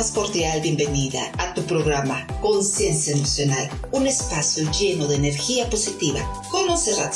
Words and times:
más 0.00 0.12
cordial 0.12 0.62
bienvenida 0.62 1.20
a 1.36 1.52
tu 1.52 1.60
programa 1.64 2.26
Conciencia 2.40 3.14
Emocional, 3.14 3.68
un 3.92 4.06
espacio 4.06 4.64
lleno 4.72 5.06
de 5.06 5.16
energía 5.16 5.68
positiva 5.68 6.20
con 6.50 6.66
Monserrat 6.68 7.14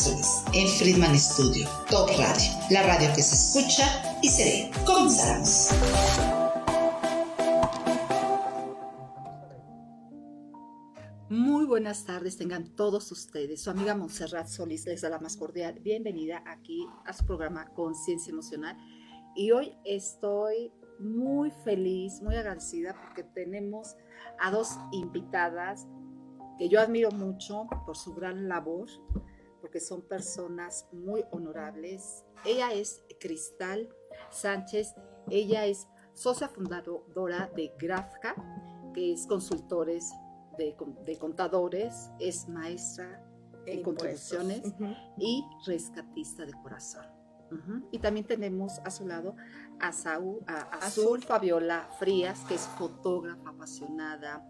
en 0.52 0.68
Friedman 0.68 1.18
Studio, 1.18 1.66
Top 1.88 2.10
Radio, 2.10 2.52
la 2.68 2.82
radio 2.82 3.08
que 3.16 3.22
se 3.22 3.36
escucha 3.36 4.18
y 4.22 4.28
se 4.28 4.44
ve. 4.44 4.70
Comenzamos. 4.84 5.70
Muy 11.30 11.64
buenas 11.64 12.04
tardes, 12.04 12.36
tengan 12.36 12.68
todos 12.76 13.10
ustedes. 13.10 13.62
Su 13.62 13.70
amiga 13.70 13.94
Montserrat 13.94 14.48
Solís 14.48 14.84
les 14.84 15.00
da 15.00 15.08
la 15.08 15.20
más 15.20 15.38
cordial 15.38 15.80
bienvenida 15.80 16.44
aquí 16.46 16.86
a 17.06 17.14
su 17.14 17.24
programa 17.24 17.64
Conciencia 17.72 18.30
Emocional. 18.30 18.76
Y 19.34 19.52
hoy 19.52 19.72
estoy 19.86 20.70
muy 20.98 21.50
feliz, 21.50 22.20
muy 22.22 22.36
agradecida 22.36 22.94
porque 23.00 23.22
tenemos 23.22 23.96
a 24.38 24.50
dos 24.50 24.78
invitadas 24.92 25.86
que 26.58 26.68
yo 26.68 26.80
admiro 26.80 27.10
mucho 27.10 27.66
por 27.84 27.96
su 27.96 28.14
gran 28.14 28.48
labor, 28.48 28.88
porque 29.60 29.80
son 29.80 30.02
personas 30.02 30.88
muy 30.92 31.24
honorables. 31.32 32.24
Ella 32.44 32.72
es 32.72 33.02
Cristal 33.18 33.88
Sánchez, 34.30 34.94
ella 35.30 35.66
es 35.66 35.88
socia 36.12 36.48
fundadora 36.48 37.50
de 37.56 37.72
Grafca, 37.78 38.34
que 38.94 39.12
es 39.12 39.26
consultores 39.26 40.12
de, 40.56 41.16
contadores, 41.18 42.10
es 42.20 42.48
maestra 42.48 43.20
en 43.66 43.82
contribuciones 43.82 44.62
y 45.18 45.44
rescatista 45.66 46.44
de 46.44 46.52
corazón. 46.52 47.23
Y 47.90 47.98
también 47.98 48.26
tenemos 48.26 48.80
a 48.84 48.90
su 48.90 49.06
lado 49.06 49.36
a, 49.80 49.88
Azul 50.80 51.22
Fabiola 51.22 51.88
Frías, 51.98 52.40
que 52.48 52.54
es 52.54 52.62
fotógrafa 52.78 53.50
apasionada. 53.50 54.44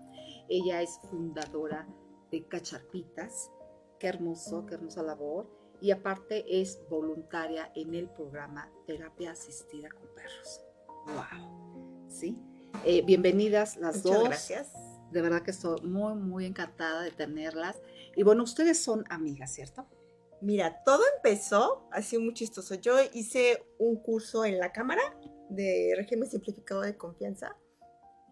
Ella 0.48 0.83
es 0.83 1.01
fundadora 1.11 1.86
de 2.31 2.47
Cacharpitas. 2.47 3.51
Qué 3.98 4.09
hermoso, 4.09 4.67
qué 4.67 4.75
hermosa 4.75 5.03
labor. 5.03 5.51
Y 5.81 5.91
aparte 5.91 6.61
es 6.61 6.81
voluntaria 6.89 7.70
en 7.75 7.95
el 7.95 8.09
programa 8.09 8.70
Terapia 8.86 9.33
Asistida 9.33 9.89
con 9.91 10.08
Perros. 10.14 10.61
¡Wow! 11.06 12.08
¿Sí? 12.08 12.39
Eh, 12.84 13.03
bienvenidas 13.03 13.77
las 13.77 14.05
Muchas 14.05 14.19
dos. 14.19 14.29
gracias. 14.29 14.73
De 15.11 15.23
verdad 15.23 15.42
que 15.42 15.51
estoy 15.51 15.81
muy, 15.83 16.14
muy 16.14 16.47
encantada 16.47 17.03
de 17.03 17.11
tenerlas. 17.11 17.81
Y 18.17 18.23
bueno, 18.23 18.42
ustedes 18.42 18.83
son 18.83 19.05
amigas, 19.11 19.53
¿cierto? 19.53 19.86
Mira, 20.45 20.83
todo 20.84 21.03
empezó 21.17 21.89
así 21.91 22.19
muy 22.19 22.34
chistoso. 22.34 22.75
Yo 22.75 22.97
hice 23.14 23.64
un 23.78 23.97
curso 23.97 24.45
en 24.45 24.59
la 24.59 24.73
Cámara 24.73 25.01
de 25.48 25.95
régimen 25.97 26.28
simplificado 26.28 26.83
de 26.83 26.98
confianza 26.98 27.56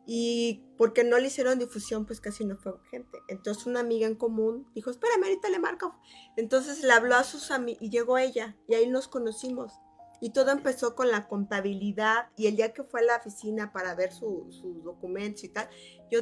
y 0.07 0.63
porque 0.77 1.05
no 1.05 1.19
le 1.19 1.29
hicieron 1.29 1.59
difusión, 1.59 2.05
pues 2.05 2.21
casi 2.21 2.45
no 2.45 2.59
fue 2.59 2.75
gente. 2.91 3.19
Entonces 3.29 3.67
una 3.67 3.81
amiga 3.81 4.07
en 4.07 4.17
común 4.17 4.71
dijo, 4.75 4.91
espérame, 4.91 5.23
ahorita 5.23 5.49
le 5.49 5.59
marco. 5.59 5.95
Entonces 6.37 6.85
le 6.85 6.93
habló 6.93 7.15
a 7.15 7.25
sus 7.25 7.51
amigos 7.51 7.81
y 7.81 7.89
llegó 7.89 8.19
ella 8.19 8.59
y 8.69 8.75
ahí 8.75 8.89
nos 8.89 9.09
conocimos. 9.09 9.73
Y 10.21 10.35
todo 10.35 10.51
empezó 10.51 10.95
con 10.95 11.11
la 11.11 11.29
contabilidad 11.29 12.27
y 12.37 12.47
el 12.47 12.57
día 12.57 12.75
que 12.75 12.85
fue 12.85 13.01
a 13.01 13.05
la 13.05 13.17
oficina 13.17 13.73
para 13.73 13.95
ver 13.95 14.13
sus 14.13 14.63
documentos 14.85 15.45
y 15.45 15.49
tal, 15.49 15.67
yo 16.11 16.21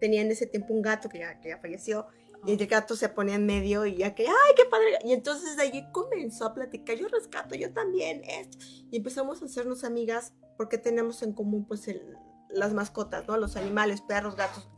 tenía 0.00 0.22
en 0.22 0.30
ese 0.30 0.46
tiempo 0.46 0.72
un 0.72 0.82
gato 0.82 1.08
que 1.08 1.18
ya, 1.18 1.40
que 1.40 1.48
ya 1.48 1.58
falleció 1.58 2.06
y 2.44 2.52
el 2.52 2.66
gato 2.66 2.96
se 2.96 3.08
ponía 3.08 3.36
en 3.36 3.46
medio 3.46 3.86
y 3.86 3.96
ya 3.96 4.14
que, 4.14 4.26
¡ay, 4.26 4.54
qué 4.56 4.64
padre! 4.64 4.98
Y 5.04 5.12
entonces 5.12 5.56
de 5.56 5.62
allí 5.62 5.84
comenzó 5.92 6.46
a 6.46 6.54
platicar, 6.54 6.96
yo 6.96 7.08
rescato, 7.08 7.54
yo 7.54 7.72
también, 7.72 8.22
esto. 8.24 8.58
Y 8.90 8.96
empezamos 8.96 9.42
a 9.42 9.44
hacernos 9.44 9.84
amigas 9.84 10.32
porque 10.56 10.76
tenemos 10.76 11.22
en 11.22 11.34
común 11.34 11.64
pues 11.66 11.88
las 12.50 12.72
mascotas, 12.72 13.28
¿no? 13.28 13.36
Los 13.36 13.56
animales, 13.56 14.00
perros, 14.00 14.34
gatos, 14.34 14.68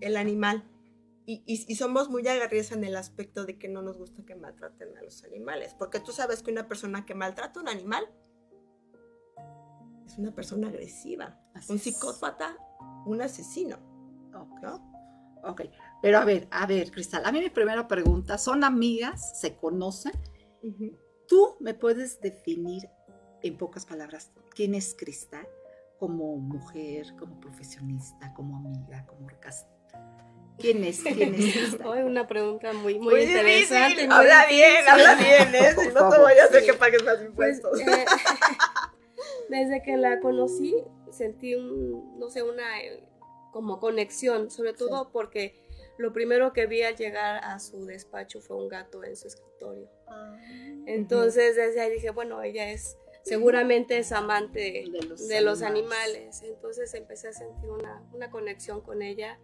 el 0.00 0.16
animal. 0.16 0.68
Y, 1.24 1.44
y, 1.46 1.76
somos 1.76 2.10
muy 2.10 2.26
agarridas 2.26 2.72
en 2.72 2.82
el 2.82 2.96
aspecto 2.96 3.44
de 3.44 3.56
que 3.56 3.68
no 3.68 3.80
nos 3.80 3.96
gusta 3.96 4.24
que 4.24 4.34
maltraten 4.34 4.96
a 4.98 5.02
los 5.02 5.22
animales. 5.22 5.72
Porque 5.78 6.00
tú 6.00 6.10
sabes 6.10 6.42
que 6.42 6.50
una 6.50 6.66
persona 6.66 7.06
que 7.06 7.14
maltrata 7.14 7.60
a 7.60 7.62
un 7.62 7.68
animal 7.68 8.12
es 10.04 10.18
una 10.18 10.34
persona 10.34 10.66
agresiva. 10.66 11.40
un 11.68 11.78
psicópata, 11.78 12.56
un 13.06 13.22
asesino. 13.22 13.78
¿no? 14.62 14.92
Ok, 15.44 15.62
pero 16.02 16.18
a 16.18 16.24
ver, 16.24 16.48
a 16.50 16.66
ver, 16.66 16.90
Cristal, 16.90 17.22
a 17.24 17.32
mí 17.32 17.40
mi 17.40 17.48
primera 17.48 17.88
pregunta, 17.88 18.36
¿son 18.36 18.64
amigas? 18.64 19.40
¿Se 19.40 19.54
conocen? 19.56 20.12
¿Tú 21.28 21.56
me 21.60 21.74
puedes 21.74 22.20
definir 22.20 22.88
en 23.42 23.56
pocas 23.56 23.86
palabras 23.86 24.32
quién 24.54 24.74
es 24.74 24.94
Cristal? 24.98 25.46
Como 25.98 26.36
mujer, 26.36 27.14
como 27.16 27.38
profesionista, 27.40 28.34
como 28.34 28.56
amiga, 28.56 29.06
como 29.06 29.28
¿Quién 30.58 30.84
es? 30.84 31.02
¿Quién 31.02 31.34
es 31.34 31.52
Cristal? 31.52 32.04
una 32.04 32.26
pregunta 32.26 32.72
muy, 32.72 32.98
muy, 32.98 33.22
interesante. 33.22 34.06
habla 34.10 34.46
bien, 34.48 34.88
habla 34.88 35.14
bien, 35.14 35.54
¿eh? 35.54 35.74
Si 35.78 35.88
no 35.94 36.08
te 36.08 36.18
voy 36.18 36.32
a 36.34 36.44
hacer 36.44 36.64
que 36.64 36.74
pagues 36.74 37.02
más 37.04 37.16
pues, 37.16 37.28
impuestos. 37.28 37.80
Eh, 37.80 38.04
desde 39.48 39.82
que 39.82 39.96
la 39.96 40.20
conocí, 40.20 40.76
sentí 41.10 41.54
un, 41.54 42.18
no 42.18 42.30
sé, 42.30 42.42
una 42.42 42.80
eh, 42.80 43.04
como 43.52 43.80
conexión, 43.80 44.50
sobre 44.50 44.72
todo 44.72 45.10
porque 45.12 45.61
lo 46.02 46.12
primero 46.12 46.52
que 46.52 46.66
vi 46.66 46.82
al 46.82 46.96
llegar 46.96 47.40
a 47.44 47.58
su 47.60 47.86
despacho 47.86 48.40
fue 48.40 48.56
un 48.56 48.68
gato 48.68 49.04
en 49.04 49.16
su 49.16 49.28
escritorio. 49.28 49.88
Ah. 50.08 50.36
Entonces 50.86 51.56
desde 51.56 51.80
ahí 51.80 51.92
dije, 51.92 52.10
bueno, 52.10 52.42
ella 52.42 52.70
es 52.70 52.98
seguramente 53.22 53.98
es 53.98 54.10
amante 54.10 54.84
de 54.90 55.40
los, 55.42 55.62
animales. 55.62 56.42
Entonces 56.42 56.92
empecé 56.94 57.28
a 57.28 57.32
sentir 57.32 57.70
una, 57.70 58.02
una, 58.12 58.30
conexión 58.30 58.80
con 58.80 59.00
ella 59.00 59.38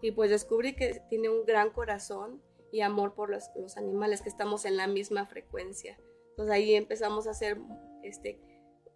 y 0.00 0.12
pues 0.12 0.30
descubrí 0.30 0.74
que 0.74 1.02
tiene 1.10 1.28
un 1.28 1.44
gran 1.44 1.70
corazón 1.70 2.42
y 2.72 2.80
amor 2.80 3.14
por 3.14 3.28
los, 3.28 3.50
los, 3.54 3.76
animales, 3.76 4.22
que 4.22 4.30
estamos 4.30 4.64
en 4.64 4.78
la 4.78 4.86
misma 4.86 5.26
frecuencia. 5.26 5.98
Entonces 6.30 6.54
ahí 6.54 6.74
empezamos 6.74 7.26
a 7.26 7.32
hacer 7.32 7.58
este 8.02 8.40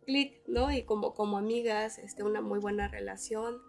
clic, 0.07 0.43
¿no? 0.47 0.73
Y 0.73 0.85
como, 0.85 1.13
como 1.13 1.37
amigas, 1.37 1.99
este, 1.99 2.23
una 2.23 2.41
muy 2.41 2.59
buena 2.59 2.89
relación. 2.89 3.61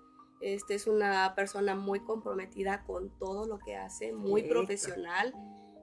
Este 0.44 0.76
es 0.76 0.88
una 0.88 1.36
persona 1.36 1.74
muy 1.74 2.02
comprometida 2.02 2.84
con 2.84 3.18
todo 3.18 3.48
lo 3.48 3.59
que 3.59 3.78
hace, 3.78 4.12
muy 4.12 4.44
profesional. 4.44 5.34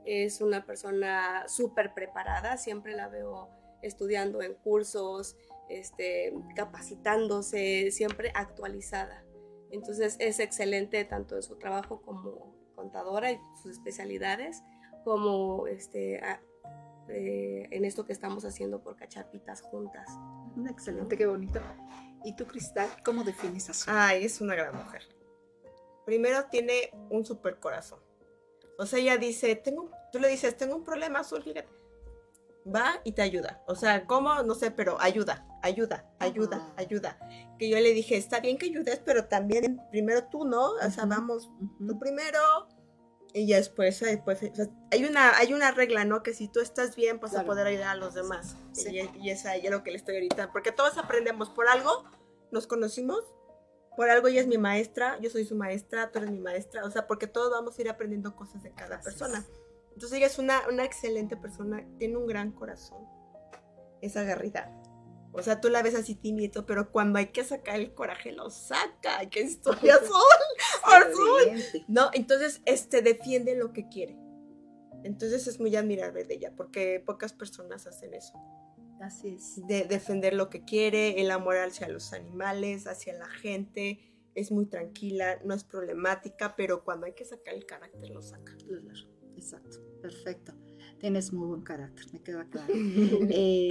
Es 0.05 0.43
una 0.43 0.67
persona 0.67 1.49
súper 1.49 1.95
preparada, 1.95 2.59
siempre 2.59 2.95
la 2.95 3.09
veo 3.09 3.49
estudiando 3.81 4.43
en 4.43 4.53
cursos, 4.53 5.35
este, 5.71 6.35
capacitándose, 6.55 7.91
siempre 7.91 8.33
actualizada. 8.35 9.25
Entonces 9.71 10.17
es 10.21 10.41
excelente 10.41 11.07
tanto 11.07 11.37
en 11.37 11.43
su 11.43 11.57
trabajo 11.57 12.03
como 12.03 12.55
contadora 12.75 13.33
y 13.33 13.41
sus 13.63 13.73
especialidades, 13.73 14.63
como 15.05 15.69
este, 15.69 16.21
eh, 17.09 17.67
en 17.71 17.87
esto 17.87 18.05
que 18.05 18.13
estamos 18.13 18.45
haciendo 18.45 18.83
por 18.83 18.97
cachapitas 18.97 19.63
juntas. 19.63 20.07
Excelente, 20.69 21.17
qué 21.17 21.25
bonito. 21.25 21.63
¿Y 22.25 22.37
tú, 22.37 22.47
Cristal, 22.47 22.89
cómo 23.05 23.25
defines 23.25 23.71
a 23.71 23.75
su? 23.75 23.91
Ay, 23.91 24.25
es 24.25 24.41
una 24.41 24.55
gran 24.55 24.75
mujer. 24.75 25.03
Primero 26.05 26.45
tiene 26.51 26.91
un 27.09 27.25
super 27.25 27.59
corazón. 27.59 28.01
O 28.79 28.87
sea, 28.87 28.99
ella 28.99 29.17
dice, 29.17 29.57
tengo, 29.57 29.91
tú 30.13 30.19
le 30.19 30.29
dices, 30.29 30.57
tengo 30.57 30.77
un 30.77 30.85
problema, 30.85 31.21
Azul, 31.21 31.43
fíjate. 31.43 31.69
Va 32.67 33.01
y 33.05 33.13
te 33.13 33.23
ayuda. 33.23 33.63
O 33.67 33.75
sea, 33.75 34.07
¿cómo? 34.07 34.43
No 34.43 34.55
sé, 34.55 34.71
pero 34.71 35.01
ayuda, 35.01 35.47
ayuda, 35.63 36.11
ayuda, 36.19 36.73
ayuda. 36.77 37.19
Que 37.59 37.69
yo 37.71 37.79
le 37.79 37.93
dije, 37.93 38.17
está 38.17 38.41
bien 38.41 38.59
que 38.59 38.67
ayudes, 38.67 39.01
pero 39.05 39.27
también 39.27 39.81
primero 39.91 40.25
tú, 40.29 40.45
¿no? 40.45 40.73
O 40.73 40.91
sea, 40.91 41.07
vamos, 41.07 41.51
tú 41.87 41.99
primero, 41.99 42.39
y 43.33 43.47
ya 43.47 43.57
después, 43.57 44.01
después 44.01 44.41
hay, 44.91 45.05
una, 45.05 45.37
hay 45.37 45.53
una 45.53 45.71
regla, 45.71 46.05
¿no? 46.05 46.23
Que 46.23 46.35
si 46.35 46.49
tú 46.49 46.61
estás 46.61 46.97
bien, 46.97 47.21
vas 47.21 47.35
a 47.35 47.45
poder 47.45 47.67
ayudar 47.67 47.89
a 47.89 47.95
los 47.95 48.15
demás. 48.15 48.57
Y, 48.77 48.99
y, 49.19 49.31
esa 49.31 49.55
es 49.57 49.71
lo 49.71 49.83
que 49.83 49.91
le 49.91 49.97
estoy 49.97 50.17
ahorita. 50.17 50.53
Porque 50.53 50.73
todos 50.73 50.99
aprendemos 50.99 51.51
por 51.51 51.69
algo, 51.69 52.05
nos 52.51 52.67
conocimos, 52.67 53.25
por 53.97 54.11
algo 54.11 54.29
ella 54.29 54.41
es 54.41 54.47
mi 54.47 54.59
maestra, 54.59 55.19
yo 55.21 55.31
soy 55.31 55.45
su 55.45 55.55
maestra, 55.55 56.11
tú 56.11 56.19
eres 56.19 56.31
mi 56.31 56.41
maestra. 56.41 56.85
O 56.85 56.91
sea, 56.91 57.07
porque 57.07 57.27
todos 57.27 57.51
vamos 57.51 57.79
a 57.79 57.83
ir 57.83 57.89
aprendiendo 57.89 58.35
cosas 58.35 58.63
de 58.63 58.73
cada 58.73 59.01
persona. 59.01 59.47
Entonces 59.93 60.19
ella 60.19 60.27
es 60.27 60.39
una, 60.39 60.63
una 60.69 60.85
excelente 60.85 61.37
persona, 61.37 61.85
tiene 61.99 62.17
un 62.17 62.27
gran 62.27 62.53
corazón. 62.53 63.05
Es 64.01 64.17
agarrida. 64.17 64.73
O 65.33 65.43
sea, 65.43 65.61
tú 65.61 65.69
la 65.69 65.83
ves 65.83 65.95
así 65.95 66.15
tímido, 66.15 66.67
pero 66.67 66.91
cuando 66.91 67.19
hay 67.19 67.27
que 67.27 67.45
sacar 67.45 67.77
el 67.77 67.95
coraje, 67.95 68.33
lo 68.33 68.51
saca. 68.51 69.29
¡Qué 69.31 69.43
historia 69.43 69.95
azul! 70.03 70.17
¡Azul! 70.83 71.85
No, 71.89 72.11
entonces, 72.13 72.61
este, 72.65 73.03
defiende 73.03 73.55
lo 73.55 73.73
que 73.73 73.89
quiere. 73.89 74.17
Entonces 75.05 75.47
es 75.47 75.61
muy 75.61 75.75
admirable 75.77 76.25
de 76.25 76.35
ella, 76.35 76.53
porque 76.57 77.03
pocas 77.05 77.33
personas 77.33 77.87
hacen 77.87 78.15
eso. 78.15 78.35
Así 79.01 79.29
es. 79.29 79.67
De 79.67 79.85
defender 79.85 80.35
lo 80.35 80.51
que 80.51 80.65
quiere, 80.65 81.21
el 81.21 81.31
amor 81.31 81.57
hacia 81.57 81.89
los 81.89 82.13
animales, 82.13 82.87
hacia 82.87 83.15
la 83.15 83.29
gente. 83.29 84.01
Es 84.35 84.53
muy 84.53 84.67
tranquila, 84.67 85.41
no 85.45 85.55
es 85.55 85.65
problemática, 85.65 86.55
pero 86.55 86.85
cuando 86.85 87.07
hay 87.07 87.15
que 87.15 87.25
sacar 87.25 87.55
el 87.55 87.67
carácter, 87.67 88.11
lo 88.11 88.21
saca. 88.21 88.57
Exacto, 89.37 89.79
perfecto. 90.03 90.53
Tienes 90.99 91.33
muy 91.33 91.49
buen 91.49 91.63
carácter, 91.63 92.05
me 92.13 92.23
queda 92.23 92.45
claro. 92.51 92.73
eh, 93.31 93.71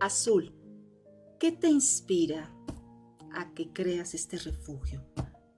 Azul, 0.00 0.54
¿qué 1.40 1.50
te 1.50 1.68
inspira 1.68 2.54
a 3.32 3.52
que 3.52 3.72
creas 3.72 4.14
este 4.14 4.38
refugio 4.38 5.04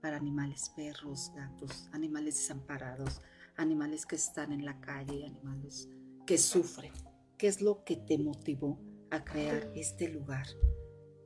para 0.01 0.17
animales, 0.17 0.71
perros, 0.75 1.31
gatos, 1.35 1.87
animales 1.91 2.35
desamparados, 2.35 3.21
animales 3.55 4.07
que 4.07 4.15
están 4.15 4.51
en 4.51 4.65
la 4.65 4.79
calle, 4.81 5.25
animales 5.25 5.89
que 6.25 6.39
sufren? 6.39 6.91
¿Qué 7.37 7.47
es 7.47 7.61
lo 7.61 7.83
que 7.83 7.97
te 7.97 8.17
motivó 8.17 8.79
a 9.11 9.23
crear 9.23 9.71
este 9.75 10.09
lugar 10.09 10.47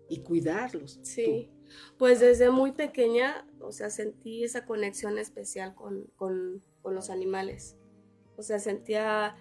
y 0.10 0.22
cuidarlos? 0.22 1.00
Sí, 1.04 1.50
pues 1.98 2.20
desde 2.20 2.50
muy 2.50 2.74
pequeña, 2.74 3.48
o 3.62 3.72
sea, 3.72 3.90
sentí 3.90 4.44
esa 4.44 4.66
conexión 4.66 5.18
especial 5.18 5.74
con, 5.74 6.08
con, 6.18 6.62
con 6.82 6.96
los 6.96 7.10
animales. 7.10 7.78
O 8.38 8.44
sea, 8.44 8.60
sentía, 8.60 9.38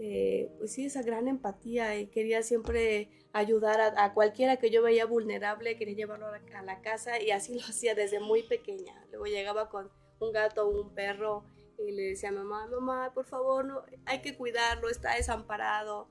eh, 0.00 0.52
pues 0.58 0.72
sí, 0.72 0.86
esa 0.86 1.02
gran 1.02 1.26
empatía 1.26 1.98
y 1.98 2.06
quería 2.06 2.42
siempre 2.44 3.10
ayudar 3.32 3.94
a, 3.96 4.14
cualquiera 4.14 4.56
que 4.56 4.70
yo 4.70 4.80
veía 4.80 5.06
vulnerable, 5.06 5.76
quería 5.76 5.96
llevarlo 5.96 6.26
a 6.26 6.62
la, 6.62 6.80
casa 6.82 7.20
y 7.20 7.32
así 7.32 7.54
lo 7.58 7.62
hacía 7.62 7.94
desde 7.94 8.20
muy 8.20 8.44
pequeña. 8.44 9.04
Luego 9.10 9.26
llegaba 9.26 9.68
con 9.68 9.90
un 10.20 10.32
gato 10.32 10.68
o 10.68 10.82
un 10.82 10.94
perro 10.94 11.44
y 11.84 11.92
le 11.92 12.02
decía 12.10 12.28
a 12.28 12.32
mamá, 12.32 12.68
mamá, 12.68 13.12
por 13.12 13.26
favor, 13.26 13.64
no, 13.64 13.82
hay 14.06 14.20
que 14.20 14.36
cuidarlo, 14.36 14.88
está 14.88 15.16
desamparado. 15.16 16.08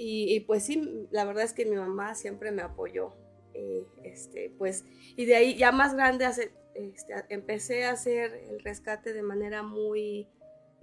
Y, 0.00 0.40
pues 0.40 0.62
sí, 0.62 1.08
la 1.10 1.24
verdad 1.24 1.42
es 1.42 1.52
que 1.52 1.66
mi 1.66 1.74
mamá 1.74 2.14
siempre 2.14 2.52
me 2.52 2.62
apoyó. 2.62 3.14
Eh, 3.52 3.84
este, 4.04 4.54
pues, 4.56 4.84
y 5.16 5.24
de 5.24 5.34
ahí 5.34 5.56
ya 5.56 5.72
más 5.72 5.94
grande 5.94 6.24
hace, 6.24 6.52
este, 6.74 7.14
empecé 7.30 7.84
a 7.84 7.92
hacer 7.92 8.32
el 8.48 8.60
rescate 8.60 9.12
de 9.12 9.22
manera 9.22 9.64
muy, 9.64 10.28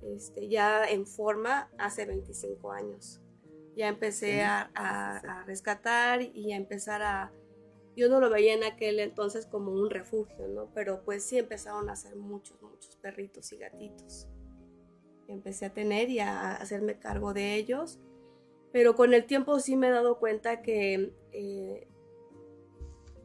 este, 0.02 0.48
ya 0.48 0.86
en 0.86 1.06
forma 1.06 1.70
hace 1.78 2.06
25 2.06 2.72
años. 2.72 3.22
Ya 3.76 3.88
empecé 3.88 4.44
a, 4.44 4.72
a, 4.74 5.44
rescatar 5.46 6.22
y 6.22 6.54
a 6.54 6.56
empezar 6.56 7.02
a... 7.02 7.32
Yo 7.96 8.10
no 8.10 8.20
lo 8.20 8.30
veía 8.30 8.54
en 8.54 8.64
aquel 8.64 9.00
entonces 9.00 9.46
como 9.46 9.72
un 9.72 9.90
refugio, 9.90 10.48
¿no? 10.48 10.70
Pero 10.74 11.04
pues 11.04 11.24
sí 11.24 11.38
empezaron 11.38 11.90
a 11.90 11.94
hacer 11.94 12.16
muchos, 12.16 12.62
muchos 12.62 12.96
perritos 12.98 13.52
y 13.52 13.58
gatitos. 13.58 14.28
Empecé 15.28 15.66
a 15.66 15.74
tener 15.74 16.10
y 16.10 16.20
a 16.20 16.56
hacerme 16.56 17.00
cargo 17.00 17.34
de 17.34 17.56
ellos. 17.56 18.00
Pero 18.72 18.96
con 18.96 19.14
el 19.14 19.26
tiempo 19.26 19.60
sí 19.60 19.76
me 19.78 19.88
he 19.88 19.92
dado 19.92 20.20
cuenta 20.20 20.62
que 20.62 21.14
eh, 21.32 21.88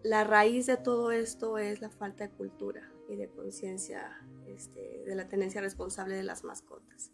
la 0.02 0.24
raíz 0.24 0.66
de 0.66 0.76
todo 0.76 1.10
esto 1.12 1.58
es 1.58 1.80
la 1.80 1.90
falta 1.90 2.26
de 2.26 2.34
cultura 2.34 2.92
y 3.08 3.16
de 3.16 3.28
conciencia 3.28 4.24
este, 4.54 5.02
de 5.04 5.14
la 5.14 5.28
tenencia 5.28 5.60
responsable 5.60 6.14
de 6.14 6.22
las 6.22 6.44
mascotas. 6.44 7.12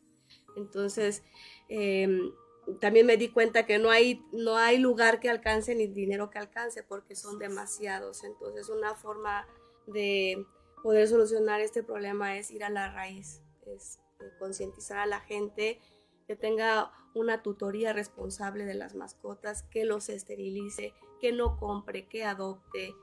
Entonces, 0.56 1.22
em, 1.68 2.32
también 2.80 3.06
me 3.06 3.16
di 3.16 3.28
cuenta 3.28 3.66
que 3.66 3.78
no 3.78 3.90
hay, 3.90 4.24
no 4.32 4.56
hay 4.56 4.78
lugar 4.78 5.20
que 5.20 5.30
alcance 5.30 5.74
ni 5.74 5.86
dinero 5.86 6.30
que 6.30 6.38
alcance 6.38 6.82
porque 6.82 7.14
son 7.14 7.38
demasiados. 7.38 8.24
Entonces, 8.24 8.68
una 8.68 8.94
forma 8.94 9.46
de 9.86 10.44
poder 10.82 11.08
solucionar 11.08 11.60
este 11.60 11.82
problema 11.82 12.36
es 12.36 12.50
ir 12.50 12.64
a 12.64 12.70
la 12.70 12.92
raíz, 12.92 13.42
es 13.66 13.98
eh, 14.20 14.24
concientizar 14.38 14.98
a 14.98 15.06
la 15.06 15.20
gente 15.20 15.80
que 16.26 16.36
tenga 16.36 16.92
una 17.14 17.42
tutoría 17.42 17.92
responsable 17.92 18.64
de 18.66 18.74
las 18.74 18.94
mascotas, 18.94 19.62
que 19.62 19.84
los 19.84 20.08
esterilice, 20.08 20.92
que 21.20 21.32
no 21.32 21.56
compre, 21.56 22.06
que 22.08 22.24
adopte, 22.24 22.94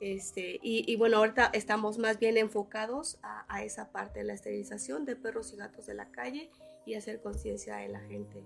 este, 0.00 0.58
y, 0.62 0.96
bueno, 0.96 1.18
ahorita 1.18 1.50
estamos 1.52 1.98
más 1.98 2.18
bien 2.18 2.38
enfocados 2.38 3.18
a, 3.22 3.62
esa 3.62 3.92
parte 3.92 4.20
de 4.20 4.24
la 4.24 4.32
esterilización 4.32 5.04
de 5.04 5.14
perros 5.14 5.52
y 5.52 5.56
gatos 5.56 5.86
de 5.86 5.94
la 5.94 6.10
calle 6.10 6.50
y 6.86 6.94
hacer 6.94 7.20
conciencia 7.20 7.76
de 7.76 7.88
la 7.90 8.00
gente. 8.00 8.42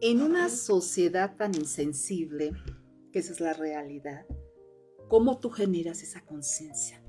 En 0.00 0.22
una 0.22 0.48
sociedad 0.48 1.36
tan 1.36 1.54
insensible, 1.54 2.52
que 3.12 3.18
esa 3.18 3.32
es 3.32 3.40
la 3.40 3.52
realidad, 3.52 4.26
¿cómo 5.08 5.38
tú 5.38 5.50
generas 5.50 6.02
esa 6.02 6.20
conciencia? 6.22 7.00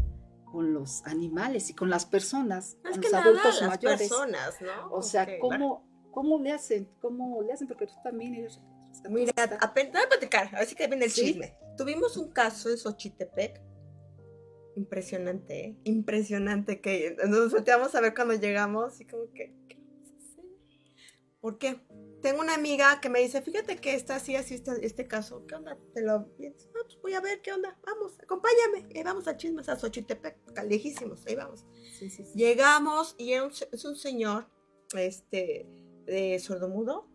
con 0.52 0.74
los 0.74 1.06
animales 1.06 1.70
y 1.70 1.74
con 1.74 1.90
las 1.90 2.06
personas, 2.06 2.78
con 2.82 3.02
los 3.02 3.14
adultos 3.14 3.62
mayores. 3.62 4.08
Personas, 4.08 4.62
¿no? 4.62 4.90
O 4.90 5.02
sea, 5.02 5.28
¿cómo, 5.38 5.86
¿cómo 6.12 6.40
le 6.40 6.54
hacen? 6.54 6.90
¿Cómo 7.02 7.42
le 7.42 7.52
hacen? 7.52 7.68
Porque 7.68 7.88
tú 7.88 7.96
también 8.02 8.36
eres 8.36 8.62
Mira, 9.10 9.34
apenas, 9.62 10.06
a 10.06 10.10
platicar, 10.10 10.56
así 10.56 10.76
que 10.76 10.88
viene 10.88 11.06
el 11.06 11.12
chisme. 11.12 11.58
Tuvimos 11.78 12.18
un 12.18 12.32
caso 12.32 12.70
en 12.70 12.78
Xochitepec. 12.78 13.62
Impresionante, 14.76 15.60
¿eh? 15.60 15.78
Impresionante 15.86 16.82
que 16.82 17.16
nos 17.28 17.52
volteamos 17.52 17.96
a 17.96 18.02
ver 18.02 18.14
cuando 18.14 18.34
llegamos 18.34 19.00
y 19.00 19.06
como 19.06 19.32
que, 19.32 19.54
¿qué? 19.70 19.80
¿Por 21.40 21.58
qué? 21.58 21.80
Tengo 22.22 22.42
una 22.42 22.56
amiga 22.56 23.00
que 23.02 23.08
me 23.08 23.20
dice, 23.20 23.42
fíjate 23.42 23.78
que 23.78 23.94
está 23.94 24.16
así, 24.16 24.36
así 24.36 24.56
está 24.56 24.76
este 24.82 25.08
caso. 25.08 25.46
¿Qué 25.46 25.56
onda? 25.56 25.78
Te 25.94 26.02
lo... 26.02 26.28
pues 26.36 27.00
voy 27.02 27.14
a 27.14 27.22
ver, 27.22 27.42
¿qué 27.42 27.54
onda? 27.54 27.78
Vamos, 27.86 28.18
acompáñame. 28.20 28.88
Y 28.90 29.04
vamos 29.04 29.28
a 29.28 29.38
chismes 29.38 29.70
a 29.70 29.78
Xochitepec, 29.78 30.38
lejísimos, 30.68 31.26
ahí 31.28 31.36
vamos. 31.36 31.66
Llegamos 32.34 33.16
y 33.18 33.34
es 33.34 33.86
un 33.86 33.96
señor, 33.96 34.48
este, 34.98 35.68
de 36.06 36.40
sordomudo, 36.40 37.08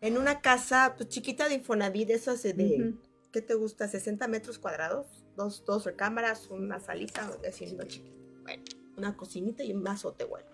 en 0.00 0.18
una 0.18 0.40
casa 0.40 0.94
pues, 0.96 1.08
chiquita 1.08 1.48
de 1.48 1.56
Infonavit, 1.56 2.10
eso 2.10 2.32
hace 2.32 2.52
de, 2.52 2.94
¿qué 3.32 3.42
te 3.42 3.54
gusta? 3.54 3.88
60 3.88 4.28
metros 4.28 4.58
cuadrados, 4.58 5.06
dos, 5.36 5.64
dos 5.64 5.84
recámaras, 5.84 6.48
una 6.50 6.80
salita, 6.80 7.30
haciendo 7.46 7.84
chiquita. 7.84 8.16
Bueno, 8.42 8.62
una 8.96 9.16
cocinita 9.16 9.64
y 9.64 9.72
un 9.72 9.86
azote, 9.86 10.24
bueno. 10.24 10.46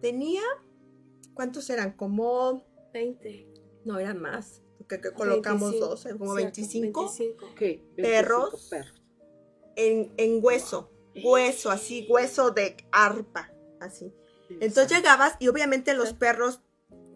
Tenía, 0.00 0.42
¿cuántos 1.34 1.68
eran? 1.70 1.92
Como 1.92 2.64
20. 2.92 3.48
No, 3.84 3.98
eran 3.98 4.20
más, 4.20 4.62
porque 4.78 5.00
colocamos 5.12 5.78
dos, 5.80 6.06
como 6.18 6.34
25, 6.34 7.12
¿Qué? 7.56 7.82
perros, 7.96 8.68
perros. 8.70 9.02
En, 9.76 10.12
en 10.18 10.44
hueso, 10.44 10.90
hueso, 11.24 11.70
así, 11.70 12.06
hueso 12.10 12.50
de 12.50 12.76
arpa, 12.92 13.50
así. 13.80 14.12
Entonces 14.60 14.98
llegabas 14.98 15.36
y 15.38 15.48
obviamente 15.48 15.94
los 15.94 16.12
perros 16.12 16.60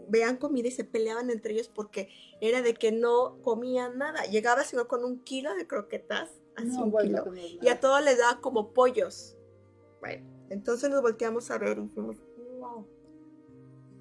vean 0.09 0.37
comida 0.37 0.69
y 0.69 0.73
se 0.73 0.85
peleaban 0.85 1.31
entre 1.31 1.55
ellos 1.55 1.69
porque 1.69 2.09
era 2.41 2.63
de 2.63 2.75
que 2.75 2.93
no 2.93 3.39
comían 3.43 3.99
nada. 3.99 4.25
Llegaba 4.25 4.65
sino 4.65 4.89
con 4.89 5.05
un 5.05 5.21
kilo 5.21 5.55
de 5.55 5.67
croquetas, 5.67 6.31
así 6.57 6.77
un 6.77 6.97
kilo, 6.97 7.25
y 7.35 7.69
a 7.69 7.81
todos 7.81 8.03
les 8.05 8.19
daba 8.19 8.41
como 8.41 8.73
pollos. 8.73 9.37
Bueno, 10.01 10.27
entonces 10.51 10.91
nos 10.91 11.03
volteamos 11.03 11.51
a 11.51 11.59
ver 11.59 11.79
y 11.79 11.89
fuimos, 11.89 12.17
wow. 12.59 12.87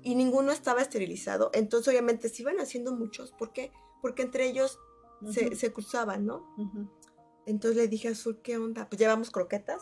Y 0.02 0.16
ninguno 0.16 0.52
estaba 0.52 0.82
esterilizado. 0.82 1.50
Entonces, 1.54 1.88
obviamente, 1.88 2.28
se 2.28 2.42
iban 2.42 2.60
haciendo 2.60 2.92
muchos. 2.94 3.32
¿Por 3.32 3.54
qué? 3.54 3.72
Porque 4.02 4.22
entre 4.22 4.46
ellos 4.48 4.78
se, 5.32 5.72
cruzaban, 5.72 6.26
¿no? 6.26 6.46
Entonces 7.46 7.78
le 7.78 7.88
dije 7.88 8.10
a 8.10 8.12
Azul, 8.12 8.42
¿qué 8.42 8.58
onda? 8.58 8.90
Pues 8.90 9.00
llevamos 9.00 9.32
croquetas, 9.32 9.82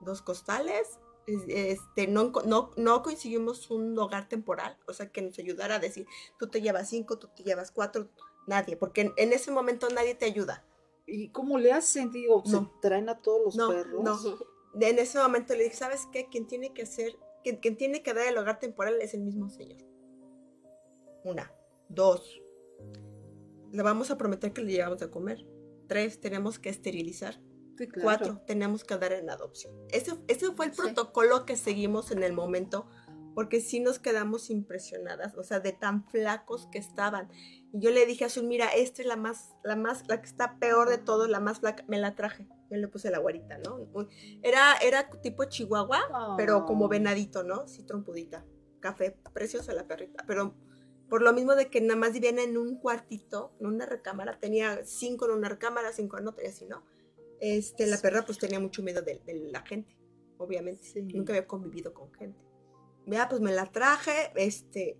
dos 0.00 0.22
costales, 0.22 0.98
este, 1.26 2.06
no, 2.06 2.32
no, 2.44 2.70
no 2.76 3.02
conseguimos 3.02 3.70
un 3.70 3.98
hogar 3.98 4.28
temporal, 4.28 4.78
o 4.86 4.92
sea, 4.92 5.10
que 5.10 5.22
nos 5.22 5.38
ayudara 5.38 5.76
a 5.76 5.78
decir, 5.78 6.06
tú 6.38 6.48
te 6.48 6.60
llevas 6.60 6.88
cinco, 6.88 7.18
tú 7.18 7.28
te 7.34 7.42
llevas 7.42 7.70
cuatro, 7.70 8.08
nadie, 8.46 8.76
porque 8.76 9.12
en, 9.16 9.32
ese 9.32 9.50
momento 9.50 9.88
nadie 9.90 10.14
te 10.14 10.26
ayuda. 10.26 10.64
¿Y 11.06 11.28
cómo 11.30 11.58
le 11.58 11.72
hacen? 11.72 12.10
Digo, 12.10 12.42
¿se 12.44 12.58
traen 12.80 13.08
a 13.08 13.20
todos 13.20 13.40
los 13.44 13.56
no, 13.56 13.68
perros? 13.68 14.04
No, 14.04 14.38
en 14.80 14.98
ese 14.98 15.18
momento 15.18 15.54
le 15.54 15.64
dije, 15.64 15.76
¿sabes 15.76 16.06
qué? 16.12 16.28
Quien 16.28 16.46
tiene 16.46 16.72
que 16.72 16.82
hacer, 16.82 17.16
quien, 17.42 17.56
quien 17.56 17.76
tiene 17.76 18.02
que 18.02 18.12
dar 18.12 18.26
el 18.26 18.38
hogar 18.38 18.58
temporal 18.58 19.00
es 19.00 19.14
el 19.14 19.22
mismo 19.22 19.48
señor. 19.48 19.82
Una. 21.24 21.52
Dos. 21.88 22.40
Le 23.72 23.82
vamos 23.82 24.10
a 24.10 24.18
prometer 24.18 24.52
que 24.52 24.62
le 24.62 24.72
llevamos 24.72 25.02
a 25.02 25.10
comer. 25.10 25.46
Tres, 25.86 26.20
tenemos 26.20 26.58
que 26.58 26.68
esterilizar. 26.68 27.40
Cuatro, 28.02 28.42
tenemos 28.46 28.84
que 28.84 28.96
dar 28.96 29.12
en 29.12 29.30
adopción. 29.30 29.74
Ese, 29.90 30.14
ese 30.28 30.52
fue 30.52 30.66
el 30.66 30.72
protocolo 30.72 31.44
que 31.44 31.56
seguimos 31.56 32.10
en 32.10 32.22
el 32.22 32.32
momento, 32.32 32.86
porque 33.34 33.60
sí 33.60 33.80
nos 33.80 33.98
quedamos 33.98 34.48
impresionadas, 34.48 35.36
o 35.36 35.42
sea, 35.42 35.60
de 35.60 35.72
tan 35.72 36.04
flacos 36.08 36.68
que 36.72 36.78
estaban. 36.78 37.28
Y 37.72 37.80
yo 37.80 37.90
le 37.90 38.06
dije 38.06 38.24
a 38.24 38.28
Azul, 38.28 38.44
mira, 38.44 38.68
esta 38.68 39.02
es 39.02 39.08
la 39.08 39.16
más, 39.16 39.54
la 39.62 39.76
más, 39.76 40.08
la 40.08 40.20
que 40.20 40.26
está 40.26 40.58
peor 40.58 40.88
de 40.88 40.98
todo, 40.98 41.28
la 41.28 41.40
más 41.40 41.60
flaca, 41.60 41.84
me 41.86 41.98
la 41.98 42.14
traje. 42.14 42.48
Yo 42.70 42.78
le 42.78 42.88
puse 42.88 43.10
la 43.10 43.18
guarita, 43.18 43.58
¿no? 43.58 43.86
Era, 44.42 44.74
era 44.82 45.10
tipo 45.22 45.44
chihuahua, 45.44 46.34
pero 46.36 46.64
como 46.64 46.88
venadito, 46.88 47.42
¿no? 47.42 47.68
Sí, 47.68 47.82
trompudita. 47.84 48.44
Café, 48.80 49.16
preciosa 49.32 49.72
la 49.72 49.86
perrita. 49.86 50.24
Pero 50.26 50.54
por 51.08 51.22
lo 51.22 51.32
mismo 51.32 51.54
de 51.54 51.68
que 51.68 51.80
nada 51.80 51.98
más 51.98 52.12
vivían 52.12 52.38
en 52.38 52.56
un 52.56 52.76
cuartito, 52.76 53.52
en 53.60 53.66
una 53.66 53.86
recámara, 53.86 54.38
tenía 54.40 54.84
cinco 54.84 55.26
en 55.26 55.32
una 55.32 55.48
recámara, 55.48 55.92
cinco 55.92 56.18
en 56.18 56.26
otra 56.26 56.44
y 56.44 56.48
así, 56.48 56.66
¿no? 56.66 56.84
Este, 57.40 57.86
la 57.86 57.98
perra 57.98 58.24
pues 58.24 58.38
tenía 58.38 58.60
mucho 58.60 58.82
miedo 58.82 59.02
de, 59.02 59.20
la 59.50 59.62
gente, 59.62 59.96
obviamente. 60.38 61.02
Nunca 61.02 61.32
había 61.32 61.46
convivido 61.46 61.92
con 61.92 62.12
gente. 62.14 62.38
Vea, 63.06 63.28
pues 63.28 63.40
me 63.40 63.52
la 63.52 63.66
traje, 63.66 64.32
este, 64.34 64.98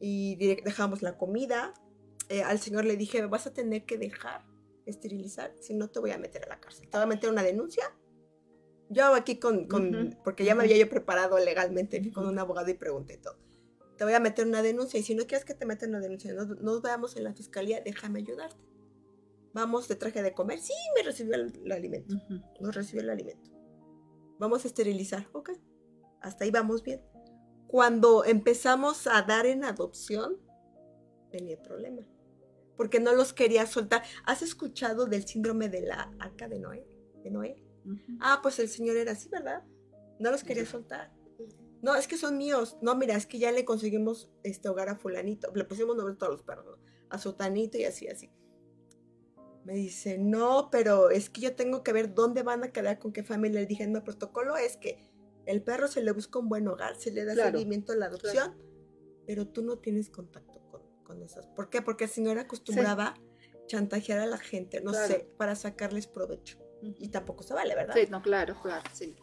y 0.00 0.36
dejamos 0.36 1.02
la 1.02 1.16
comida. 1.16 1.74
Eh, 2.28 2.42
al 2.42 2.58
señor 2.58 2.84
le 2.84 2.96
dije, 2.96 3.24
vas 3.26 3.46
a 3.46 3.52
tener 3.52 3.84
que 3.84 3.98
dejar 3.98 4.44
esterilizar, 4.84 5.54
si 5.60 5.74
no 5.74 5.88
te 5.88 5.98
voy 6.00 6.12
a 6.12 6.18
meter 6.18 6.44
a 6.44 6.48
la 6.48 6.60
cárcel. 6.60 6.88
Te 6.88 6.96
voy 6.96 7.04
a 7.04 7.06
meter 7.06 7.30
una 7.30 7.42
denuncia. 7.42 7.84
Yo 8.88 9.14
aquí 9.14 9.38
con, 9.38 9.66
con 9.66 10.16
porque 10.22 10.44
ya 10.44 10.54
me 10.54 10.62
había 10.62 10.76
yo 10.76 10.88
preparado 10.88 11.38
legalmente, 11.38 12.00
fui 12.00 12.12
con 12.12 12.26
un 12.26 12.38
abogado 12.38 12.70
y 12.70 12.74
pregunté 12.74 13.18
todo. 13.18 13.36
Te 13.96 14.04
voy 14.04 14.12
a 14.12 14.20
meter 14.20 14.46
una 14.46 14.62
denuncia 14.62 15.00
y 15.00 15.02
si 15.02 15.14
no 15.14 15.26
quieres 15.26 15.44
que 15.44 15.54
te 15.54 15.66
meta 15.66 15.86
una 15.86 16.00
denuncia, 16.00 16.32
no 16.34 16.44
nos 16.44 16.82
veamos 16.82 17.16
en 17.16 17.24
la 17.24 17.34
fiscalía, 17.34 17.80
déjame 17.80 18.20
ayudarte. 18.20 18.62
Vamos, 19.56 19.88
te 19.88 19.96
traje 19.96 20.22
de 20.22 20.34
comer. 20.34 20.58
Sí, 20.60 20.74
me 20.94 21.02
recibió 21.02 21.34
el, 21.34 21.50
el 21.64 21.72
alimento. 21.72 22.14
Ujú. 22.14 22.42
Nos 22.60 22.74
recibió 22.74 23.00
el 23.00 23.08
alimento. 23.08 23.50
Vamos 24.38 24.66
a 24.66 24.68
esterilizar. 24.68 25.26
Ok. 25.32 25.50
Hasta 26.20 26.44
ahí 26.44 26.50
vamos 26.50 26.82
bien. 26.82 27.00
Cuando 27.66 28.26
empezamos 28.26 29.06
a 29.06 29.22
dar 29.22 29.46
en 29.46 29.64
adopción, 29.64 30.36
tenía 31.30 31.58
problema. 31.62 32.02
Porque 32.76 33.00
no 33.00 33.14
los 33.14 33.32
quería 33.32 33.66
soltar. 33.66 34.02
¿Has 34.26 34.42
escuchado 34.42 35.06
del 35.06 35.26
síndrome 35.26 35.70
de 35.70 35.80
la 35.80 36.14
arca 36.18 36.48
de 36.48 36.58
Noé? 36.58 36.86
¿De 37.24 37.30
Noé? 37.30 37.64
Ujú. 37.86 38.18
Ah, 38.20 38.40
pues 38.42 38.58
el 38.58 38.68
señor 38.68 38.98
era 38.98 39.12
así, 39.12 39.30
¿verdad? 39.30 39.64
No 40.20 40.30
los 40.30 40.44
quería 40.44 40.66
soltar. 40.66 41.14
No, 41.80 41.94
es 41.94 42.06
que 42.06 42.18
son 42.18 42.36
míos. 42.36 42.76
No, 42.82 42.94
mira, 42.94 43.16
es 43.16 43.24
que 43.24 43.38
ya 43.38 43.52
le 43.52 43.64
conseguimos 43.64 44.30
este 44.42 44.68
hogar 44.68 44.90
a 44.90 44.96
fulanito. 44.96 45.50
Le 45.54 45.64
pusimos 45.64 45.96
nombre 45.96 46.14
a 46.14 46.18
todos 46.18 46.32
los 46.32 46.42
perros, 46.42 46.66
¿no? 46.66 46.76
A 47.08 47.16
sotanito 47.16 47.78
y 47.78 47.84
así, 47.84 48.06
así. 48.06 48.30
Me 49.66 49.74
dice, 49.74 50.16
no, 50.16 50.68
pero 50.70 51.10
es 51.10 51.28
que 51.28 51.40
yo 51.40 51.56
tengo 51.56 51.82
que 51.82 51.92
ver 51.92 52.14
dónde 52.14 52.44
van 52.44 52.62
a 52.62 52.70
quedar, 52.70 53.00
con 53.00 53.12
qué 53.12 53.24
familia. 53.24 53.58
Le 53.60 53.66
dije, 53.66 53.84
no, 53.88 53.98
el 53.98 54.04
protocolo 54.04 54.56
es 54.56 54.76
que 54.76 55.10
el 55.44 55.60
perro 55.60 55.88
se 55.88 56.02
le 56.04 56.12
busca 56.12 56.38
un 56.38 56.48
buen 56.48 56.68
hogar, 56.68 56.94
se 56.94 57.10
le 57.10 57.24
da 57.24 57.34
Claro, 57.34 57.58
seguimiento 57.58 57.92
a 57.92 57.96
la 57.96 58.06
adopción, 58.06 58.56
pero 59.26 59.48
tú 59.48 59.62
no 59.62 59.78
tienes 59.78 60.08
contacto 60.08 60.60
con, 60.70 60.82
con 61.02 61.20
esas. 61.20 61.48
¿Por 61.48 61.68
qué? 61.68 61.82
Porque 61.82 62.04
el 62.04 62.10
señor 62.10 62.38
acostumbraba 62.38 63.16
chantajear 63.66 64.20
a 64.20 64.26
la 64.26 64.38
gente, 64.38 64.80
no 64.82 64.92
Claro. 64.92 65.08
sé, 65.08 65.28
para 65.36 65.56
sacarles 65.56 66.06
provecho. 66.06 66.58
Y 66.80 67.08
tampoco 67.08 67.42
se 67.42 67.52
vale, 67.52 67.74
¿verdad? 67.74 67.94
Sí, 67.96 68.06
no, 68.08 68.22
claro, 68.22 68.54
claro, 68.62 68.88
sí. 68.92 69.16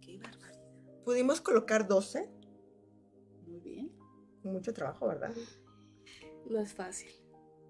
Qué 0.00 0.16
barbaridad. 0.16 0.64
Pudimos 1.04 1.42
colocar 1.42 1.86
12, 1.86 2.30
Muy 3.46 3.60
bien. 3.60 3.92
mucho 4.44 4.72
trabajo, 4.72 5.08
¿verdad? 5.08 5.30
No 6.46 6.58
es 6.58 6.72
fácil. 6.72 7.10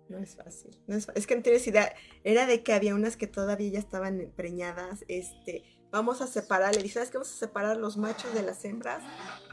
No 0.09 0.19
es 0.19 0.37
fácil. 0.37 0.71
No 0.87 0.97
es, 0.97 1.27
que 1.27 1.35
no 1.37 1.43
tienes 1.43 1.67
idea. 1.67 1.95
Era 2.25 2.47
de 2.47 2.63
que 2.63 2.73
había 2.73 2.95
unas 2.95 3.17
que 3.17 3.27
todavía 3.27 3.71
ya 3.71 3.79
estaban 3.79 4.33
preñadas. 4.37 5.05
Este, 5.09 5.65
vamos 5.91 6.21
a 6.21 6.27
separar. 6.27 6.75
Le 6.77 6.83
dije, 6.83 6.95
¿sabes 6.95 7.11
qué? 7.11 7.17
Vamos 7.17 7.33
a 7.33 7.39
separar 7.39 7.77
los 7.79 7.97
machos 7.97 8.35
de 8.35 8.43
las 8.43 8.65
hembras. 8.65 9.03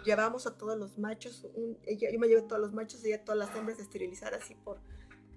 Llevamos 0.06 0.48
a 0.48 0.58
todos 0.58 0.78
los 0.78 0.98
machos. 0.98 1.48
un- 1.56 1.78
yo 1.86 2.20
me 2.20 2.28
llevé 2.28 2.42
todos 2.42 2.62
los 2.62 2.74
machos 2.74 3.04
y 3.06 3.08
ella 3.08 3.24
todas 3.24 3.38
las 3.40 3.56
hembras 3.58 3.80
a 3.80 3.82
esterilizar 3.82 4.34
así 4.34 4.56
por. 4.56 4.80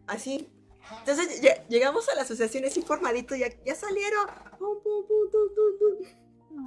Así. 0.06 0.50
Entonces 0.98 1.40
lle- 1.42 1.66
llegamos 1.68 2.08
a 2.08 2.14
la 2.14 2.22
asociación 2.22 2.64
así 2.64 2.82
formadito. 2.82 3.34
Ya, 3.36 3.46
ya 3.64 3.74
salieron. 3.74 4.26
Pum, 4.58 4.82
pum, 4.82 5.06
pum. 5.06 6.06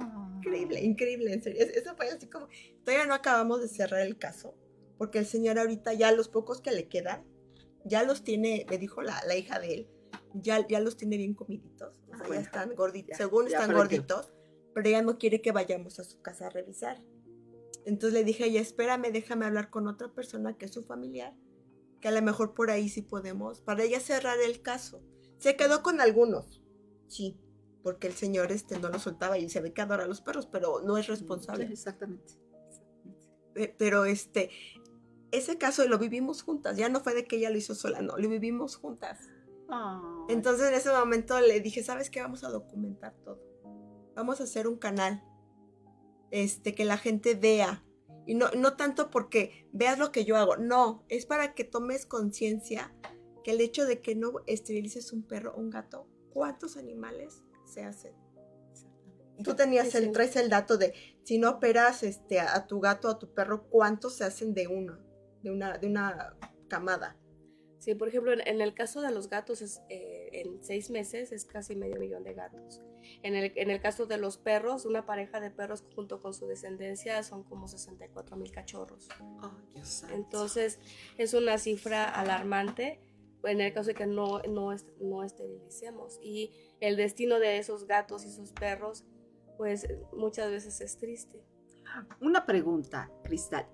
Ah. 0.02 0.32
Increíble, 0.38 0.80
increíble, 0.82 1.32
en 1.32 1.42
serio. 1.42 1.62
Es- 1.64 1.76
Eso 1.76 1.94
fue 1.96 2.08
así 2.08 2.26
como. 2.28 2.48
Todavía 2.84 3.06
no 3.06 3.14
acabamos 3.14 3.60
de 3.60 3.68
cerrar 3.68 4.00
el 4.00 4.18
caso. 4.18 4.54
Porque 4.96 5.18
el 5.18 5.26
señor 5.26 5.58
ahorita 5.58 5.92
ya 5.94 6.10
los 6.12 6.28
pocos 6.28 6.60
que 6.60 6.72
le 6.72 6.88
quedan, 6.88 7.24
ya 7.88 8.02
los 8.02 8.22
tiene, 8.24 8.66
me 8.70 8.78
dijo 8.78 9.02
la, 9.02 9.22
la 9.26 9.36
hija 9.36 9.58
de 9.58 9.74
él, 9.74 9.88
ya, 10.34 10.66
ya 10.68 10.80
los 10.80 10.96
tiene 10.96 11.16
bien 11.16 11.34
comiditos. 11.34 11.98
O 12.12 12.16
sea, 12.16 12.16
Ah, 12.24 12.28
ya 12.34 12.40
están 12.40 12.74
gorditos. 12.74 13.10
Ya, 13.10 13.16
Según 13.16 13.46
ya 13.48 13.58
están 13.58 13.74
gorditos, 13.76 14.32
pero 14.74 14.88
ella 14.88 15.02
no 15.02 15.18
quiere 15.18 15.40
que 15.40 15.52
vayamos 15.52 15.98
a 15.98 16.04
su 16.04 16.20
casa 16.20 16.46
a 16.46 16.50
revisar. 16.50 17.02
Entonces 17.84 18.12
le 18.12 18.24
dije 18.24 18.44
a 18.44 18.46
ella, 18.46 18.60
espérame, 18.60 19.10
déjame 19.12 19.46
hablar 19.46 19.70
con 19.70 19.88
otra 19.88 20.12
persona 20.12 20.56
que 20.56 20.66
es 20.66 20.72
su 20.72 20.82
familiar, 20.84 21.34
que 22.00 22.08
a 22.08 22.12
lo 22.12 22.20
mejor 22.22 22.54
por 22.54 22.70
ahí 22.70 22.88
sí 22.88 23.02
podemos, 23.02 23.60
para 23.62 23.82
ella 23.84 23.98
cerrar 24.00 24.38
el 24.40 24.60
caso. 24.62 25.02
Se 25.38 25.56
quedó 25.56 25.82
con 25.82 26.00
algunos, 26.00 26.62
sí, 27.06 27.38
porque 27.82 28.06
el 28.08 28.12
señor 28.12 28.52
este 28.52 28.78
no 28.78 28.88
lo 28.90 28.98
soltaba 28.98 29.38
y 29.38 29.48
se 29.48 29.60
ve 29.60 29.72
que 29.72 29.80
adora 29.80 30.04
a 30.04 30.06
los 30.08 30.20
perros, 30.20 30.46
pero 30.46 30.82
no 30.82 30.98
es 30.98 31.06
responsable. 31.06 31.66
Sí, 31.66 31.72
exactamente. 31.72 32.34
Pe- 33.54 33.74
Pero 33.78 34.04
este, 34.04 34.50
ese 35.30 35.58
caso 35.58 35.86
lo 35.86 35.98
vivimos 35.98 36.42
juntas, 36.42 36.76
ya 36.76 36.88
no 36.88 37.00
fue 37.00 37.14
de 37.14 37.26
que 37.26 37.36
ella 37.36 37.50
lo 37.50 37.58
hizo 37.58 37.74
sola, 37.74 38.00
no, 38.00 38.16
lo 38.16 38.28
vivimos 38.28 38.76
juntas. 38.76 39.18
Entonces 40.28 40.68
en 40.68 40.74
ese 40.74 40.90
momento 40.90 41.38
le 41.40 41.60
dije, 41.60 41.82
¿sabes 41.82 42.08
qué? 42.08 42.22
Vamos 42.22 42.42
a 42.44 42.48
documentar 42.48 43.14
todo. 43.22 43.40
Vamos 44.14 44.40
a 44.40 44.44
hacer 44.44 44.66
un 44.66 44.78
canal, 44.78 45.22
este, 46.30 46.74
que 46.74 46.84
la 46.84 46.96
gente 46.96 47.34
vea. 47.34 47.84
Y 48.26 48.34
no, 48.34 48.50
no 48.56 48.76
tanto 48.76 49.10
porque 49.10 49.68
veas 49.72 49.98
lo 49.98 50.10
que 50.10 50.24
yo 50.24 50.36
hago, 50.36 50.56
no, 50.56 51.04
es 51.08 51.26
para 51.26 51.54
que 51.54 51.64
tomes 51.64 52.06
conciencia 52.06 52.94
que 53.42 53.52
el 53.52 53.60
hecho 53.60 53.86
de 53.86 54.00
que 54.00 54.14
no 54.14 54.32
esterilices 54.46 55.12
un 55.12 55.22
perro 55.22 55.54
o 55.54 55.60
un 55.60 55.70
gato, 55.70 56.06
¿cuántos 56.30 56.76
animales 56.76 57.42
se 57.64 57.84
hacen? 57.84 58.14
Tú 59.44 59.54
tenías 59.54 59.94
el, 59.94 60.10
traes 60.12 60.34
el 60.36 60.50
dato 60.50 60.76
de 60.76 60.94
si 61.22 61.38
no 61.38 61.50
operas 61.50 62.02
este, 62.02 62.40
a 62.40 62.66
tu 62.66 62.80
gato 62.80 63.08
o 63.08 63.10
a 63.12 63.18
tu 63.18 63.32
perro, 63.32 63.68
¿cuántos 63.68 64.16
se 64.16 64.24
hacen 64.24 64.52
de 64.52 64.66
uno? 64.66 65.07
De 65.42 65.50
una, 65.50 65.78
de 65.78 65.86
una 65.86 66.36
camada. 66.68 67.16
Sí, 67.78 67.94
por 67.94 68.08
ejemplo, 68.08 68.32
en, 68.32 68.46
en 68.46 68.60
el 68.60 68.74
caso 68.74 69.00
de 69.00 69.12
los 69.12 69.28
gatos, 69.28 69.62
es, 69.62 69.82
eh, 69.88 70.30
en 70.32 70.62
seis 70.62 70.90
meses 70.90 71.30
es 71.30 71.44
casi 71.44 71.76
medio 71.76 71.98
millón 72.00 72.24
de 72.24 72.34
gatos. 72.34 72.82
En 73.22 73.36
el, 73.36 73.52
en 73.54 73.70
el 73.70 73.80
caso 73.80 74.06
de 74.06 74.18
los 74.18 74.36
perros, 74.36 74.84
una 74.84 75.06
pareja 75.06 75.40
de 75.40 75.50
perros 75.50 75.84
junto 75.94 76.20
con 76.20 76.34
su 76.34 76.46
descendencia 76.46 77.22
son 77.22 77.44
como 77.44 77.68
64 77.68 78.36
mil 78.36 78.50
cachorros. 78.50 79.08
santo. 79.82 80.14
Entonces, 80.14 80.80
es 81.16 81.34
una 81.34 81.56
cifra 81.58 82.04
alarmante 82.04 83.00
en 83.44 83.60
el 83.60 83.72
caso 83.72 83.88
de 83.88 83.94
que 83.94 84.06
no, 84.06 84.40
no, 84.42 84.74
no 85.00 85.22
esterilicemos. 85.22 86.18
Y 86.22 86.52
el 86.80 86.96
destino 86.96 87.38
de 87.38 87.58
esos 87.58 87.86
gatos 87.86 88.24
y 88.24 88.28
esos 88.28 88.52
perros, 88.52 89.04
pues 89.56 89.86
muchas 90.12 90.50
veces 90.50 90.80
es 90.80 90.98
triste. 90.98 91.40
Una 92.20 92.44
pregunta, 92.44 93.10
Cristal. 93.24 93.66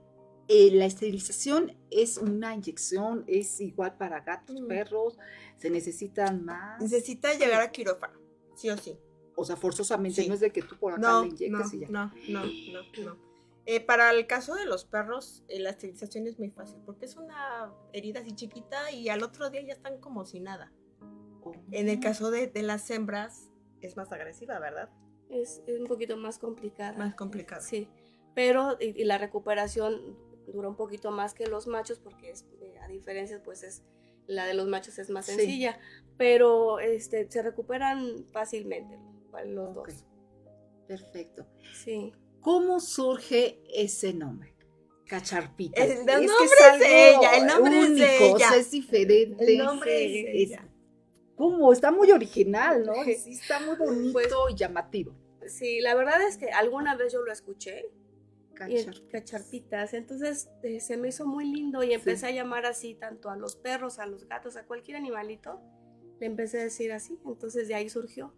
Eh, 0.49 0.71
¿La 0.73 0.85
esterilización 0.87 1.77
es 1.91 2.19
una 2.19 2.55
inyección? 2.55 3.25
¿Es 3.27 3.61
igual 3.61 3.97
para 3.97 4.21
gatos, 4.21 4.61
Mm. 4.61 4.69
perros? 4.69 5.19
¿Se 5.57 5.71
necesitan 5.71 6.45
más? 6.45 6.81
Necesita 6.83 7.33
llegar 7.35 7.63
a 7.63 7.71
quirófano, 7.71 8.19
sí 8.55 8.69
o 8.71 8.77
sí. 8.77 8.99
O 9.37 9.45
sea, 9.45 9.57
forzosamente 9.57 10.23
Sí. 10.23 10.29
no 10.29 10.35
es 10.35 10.41
de 10.41 10.51
que 10.51 10.63
tú 10.63 10.77
por 10.79 10.93
acá 10.93 11.01
No, 11.03 11.23
le 11.23 11.29
inyectes 11.31 11.51
no, 11.51 11.77
y 11.77 11.81
ya. 11.81 11.89
no, 11.89 12.13
no, 12.29 12.45
no, 12.45 13.05
no. 13.05 13.35
Eh, 13.67 13.81
para 13.81 14.11
el 14.11 14.27
caso 14.27 14.55
de 14.55 14.67
los 14.67 14.85
perros, 14.85 15.43
eh, 15.49 15.59
la 15.59 15.71
esterilización 15.71 16.27
es 16.27 16.39
muy 16.39 16.51
fácil 16.51 16.79
porque 16.85 17.07
es 17.07 17.17
una 17.17 17.73
herida 17.95 18.21
así 18.21 18.33
chiquita 18.35 18.91
y 18.93 19.09
al 19.09 19.23
otro 19.23 19.49
día 19.49 19.63
ya 19.63 19.73
están 19.73 19.99
como 19.99 20.27
si 20.27 20.39
nada. 20.41 20.71
Oh. 21.43 21.53
En 21.73 21.89
el 21.89 21.99
caso 22.01 22.31
de, 22.31 22.47
de 22.49 22.63
las 22.63 22.91
hembras 22.91 23.51
es 23.81 23.97
más 23.97 24.13
agresiva, 24.13 24.59
¿verdad? 24.59 24.91
Es, 25.31 25.63
es 25.67 25.81
un 25.81 25.87
poquito 25.87 26.19
más 26.19 26.39
complicada. 26.39 26.93
Más 26.99 27.15
complicada. 27.15 27.63
Sí, 27.63 27.89
pero 28.35 28.77
y, 28.79 29.01
y 29.01 29.05
la 29.05 29.17
recuperación 29.17 30.19
dura 30.53 30.69
un 30.69 30.77
poquito 30.77 31.11
más 31.11 31.35
que 31.35 31.47
los 31.47 31.67
machos 31.67 31.99
porque 31.99 32.31
es, 32.31 32.47
eh, 32.61 32.75
a 32.83 32.89
diferencia 32.89 33.43
pues 33.43 33.63
es 33.63 33.83
la 34.27 34.47
de 34.47 34.55
los 34.55 34.67
machos 34.69 34.99
es 34.99 35.11
más 35.11 35.27
Sí. 35.27 35.33
sencilla, 35.35 35.79
pero 36.17 36.79
este 36.81 37.31
se 37.31 37.43
recuperan 37.43 38.25
fácilmente 38.33 38.99
los 39.47 39.77
Ok. 39.77 39.89
dos. 39.89 40.05
Perfecto. 40.87 41.47
Sí. 41.75 42.13
¿Cómo 42.41 42.81
surge 42.81 43.61
ese 43.75 44.13
nombre? 44.13 44.55
Cacharpita. 45.07 45.83
El 45.85 45.91
Es 45.93 45.97
nombre 45.99 46.17
que 46.39 46.45
es 46.45 46.61
algo 46.63 46.79
de 46.85 47.09
ella, 47.11 47.31
el 47.37 47.47
nombre 47.47 47.79
es 47.81 47.89
de 47.89 47.93
único, 47.95 48.33
o 48.33 48.37
ella. 48.37 48.49
sea, 48.51 48.59
es 48.59 48.71
diferente. 48.71 49.45
El 49.53 49.59
nombre 49.59 50.05
es 50.05 50.27
Es- 50.29 50.51
ella. 50.51 50.69
¿Cómo? 51.37 51.73
Está 51.73 51.91
muy 51.91 52.11
original, 52.13 52.85
¿no? 52.87 52.93
Sí, 53.05 53.33
está 53.33 53.61
muy 53.61 53.77
bonito 53.77 54.13
Pues- 54.13 54.29
y 54.51 54.55
llamativo. 54.55 55.15
Sí, 55.47 55.81
la 55.81 55.95
verdad 55.95 56.23
es 56.27 56.39
que 56.39 56.51
alguna 56.51 56.97
vez 56.97 57.13
yo 57.13 57.21
lo 57.23 57.31
escuché 57.33 57.91
Cacharpitas. 58.55 59.03
cacharpitas, 59.11 59.95
entonces 59.95 60.49
eh, 60.63 60.81
se 60.81 60.97
me 60.97 61.09
hizo 61.09 61.27
muy 61.27 61.45
lindo 61.45 61.83
y 61.83 61.93
empecé 61.93 62.27
a 62.27 62.31
llamar 62.31 62.67
así 62.67 62.95
tanto 62.95 63.31
a 63.31 63.37
los 63.37 63.57
perros, 63.57 63.99
a 63.99 64.07
los 64.07 64.27
gatos, 64.29 64.57
a 64.57 64.65
cualquier 64.65 64.97
animalito, 64.97 65.61
le 66.21 66.27
empecé 66.27 66.61
a 66.61 66.65
decir 66.65 66.93
así, 66.93 67.19
entonces 67.27 67.69
de 67.69 67.75
ahí 67.75 67.89
surgió 67.89 68.33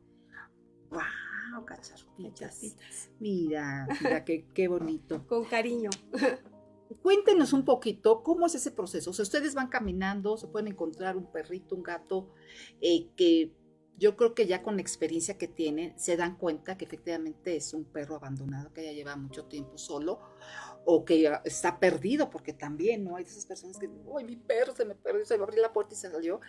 Wow, 0.91 1.65
cacharpitas. 1.65 2.41
cacharpitas, 2.41 3.11
Mira, 3.19 3.87
mira 4.01 4.25
qué, 4.25 4.47
qué 4.55 4.69
bonito. 4.69 5.25
con 5.29 5.45
cariño. 5.45 5.91
Cuéntenos 7.03 7.53
un 7.53 7.65
poquito 7.65 8.23
cómo 8.23 8.47
es 8.47 8.55
ese 8.55 8.71
proceso. 8.71 9.11
O 9.11 9.13
sea, 9.13 9.25
ustedes 9.25 9.55
van 9.55 9.69
caminando, 9.69 10.37
se 10.37 10.47
pueden 10.47 10.69
encontrar 10.69 11.17
un 11.17 11.31
perrito, 11.31 11.75
un 11.75 11.83
gato, 11.83 12.33
eh, 12.81 13.09
que 13.17 13.53
yo 13.99 14.17
creo 14.17 14.35
que 14.35 14.47
ya 14.47 14.63
con 14.63 14.77
la 14.77 14.83
experiencia 14.83 15.39
que 15.39 15.49
tienen 15.49 15.99
se 15.99 16.17
dan 16.17 16.37
cuenta 16.37 16.77
que 16.77 16.85
efectivamente 16.85 17.57
es 17.57 17.73
un 17.73 17.85
perro 17.85 18.17
abandonado 18.17 18.73
que 18.73 18.85
ya 18.85 18.93
lleva 18.93 19.17
mucho 19.17 19.47
tiempo 19.47 19.79
solo 19.79 20.21
o 20.85 21.05
que 21.05 21.33
está 21.45 21.81
perdido, 21.81 22.29
porque 22.31 22.53
también, 22.53 23.05
¿no? 23.05 23.17
Hay 23.17 23.25
esas 23.25 23.47
personas 23.47 23.79
que, 23.79 23.89
¡ay, 24.17 24.25
mi 24.25 24.37
perro 24.37 24.75
se 24.77 24.85
me 24.85 24.95
perdió, 24.95 25.25
se 25.25 25.37
me 25.39 25.45
abrió 25.45 25.63
la 25.63 25.73
puerta 25.73 25.95
y 25.95 25.97
se 25.97 26.11
salió! 26.11 26.41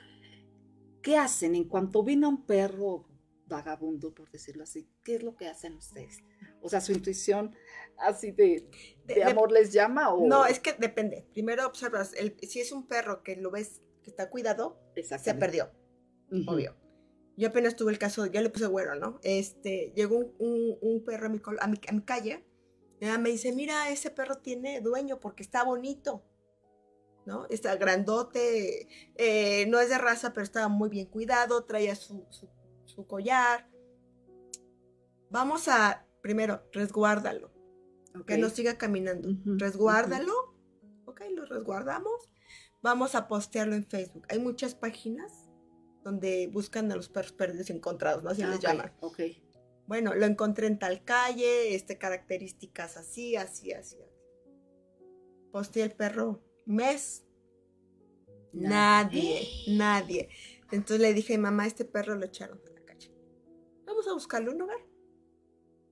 ¿Qué 1.02 1.16
hacen 1.18 1.56
en 1.56 1.64
cuanto 1.66 2.04
ven 2.04 2.24
a 2.24 2.28
un 2.28 2.46
perro 2.46 3.08
vagabundo, 3.46 4.14
por 4.14 4.30
decirlo 4.30 4.64
así? 4.64 4.90
¿Qué 5.04 5.16
es 5.16 5.24
lo 5.24 5.38
que 5.38 5.48
hacen 5.48 5.76
ustedes? 5.76 6.18
O 6.62 6.68
sea, 6.70 6.82
su 6.82 6.92
intuición 6.92 7.56
así 7.98 8.32
de, 8.32 8.70
De- 9.06 9.16
de 9.16 9.24
amor 9.24 9.52
les 9.54 9.72
llama 9.72 10.14
o... 10.14 10.28
No, 10.28 10.46
es 10.46 10.60
que 10.60 10.74
depende. 10.74 11.26
Primero 11.32 11.66
observas, 11.66 12.14
el- 12.16 12.36
si 12.42 12.60
es 12.60 12.72
un 12.74 12.88
perro 12.88 13.24
que 13.24 13.38
lo 13.38 13.52
ves 13.52 13.82
que 14.04 14.10
está 14.10 14.30
cuidado, 14.30 14.80
se 15.18 15.34
perdió, 15.34 15.72
Ujú. 16.30 16.52
obvio. 16.52 16.76
Yo 17.38 17.48
apenas 17.50 17.76
tuve 17.76 17.92
el 17.92 18.00
caso, 18.00 18.26
ya 18.26 18.42
le 18.42 18.50
puse 18.50 18.66
güero, 18.66 18.96
¿no? 18.96 19.20
Este, 19.24 19.94
llegó 19.96 20.18
un, 20.18 20.36
un- 20.40 20.78
un 20.82 21.06
perro 21.06 21.28
a 21.28 21.30
mi, 21.30 21.40
a 21.60 21.68
mi, 21.68 21.80
a 21.88 21.92
mi 21.94 22.02
calle, 22.02 22.44
me 23.00 23.30
dice, 23.30 23.54
mira, 23.54 23.90
ese 23.92 24.10
perro 24.10 24.40
tiene 24.40 24.82
dueño 24.82 25.20
porque 25.20 25.44
está 25.44 25.64
bonito. 25.64 26.24
¿no? 27.28 27.46
Está 27.50 27.76
grandote, 27.76 28.88
eh, 29.16 29.66
no 29.68 29.82
es 29.82 29.90
de 29.90 29.98
raza, 29.98 30.32
pero 30.32 30.46
estaba 30.46 30.70
muy 30.70 30.88
bien 30.90 31.08
cuidado, 31.08 31.66
traía 31.66 31.94
su, 31.94 32.26
su- 32.30 32.48
su 32.86 33.06
collar. 33.06 33.70
Vamos 35.30 35.68
a, 35.68 36.06
primero, 36.22 36.64
resguárdalo, 36.72 37.52
Ok. 38.18 38.26
que 38.28 38.38
no 38.38 38.50
siga 38.50 38.78
caminando. 38.78 39.28
Resguárdalo, 39.46 40.34
ok, 41.06 41.22
lo 41.36 41.44
resguardamos. 41.46 42.30
Vamos 42.82 43.14
a 43.14 43.28
postearlo 43.28 43.76
en 43.76 43.86
Facebook. 43.86 44.26
Hay 44.30 44.40
muchas 44.40 44.74
páginas 44.74 45.47
donde 46.08 46.48
buscan 46.48 46.90
a 46.90 46.96
los 46.96 47.10
perros 47.10 47.34
perdidos 47.34 47.70
y 47.70 47.74
encontrados, 47.74 48.24
¿no? 48.24 48.30
Así 48.30 48.42
Ah, 48.42 48.48
les 48.48 48.60
ok, 48.60 48.64
llaman. 48.64 48.94
Ok. 49.02 49.20
Bueno, 49.88 50.16
lo 50.16 50.26
encontré 50.26 50.68
en 50.68 50.80
tal 50.80 51.04
calle, 51.04 51.76
este, 51.76 51.98
características 51.98 52.96
así, 52.96 53.36
así, 53.36 53.74
así. 53.74 53.98
Posteé 55.52 55.84
el 55.84 55.92
perro 55.92 56.42
mes. 56.66 57.26
Nadie, 58.54 59.46
nadie. 59.68 60.30
Entonces 60.72 61.02
le 61.02 61.14
dije, 61.14 61.38
mamá, 61.38 61.68
este 61.68 61.84
perro 61.84 62.16
lo 62.16 62.26
echaron 62.26 62.62
a 62.66 62.72
la 62.72 62.86
calle. 62.86 63.14
Vamos 63.86 64.08
a 64.08 64.14
buscarle 64.14 64.52
un 64.52 64.62
hogar. 64.62 64.80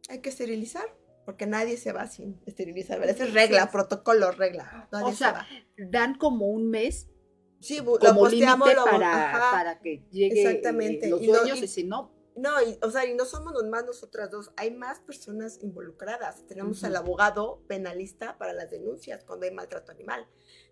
Hay 0.08 0.22
que 0.22 0.30
esterilizar, 0.30 0.86
porque 1.26 1.46
nadie 1.46 1.76
se 1.76 1.92
va 1.92 2.08
sin 2.08 2.40
esterilizar. 2.46 3.04
Esa 3.04 3.26
es 3.26 3.34
regla, 3.34 3.70
protocolo, 3.70 4.32
regla. 4.32 4.88
Nadie 4.94 5.06
O 5.08 5.12
se 5.12 5.18
sea, 5.18 5.32
va. 5.34 5.48
Dan 5.78 6.18
como 6.18 6.48
un 6.48 6.70
mes 6.70 7.10
Sí, 7.66 7.78
como 7.80 8.00
posteamos, 8.20 8.70
para, 8.74 9.30
ajá. 9.36 9.52
para 9.52 9.80
que 9.80 10.04
llegue 10.12 10.42
eh, 10.42 10.46
Exactamente. 10.48 11.08
los 11.10 11.22
Y 11.22 11.28
no- 11.28 11.34
dueños 11.40 11.60
y- 11.62 11.66
y 11.66 11.68
si 11.68 11.84
no, 11.84 12.14
No, 12.38 12.62
y, 12.62 12.78
o 12.82 12.92
sea, 12.92 13.06
y 13.06 13.14
no 13.16 13.24
somos 13.24 13.54
nomás 13.54 13.86
nosotras 13.86 14.30
dos, 14.30 14.52
hay 14.58 14.70
más 14.70 15.00
personas 15.00 15.58
involucradas. 15.64 16.46
Tenemos 16.48 16.84
al 16.84 16.98
abogado 16.98 17.62
penalista 17.68 18.38
para 18.38 18.52
las 18.52 18.70
denuncias 18.70 19.24
cuando 19.24 19.46
hay 19.46 19.54
maltrato 19.54 19.94
animal. 19.94 20.28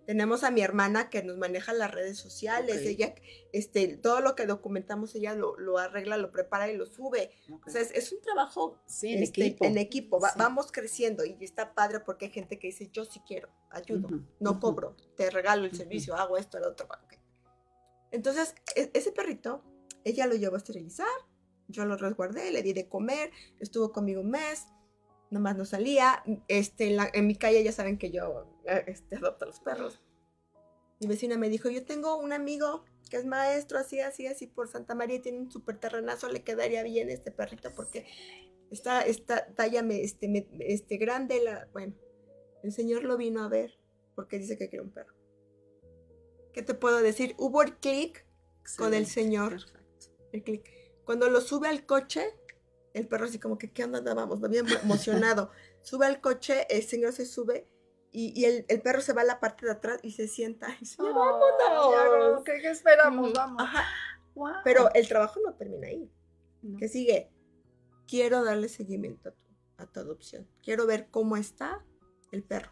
Tenemos 0.05 0.43
a 0.43 0.51
mi 0.51 0.61
hermana 0.61 1.09
que 1.09 1.23
nos 1.23 1.37
maneja 1.37 1.71
las 1.71 1.89
redes 1.91 2.17
sociales. 2.17 2.77
Ok. 2.81 2.85
Ella, 2.87 3.15
este, 3.53 3.95
todo 3.97 4.19
lo 4.19 4.35
que 4.35 4.45
documentamos, 4.45 5.15
ella 5.15 5.33
lo, 5.33 5.57
lo 5.57 5.77
arregla, 5.77 6.17
lo 6.17 6.31
prepara 6.31 6.69
y 6.69 6.75
lo 6.75 6.85
sube. 6.85 7.31
ok. 7.49 7.67
O 7.67 7.69
sea, 7.69 7.81
es, 7.81 7.91
es 7.91 8.11
un 8.11 8.19
trabajo 8.21 8.77
sí, 8.85 9.13
en 9.13 9.23
este, 9.23 9.45
equipo. 9.45 9.65
en 9.65 9.77
equipo. 9.77 10.19
Va- 10.19 10.31
Sí. 10.31 10.39
Vamos 10.39 10.71
creciendo 10.71 11.23
y 11.23 11.37
está 11.39 11.73
padre 11.73 12.01
porque 12.01 12.25
hay 12.25 12.31
gente 12.31 12.59
que 12.59 12.67
dice, 12.67 12.89
yo 12.91 13.05
sí 13.05 13.21
quiero, 13.25 13.49
ayudo 13.69 14.07
Ujú, 14.07 14.21
no 14.41 14.51
ujú. 14.51 14.59
cobro, 14.59 14.95
te 15.15 15.29
regalo 15.29 15.63
el 15.63 15.69
Ujú. 15.69 15.77
servicio, 15.77 16.15
hago 16.15 16.37
esto, 16.37 16.57
el 16.57 16.65
otro. 16.65 16.85
ok. 16.87 17.13
Entonces, 18.11 18.53
e- 18.75 18.91
ese 18.93 19.11
perrito, 19.11 19.63
ella 20.03 20.27
lo 20.27 20.35
llevó 20.35 20.55
a 20.55 20.57
esterilizar, 20.57 21.07
yo 21.67 21.85
lo 21.85 21.95
resguardé, 21.97 22.51
le 22.51 22.61
di 22.61 22.73
de 22.73 22.89
comer, 22.89 23.31
estuvo 23.59 23.91
conmigo 23.91 24.21
un 24.21 24.29
mes, 24.31 24.65
nomás 25.33 25.57
no 25.57 25.65
salía. 25.65 26.23
Este, 26.47 26.87
en, 26.87 26.95
la- 26.97 27.09
en 27.13 27.27
mi 27.27 27.35
calle 27.35 27.63
ya 27.63 27.71
saben 27.71 27.97
que 27.97 28.11
yo 28.11 28.47
eh, 28.65 28.83
este, 28.87 29.17
adopto 29.17 29.45
a 29.45 29.47
los 29.49 29.59
perros. 29.59 30.01
Mi 31.01 31.07
vecina 31.07 31.37
me 31.37 31.49
dijo, 31.49 31.69
yo 31.69 31.83
tengo 31.85 32.17
un 32.17 32.31
amigo 32.31 32.85
que 33.09 33.17
es 33.17 33.25
maestro, 33.25 33.77
así, 33.77 33.99
así, 33.99 34.25
así, 34.27 34.47
por 34.47 34.67
Santa 34.69 34.95
María, 34.95 35.21
tiene 35.21 35.39
un 35.39 35.51
súper 35.51 35.77
terrenazo, 35.79 36.29
le 36.29 36.43
quedaría 36.43 36.81
bien 36.83 37.09
este 37.09 37.31
perrito 37.31 37.71
porque 37.75 38.05
está, 38.71 39.01
está 39.01 39.47
talla 39.53 39.83
me- 39.83 40.01
este, 40.01 40.27
me- 40.29 40.47
este, 40.59 40.97
grande. 40.97 41.41
La, 41.43 41.67
bueno, 41.73 41.93
el 42.63 42.71
señor 42.71 43.03
lo 43.03 43.17
vino 43.17 43.43
a 43.43 43.49
ver 43.49 43.77
porque 44.15 44.39
dice 44.39 44.57
que 44.57 44.69
quiere 44.69 44.85
un 44.85 44.91
perro. 44.91 45.13
¿Qué 46.53 46.61
te 46.61 46.73
puedo 46.75 47.01
decir? 47.01 47.35
Hubo 47.37 47.61
el 47.63 47.75
clic, 47.77 48.25
con 48.77 48.93
el 48.93 49.07
señor. 49.07 49.49
Perfecto. 49.51 50.05
el 50.31 50.43
clic. 50.43 50.69
Cuando 51.03 51.29
lo 51.29 51.41
sube 51.41 51.67
al 51.67 51.85
coche, 51.85 52.23
el 52.93 53.07
perro 53.07 53.25
así 53.25 53.39
como 53.39 53.57
que, 53.57 53.71
¿qué 53.71 53.83
onda 53.83 53.99
andábamos? 53.99 54.39
Bien 54.49 54.65
emocionado. 54.83 55.49
sube 55.81 56.05
al 56.05 56.21
coche, 56.21 56.67
el 56.69 56.83
señor 56.83 57.13
se 57.13 57.25
sube 57.25 57.67
y, 58.11 58.39
y 58.39 58.45
el, 58.45 58.65
el 58.67 58.81
perro 58.81 59.01
se 59.01 59.13
va 59.13 59.21
a 59.21 59.25
la 59.25 59.39
parte 59.39 59.65
de 59.65 59.71
atrás 59.71 59.99
y 60.03 60.11
se 60.11 60.27
sienta. 60.27 60.67
Y 60.75 60.79
dice, 60.81 60.97
"Ya 61.01 61.11
vámonos". 61.11 62.43
¿Qué, 62.43 62.59
qué 62.61 62.69
esperamos? 62.69 63.33
Vamos. 63.33 63.61
Ajá. 63.61 63.83
Wow. 64.35 64.51
Pero 64.63 64.91
el 64.95 65.07
trabajo 65.07 65.39
no 65.45 65.53
termina 65.53 65.87
ahí. 65.89 66.11
No. 66.63 66.79
¿Qué 66.79 66.87
sigue? 66.87 67.29
Quiero 68.07 68.43
darle 68.43 68.67
seguimiento 68.67 69.29
a 69.29 69.31
tu, 69.31 69.51
a 69.77 69.85
tu 69.85 69.99
adopción. 69.99 70.49
Quiero 70.63 70.87
ver 70.87 71.09
cómo 71.11 71.37
está 71.37 71.85
el 72.31 72.43
perro. 72.43 72.71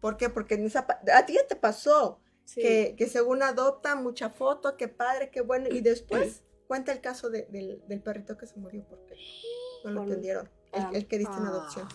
¿Por 0.00 0.16
qué? 0.16 0.30
Porque 0.30 0.54
en 0.54 0.64
esa 0.64 0.86
pa- 0.86 1.02
a 1.14 1.26
ti 1.26 1.34
ya 1.34 1.46
te 1.46 1.54
pasó 1.56 2.18
Sí. 2.46 2.62
que, 2.62 2.94
que 2.96 3.06
según 3.08 3.42
adopta, 3.42 3.94
mucha 3.94 4.30
foto, 4.30 4.76
qué 4.78 4.88
padre, 4.88 5.30
qué 5.30 5.42
bueno. 5.42 5.68
Y 5.70 5.82
después 5.82 6.44
cuenta 6.66 6.92
el 6.92 7.02
caso 7.02 7.28
de- 7.28 7.46
del, 7.50 7.82
del 7.86 8.02
perrito 8.02 8.38
que 8.38 8.46
se 8.46 8.58
murió 8.58 8.82
porque 8.88 9.14
no 9.84 9.90
lo 9.92 10.02
atendieron. 10.02 10.48
El, 10.72 10.82
ah, 10.82 10.90
el 10.94 11.06
que 11.06 11.18
diste 11.18 11.36
en 11.36 11.44
Ah. 11.44 11.48
adopción. 11.48 11.88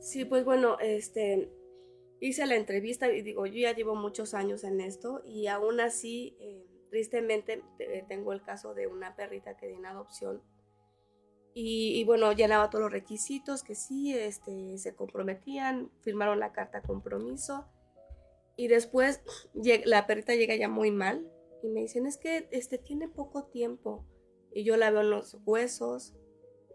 Sí, 0.00 0.24
pues 0.24 0.44
bueno, 0.44 0.78
este, 0.80 1.50
hice 2.20 2.46
la 2.46 2.54
entrevista 2.56 3.10
y 3.10 3.22
digo, 3.22 3.46
yo 3.46 3.54
ya 3.60 3.74
llevo 3.74 3.94
muchos 3.94 4.34
años 4.34 4.62
en 4.64 4.80
esto 4.80 5.22
y 5.24 5.46
aún 5.48 5.80
así, 5.80 6.36
eh, 6.40 6.64
tristemente, 6.90 7.62
te- 7.78 8.04
tengo 8.08 8.32
el 8.32 8.42
caso 8.42 8.74
de 8.74 8.86
una 8.86 9.16
perrita 9.16 9.56
que 9.56 9.66
di 9.66 9.74
en 9.74 9.86
adopción 9.86 10.42
y, 11.54 11.98
y, 11.98 12.04
bueno, 12.04 12.32
llenaba 12.32 12.68
todos 12.68 12.82
los 12.82 12.92
requisitos 12.92 13.62
que 13.62 13.74
sí, 13.74 14.14
este, 14.14 14.76
se 14.78 14.94
comprometían, 14.94 15.90
firmaron 16.02 16.38
la 16.38 16.52
carta 16.52 16.82
compromiso 16.82 17.66
y 18.56 18.68
después 18.68 19.22
la 19.86 20.06
perrita 20.06 20.34
llega 20.34 20.54
ya 20.54 20.68
muy 20.68 20.90
mal 20.90 21.26
y 21.62 21.68
me 21.68 21.80
dicen, 21.80 22.06
es 22.06 22.18
que 22.18 22.46
este, 22.52 22.76
tiene 22.78 23.08
poco 23.08 23.44
tiempo 23.44 24.04
y 24.52 24.64
yo 24.64 24.76
la 24.76 24.90
veo 24.90 25.00
en 25.00 25.10
los 25.10 25.38
huesos, 25.46 26.14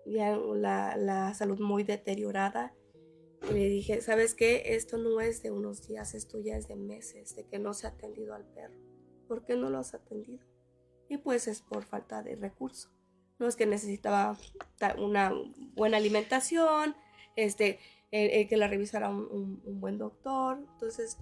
ya 0.06 0.36
la, 0.36 0.96
la 0.98 1.34
salud 1.34 1.60
muy 1.60 1.84
deteriorada. 1.84 2.74
Y 3.50 3.54
le 3.54 3.70
dije, 3.70 4.02
¿sabes 4.02 4.36
qué? 4.36 4.76
Esto 4.76 4.98
no 4.98 5.20
es 5.20 5.42
de 5.42 5.50
unos 5.52 5.88
días, 5.88 6.14
esto 6.14 6.40
ya 6.40 6.56
es 6.58 6.68
de 6.68 6.76
meses, 6.76 7.36
de 7.36 7.46
que 7.48 7.58
no 7.58 7.74
se 7.74 7.88
ha 7.88 7.92
atendido 7.92 8.36
al 8.36 8.46
perro. 8.46 8.76
¿Por 9.28 9.44
qué 9.46 9.56
no 9.56 9.70
lo 9.70 9.80
has 9.80 9.94
atendido? 9.94 10.46
Y 11.10 11.18
pues 11.18 11.48
es 11.48 11.62
por 11.62 11.84
falta 11.84 12.22
de 12.22 12.36
recursos. 12.36 12.92
No 13.40 13.48
es 13.48 13.56
que 13.56 13.66
necesitaba 13.66 14.38
ta- 14.78 14.96
una 15.00 15.34
buena 15.74 15.98
alimentación, 15.98 16.96
este, 17.36 17.80
el, 18.12 18.30
el 18.30 18.48
que 18.48 18.58
la 18.58 18.68
revisara 18.68 19.10
un 19.10 19.62
buen 19.80 19.98
doctor. 19.98 20.60
Entonces, 20.74 21.18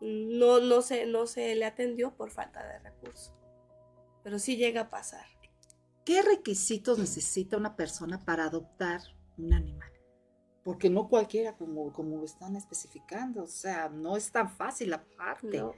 no, 0.00 0.58
no, 0.60 0.80
se, 0.80 1.04
no 1.06 1.26
se 1.26 1.54
le 1.54 1.64
atendió 1.66 2.16
por 2.16 2.30
falta 2.30 2.66
de 2.66 2.78
recursos. 2.78 3.34
Pero 4.24 4.38
sí 4.38 4.56
llega 4.56 4.82
a 4.82 4.90
pasar. 4.90 5.26
¿Qué 6.04 6.22
requisitos 6.22 6.98
necesita 6.98 7.56
una 7.56 7.76
persona 7.76 8.18
para 8.24 8.44
adoptar 8.46 9.00
un 9.38 9.52
animal? 9.54 9.90
Porque 10.64 10.90
no 10.90 11.08
cualquiera, 11.08 11.56
como, 11.56 11.92
como 11.92 12.24
están 12.24 12.56
especificando, 12.56 13.44
o 13.44 13.48
sea, 13.48 13.88
no 13.88 14.16
es 14.16 14.30
tan 14.30 14.48
fácil 14.50 14.92
aparte. 14.92 15.58
¿no? 15.58 15.74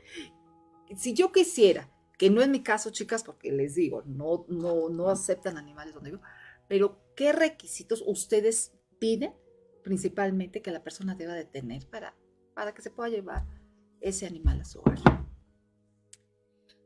Si 0.96 1.14
yo 1.14 1.32
quisiera, 1.32 1.90
que 2.18 2.30
no 2.30 2.40
es 2.42 2.48
mi 2.48 2.62
caso, 2.62 2.90
chicas, 2.90 3.24
porque 3.24 3.50
les 3.52 3.74
digo, 3.74 4.02
no, 4.06 4.44
no, 4.48 4.88
no 4.88 5.08
aceptan 5.08 5.56
animales 5.56 5.94
donde 5.94 6.10
vivo, 6.10 6.22
pero 6.68 7.00
¿qué 7.16 7.32
requisitos 7.32 8.02
ustedes 8.06 8.72
piden 8.98 9.34
principalmente 9.82 10.62
que 10.62 10.70
la 10.70 10.82
persona 10.82 11.14
deba 11.14 11.34
de 11.34 11.44
tener 11.44 11.87
para, 11.88 12.14
para 12.54 12.72
que 12.74 12.82
se 12.82 12.90
pueda 12.90 13.08
llevar 13.10 13.44
ese 14.00 14.26
animal 14.26 14.60
a 14.60 14.64
su 14.64 14.80
hogar? 14.80 14.98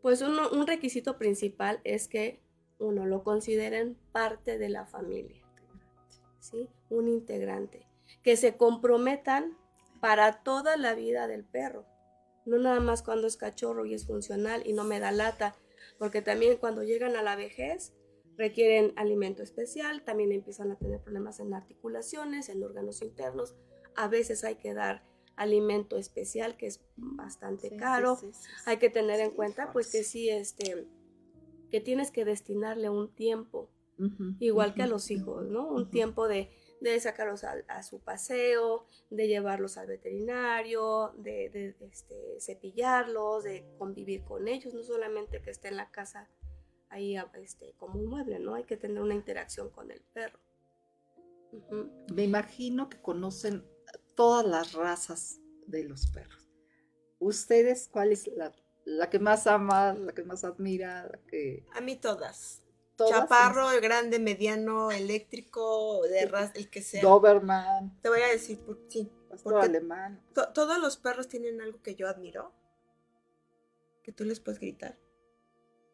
Pues 0.03 0.22
uno- 0.22 0.51
un 0.51 0.66
requisito 0.66 1.18
principal 1.18 1.81
es 1.85 2.09
que 2.09 2.40
uno 2.79 3.07
lo 3.07 3.25
consideren 3.25 3.97
parte 4.12 4.59
de 4.59 4.69
la 4.69 4.87
familia, 4.87 5.43
¿sí? 6.38 6.69
Un 6.91 7.09
integrante. 7.09 7.87
Que 8.23 8.37
se 8.37 8.57
comprometan 8.57 9.57
para 10.01 10.43
toda 10.43 10.77
la 10.77 10.95
vida 10.95 11.27
del 11.27 11.45
perro. 11.45 11.85
No 12.47 12.59
nada 12.59 12.81
más 12.81 13.03
cuando 13.03 13.27
es 13.27 13.37
cachorro 13.37 13.85
y 13.85 13.95
es 13.95 14.07
funcional 14.07 14.62
y 14.64 14.73
no 14.73 14.85
me 14.85 15.01
da 15.01 15.12
lata, 15.12 15.57
porque 15.99 16.23
también 16.23 16.57
cuando 16.57 16.83
llegan 16.83 17.17
a 17.17 17.23
la 17.23 17.37
vejez 17.37 17.93
requieren 18.37 18.93
alimento 18.97 19.43
especial, 19.43 20.03
también 20.05 20.33
empiezan 20.33 20.71
a 20.71 20.77
tener 20.77 21.01
problemas 21.01 21.41
en 21.41 21.53
articulaciones, 21.53 22.49
en 22.49 22.62
órganos 22.62 23.03
internos. 23.03 23.57
A 23.97 24.07
veces 24.09 24.45
hay 24.45 24.55
que 24.55 24.75
dar 24.75 25.03
alimento 25.35 25.97
especial 25.97 26.57
que 26.57 26.67
es 26.67 26.81
bastante 26.97 27.77
caro. 27.77 28.17
Sí, 28.17 28.27
sí, 28.27 28.33
sí, 28.33 28.49
sí. 28.49 28.62
Hay 28.67 28.79
que 28.79 28.91
tener 28.91 29.21
en 29.21 29.33
cuenta 29.33 29.73
pues 29.73 29.91
que 29.91 30.05
sí, 30.05 30.31
este, 30.31 30.87
que 31.70 31.81
tienes 31.81 32.11
que 32.11 32.24
destinarle 32.24 32.90
un 32.90 33.14
tiempo, 33.14 33.70
igual 34.38 34.74
que 34.74 34.83
a 34.83 34.87
los 34.87 35.11
hijos, 35.11 35.46
¿no? 35.46 35.68
Un 35.68 35.90
tiempo 35.90 36.28
de, 36.28 36.50
de 36.81 37.00
sacarlos 37.00 37.42
a, 37.44 37.57
a 37.68 37.83
su 37.83 38.00
paseo, 38.00 38.87
de 39.11 39.26
llevarlos 39.26 39.76
al 39.76 39.88
veterinario, 39.88 41.12
de, 41.16 41.50
de, 41.50 41.76
este, 41.90 42.40
cepillarlos, 42.40 43.44
de 43.44 43.64
convivir 43.76 44.22
con 44.24 44.46
ellos, 44.46 44.72
no 44.74 44.83
solamente 44.83 45.42
que 45.42 45.50
esté 45.50 45.68
en 45.68 45.76
la 45.76 45.90
casa 45.90 46.28
ahí 46.90 47.16
este, 47.35 47.74
como 47.76 47.98
un 47.98 48.07
mueble, 48.07 48.38
¿no? 48.38 48.54
Hay 48.54 48.64
que 48.64 48.76
tener 48.76 49.02
una 49.02 49.14
interacción 49.14 49.70
con 49.70 49.90
el 49.90 50.00
perro. 50.12 50.38
Me 52.12 52.24
imagino 52.24 52.88
que 52.88 53.00
conocen 53.00 53.64
todas 54.14 54.46
las 54.46 54.72
razas 54.72 55.40
de 55.66 55.85
los 55.85 56.07
perros. 56.09 56.48
¿Ustedes 57.18 57.88
cuál 57.88 58.12
es 58.12 58.26
la, 58.28 58.52
la 58.88 59.11
que 59.11 59.18
más 59.18 59.46
ama, 59.46 59.92
la 59.94 60.12
que 60.12 60.22
más 60.24 60.44
admira, 60.44 61.05
la 61.05 61.18
que 61.29 61.64
A 61.74 61.81
mí 61.81 61.96
todas. 61.96 62.62
todas? 62.96 63.12
Chaparro, 63.12 63.70
el 63.70 63.81
grande, 63.81 64.18
mediano, 64.18 64.90
eléctrico, 64.90 66.03
de 66.09 66.27
raza, 66.27 66.53
el 66.57 66.70
que 66.70 66.81
sea. 66.83 67.03
Doberman, 67.03 67.98
Te 68.01 68.09
voy 68.09 68.20
a 68.22 68.29
decir, 68.29 68.59
por, 68.61 68.81
sí. 68.88 69.11
pastor 69.29 69.53
Porque- 69.55 69.66
alemán. 69.68 70.22
to- 70.35 70.48
todos 70.55 70.79
los 70.79 70.96
perros 70.96 71.29
tienen 71.29 71.61
algo 71.61 71.83
que 71.83 71.94
yo 71.94 72.09
admiro. 72.09 72.53
que 74.03 74.12
tú 74.12 74.24
les 74.24 74.40
puedes 74.40 74.59
gritar. 74.59 74.96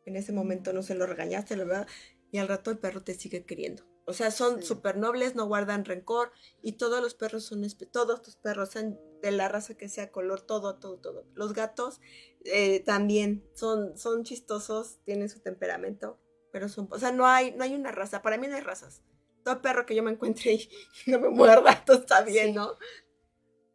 En 0.07 0.14
ese 0.14 0.33
momento 0.33 0.72
no 0.72 0.85
se 0.85 0.94
lo 0.94 1.04
regañaste, 1.04 1.57
la 1.57 1.64
verdad, 1.64 1.88
y 2.35 2.38
al 2.38 2.49
rato 2.49 2.73
el 2.73 2.79
perro 2.79 3.01
te 3.05 3.14
sigue 3.14 3.44
queriendo. 3.44 3.85
O 4.07 4.12
sea, 4.12 4.33
son 4.33 4.61
Sí. 4.61 4.66
súper 4.66 4.97
nobles, 4.97 5.37
no 5.37 5.47
guardan 5.47 5.85
rencor 5.85 6.33
y 6.62 6.73
todos 6.73 7.01
los 7.01 7.14
perros 7.14 7.44
son, 7.44 7.64
todos 7.92 8.23
tus 8.23 8.35
perros, 8.35 8.70
sean 8.70 8.99
de 9.23 9.31
la 9.31 9.49
raza 9.49 9.77
que 9.77 9.88
sea, 9.88 10.11
color, 10.11 10.40
todo, 10.40 10.75
todo, 10.81 10.99
todo. 10.99 11.25
Los 11.35 11.53
gatos 11.53 12.01
eh, 12.44 12.81
también 12.81 13.49
son, 13.55 13.97
son 13.97 14.25
chistosos, 14.25 14.99
tienen 15.05 15.29
su 15.29 15.38
temperamento, 15.42 16.18
pero 16.51 16.68
son, 16.68 16.88
o 16.90 16.99
sea, 16.99 17.12
no 17.12 17.25
hay, 17.25 17.53
no 17.53 17.62
hay 17.62 17.77
una 17.77 17.92
raza, 17.92 18.20
para 18.20 18.37
mí 18.37 18.49
no 18.49 18.57
hay 18.57 18.62
razas. 18.62 19.05
Todo 19.44 19.62
perro 19.62 19.87
que 19.87 19.94
yo 19.94 20.03
me 20.03 20.11
encuentre 20.11 20.55
y 20.55 20.68
no 21.07 21.20
me 21.20 21.29
muerda, 21.29 21.85
todo 21.87 21.99
está 21.99 22.23
bien, 22.23 22.49
Sí. 22.49 22.53
¿no? 22.53 22.73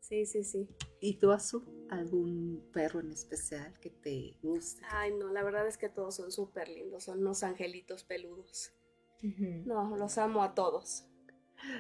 Sí, 0.02 0.26
sí, 0.26 0.44
sí. 0.44 0.68
¿Y 1.00 1.18
tú, 1.18 1.32
Azul, 1.32 1.64
algún 1.90 2.70
perro 2.72 3.00
en 3.00 3.12
especial 3.12 3.80
que 3.80 3.90
te 3.90 4.38
guste? 4.42 4.82
Ay, 4.90 5.14
no, 5.14 5.28
la 5.32 5.44
verdad 5.44 5.68
es 5.68 5.78
que 5.78 5.90
todos 5.90 6.16
son 6.16 6.32
súper 6.32 6.68
lindos, 6.70 7.04
son 7.06 7.20
unos 7.20 7.44
angelitos 7.44 8.04
peludos. 8.04 8.72
No, 9.66 9.98
los 9.98 10.18
amo 10.18 10.44
a 10.44 10.54
todos. 10.56 11.06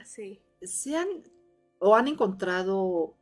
Sí. 0.05 0.41
¿Se 0.61 0.95
han 0.97 1.07
o 1.79 1.95
han 1.95 2.07
encontrado 2.09 3.15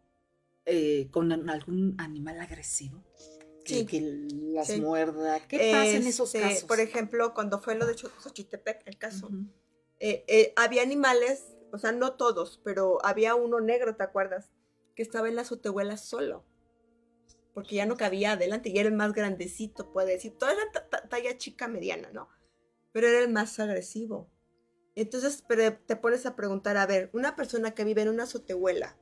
eh, 0.65 1.09
con 1.11 1.31
algún 1.49 1.95
animal 1.99 2.39
agresivo? 2.41 3.03
Que, 3.63 3.73
Sí. 3.79 3.85
que 3.85 4.01
las 4.53 4.67
Sí. 4.67 4.81
muerda. 4.81 5.45
¿Qué 5.47 5.57
pasa 5.71 5.91
en 5.97 6.07
esos 6.07 6.33
Este, 6.33 6.47
casos? 6.47 6.63
Por 6.63 6.79
ejemplo, 6.79 7.33
cuando 7.33 7.59
fue 7.59 7.75
lo 7.75 7.85
de 7.85 7.95
Xochitepec, 7.95 8.81
el 8.87 8.97
caso, 8.97 9.29
eh, 9.99 10.23
eh, 10.27 10.53
había 10.55 10.81
animales, 10.81 11.45
o 11.71 11.77
sea, 11.77 11.91
no 11.91 12.13
todos, 12.13 12.59
pero 12.63 12.97
había 13.05 13.35
uno 13.35 13.59
negro, 13.59 13.95
¿te 13.95 14.03
acuerdas? 14.03 14.49
Que 14.95 15.03
estaba 15.03 15.27
en 15.29 15.35
la 15.35 15.41
azotehuela 15.43 15.95
solo. 15.97 16.43
Porque 17.57 17.73
ya 17.77 17.87
no 17.87 17.97
cabía 17.97 18.33
adelante 18.33 18.69
y 18.69 18.77
era 18.77 18.87
el 18.87 18.93
más 18.93 19.13
grandecito, 19.13 19.91
puede 19.91 20.11
decir. 20.11 20.37
Toda 20.37 20.51
era 20.53 20.71
ta- 20.71 20.87
ta- 20.89 21.09
talla 21.09 21.39
chica 21.39 21.67
mediana, 21.67 22.11
¿no? 22.13 22.29
Pero 22.91 23.07
era 23.07 23.17
el 23.17 23.29
más 23.33 23.59
agresivo. 23.59 24.29
Entonces, 24.93 25.43
te 25.87 25.95
pones 25.95 26.27
a 26.27 26.35
preguntar, 26.35 26.77
a 26.77 26.85
ver, 26.85 27.09
una 27.13 27.35
persona 27.35 27.71
que 27.71 27.83
vive 27.83 28.03
en 28.03 28.09
una 28.09 28.23
azotehuela 28.23 28.95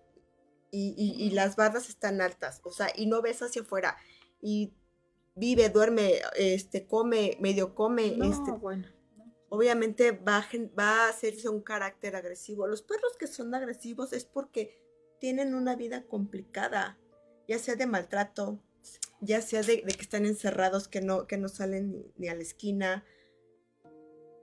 y, 0.71 0.93
y- 0.97 1.21
y 1.21 1.31
las 1.31 1.57
bardas 1.57 1.89
están 1.89 2.21
altas, 2.21 2.61
o 2.63 2.71
sea, 2.71 2.87
y 2.95 3.07
no 3.07 3.21
ves 3.21 3.41
hacia 3.41 3.61
afuera, 3.63 3.97
y 4.41 4.73
vive, 5.35 5.67
duerme, 5.67 6.13
este, 6.37 6.87
come, 6.87 7.37
medio 7.41 7.75
come, 7.75 8.15
No, 8.15 8.23
este, 8.31 8.51
bueno. 8.53 8.87
no. 9.17 9.35
obviamente 9.49 10.11
va 10.11 10.45
va 10.79 11.05
a 11.05 11.09
hacerse 11.09 11.49
un 11.49 11.61
carácter 11.61 12.15
agresivo. 12.15 12.67
Los 12.67 12.81
perros 12.83 13.17
que 13.19 13.27
son 13.27 13.53
agresivos 13.53 14.13
es 14.13 14.23
porque 14.23 14.81
tienen 15.19 15.53
una 15.55 15.75
vida 15.75 16.05
complicada, 16.07 16.97
ya 17.47 17.59
sea 17.59 17.75
de 17.75 17.85
maltrato, 17.85 18.59
ya 19.21 19.41
sea 19.41 19.61
de, 19.61 19.83
de 19.85 19.93
que 19.93 20.01
están 20.01 20.25
encerrados, 20.25 20.87
que 20.87 21.01
no, 21.01 21.27
que 21.27 21.37
no 21.37 21.49
salen 21.49 21.91
ni, 21.91 22.13
ni 22.17 22.27
a 22.27 22.35
la 22.35 22.41
esquina. 22.41 23.05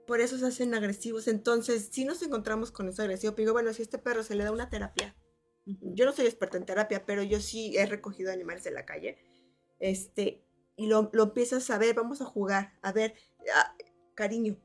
Por 0.05 0.19
eso 0.19 0.37
se 0.37 0.45
hacen 0.45 0.73
agresivos. 0.73 1.27
Entonces, 1.27 1.89
si 1.91 2.05
nos 2.05 2.21
encontramos 2.21 2.71
con 2.71 2.89
ese 2.89 3.01
agresivo, 3.01 3.33
digo, 3.33 3.53
bueno, 3.53 3.73
si 3.73 3.81
a 3.81 3.85
este 3.85 3.97
perro 3.97 4.23
se 4.23 4.35
le 4.35 4.43
da 4.43 4.51
una 4.51 4.69
terapia, 4.69 5.15
yo 5.65 6.05
no 6.05 6.11
soy 6.11 6.25
experta 6.25 6.57
en 6.57 6.65
terapia, 6.65 7.05
pero 7.05 7.23
yo 7.23 7.39
sí 7.39 7.77
he 7.77 7.85
recogido 7.85 8.31
animales 8.31 8.63
de 8.63 8.71
la 8.71 8.85
calle. 8.85 9.17
Este, 9.79 10.43
y 10.75 10.87
lo, 10.87 11.09
lo 11.13 11.23
empiezas 11.23 11.69
a 11.69 11.77
ver, 11.77 11.95
vamos 11.95 12.21
a 12.21 12.25
jugar, 12.25 12.73
a 12.81 12.91
ver, 12.91 13.13
ah, 13.55 13.75
cariño. 14.15 14.57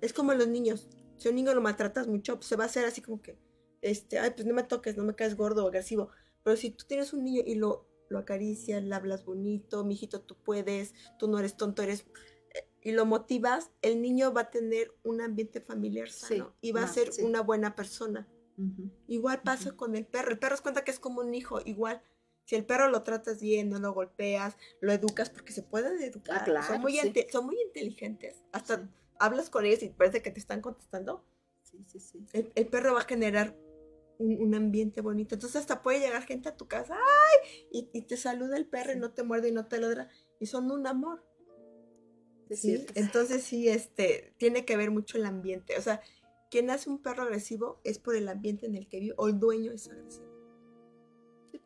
Es 0.00 0.12
como 0.12 0.34
los 0.34 0.48
niños. 0.48 0.88
Si 1.16 1.28
a 1.28 1.30
un 1.30 1.36
niño 1.36 1.54
lo 1.54 1.60
maltratas 1.60 2.06
mucho, 2.06 2.36
pues 2.36 2.46
se 2.46 2.56
va 2.56 2.64
a 2.64 2.66
hacer 2.66 2.84
así 2.84 3.00
como 3.00 3.22
que, 3.22 3.38
este, 3.82 4.18
ay, 4.18 4.30
pues 4.30 4.46
no 4.46 4.54
me 4.54 4.62
toques, 4.62 4.96
no 4.96 5.04
me 5.04 5.14
caes 5.14 5.36
gordo 5.36 5.64
o 5.64 5.68
agresivo. 5.68 6.10
Pero 6.44 6.56
si 6.56 6.70
tú 6.70 6.84
tienes 6.86 7.12
un 7.12 7.24
niño 7.24 7.42
y 7.44 7.56
lo, 7.56 7.88
lo 8.08 8.18
acaricias, 8.18 8.82
le 8.84 8.94
hablas 8.94 9.24
bonito, 9.24 9.84
mijito, 9.84 10.20
tú 10.20 10.36
puedes, 10.36 10.94
tú 11.18 11.26
no 11.26 11.38
eres 11.38 11.56
tonto, 11.56 11.82
eres. 11.82 12.06
eh, 12.54 12.68
Y 12.82 12.92
lo 12.92 13.06
motivas, 13.06 13.70
el 13.82 14.00
niño 14.02 14.32
va 14.32 14.42
a 14.42 14.50
tener 14.50 14.94
un 15.02 15.20
ambiente 15.20 15.60
familiar 15.60 16.08
Sí, 16.10 16.36
sano 16.36 16.54
y 16.60 16.72
va 16.72 16.84
a 16.84 16.88
ser 16.88 17.12
sí. 17.12 17.22
una 17.22 17.40
buena 17.40 17.74
persona. 17.74 18.28
Igual 19.08 19.42
pasa 19.42 19.72
con 19.72 19.96
el 19.96 20.06
perro. 20.06 20.30
El 20.30 20.38
perro 20.38 20.54
es 20.54 20.60
cuenta 20.60 20.84
que 20.84 20.92
es 20.92 21.00
como 21.00 21.22
un 21.22 21.34
hijo, 21.34 21.60
igual. 21.64 22.02
Si 22.44 22.54
el 22.54 22.64
perro 22.66 22.88
lo 22.90 23.02
tratas 23.02 23.40
bien, 23.40 23.70
no 23.70 23.78
lo 23.80 23.92
golpeas, 23.94 24.56
lo 24.80 24.92
educas, 24.92 25.30
porque 25.30 25.52
se 25.52 25.62
pueden 25.62 26.00
educar. 26.00 26.40
Ah, 26.42 26.44
claro, 26.44 26.66
son, 26.66 26.80
muy 26.82 26.92
sí. 26.92 27.12
son 27.32 27.46
muy 27.46 27.60
inteligentes. 27.60 28.44
Hasta 28.52 28.88
hablas 29.18 29.48
con 29.50 29.64
ellos 29.64 29.82
y 29.82 29.88
parece 29.88 30.20
que 30.22 30.30
te 30.30 30.38
están 30.40 30.60
contestando. 30.60 31.24
Sí, 31.62 31.84
sí, 31.88 31.98
sí. 31.98 32.26
El, 32.32 32.52
el 32.54 32.66
perro 32.68 32.92
va 32.94 33.00
a 33.00 33.04
generar 33.04 33.56
un, 34.18 34.40
un 34.40 34.54
ambiente 34.54 35.00
bonito. 35.00 35.34
Entonces 35.34 35.60
hasta 35.60 35.82
puede 35.82 36.00
llegar 36.00 36.22
gente 36.24 36.48
a 36.48 36.56
tu 36.56 36.66
casa, 36.66 36.94
¡ay! 36.94 37.66
Y, 37.70 37.90
y 37.92 38.02
te 38.02 38.16
saluda 38.16 38.56
el 38.56 38.66
perro 38.66 38.92
y 38.92 38.96
no 38.98 39.12
te 39.12 39.22
muerde 39.22 39.48
y 39.48 39.52
no 39.52 39.66
te 39.66 39.80
ladra. 39.80 40.08
Y 40.40 40.46
son 40.46 40.70
un 40.70 40.86
amor. 40.86 41.24
Entonces 42.94 43.42
sí, 43.42 43.68
este, 43.68 44.32
tiene 44.36 44.64
que 44.64 44.76
ver 44.76 44.90
mucho 44.90 45.16
el 45.16 45.24
ambiente. 45.26 45.76
O 45.78 45.82
sea, 45.82 46.00
quien 46.50 46.70
hace 46.70 46.90
un 46.90 47.00
perro 47.02 47.22
agresivo 47.24 47.80
es 47.84 47.98
por 47.98 48.14
el 48.16 48.28
ambiente 48.28 48.66
en 48.66 48.74
el 48.76 48.88
que 48.88 49.00
vive 49.00 49.14
o 49.16 49.28
el 49.28 49.38
dueño 49.40 49.72
es 49.72 49.88
agresivo. 49.88 50.26
Pues, 51.50 51.62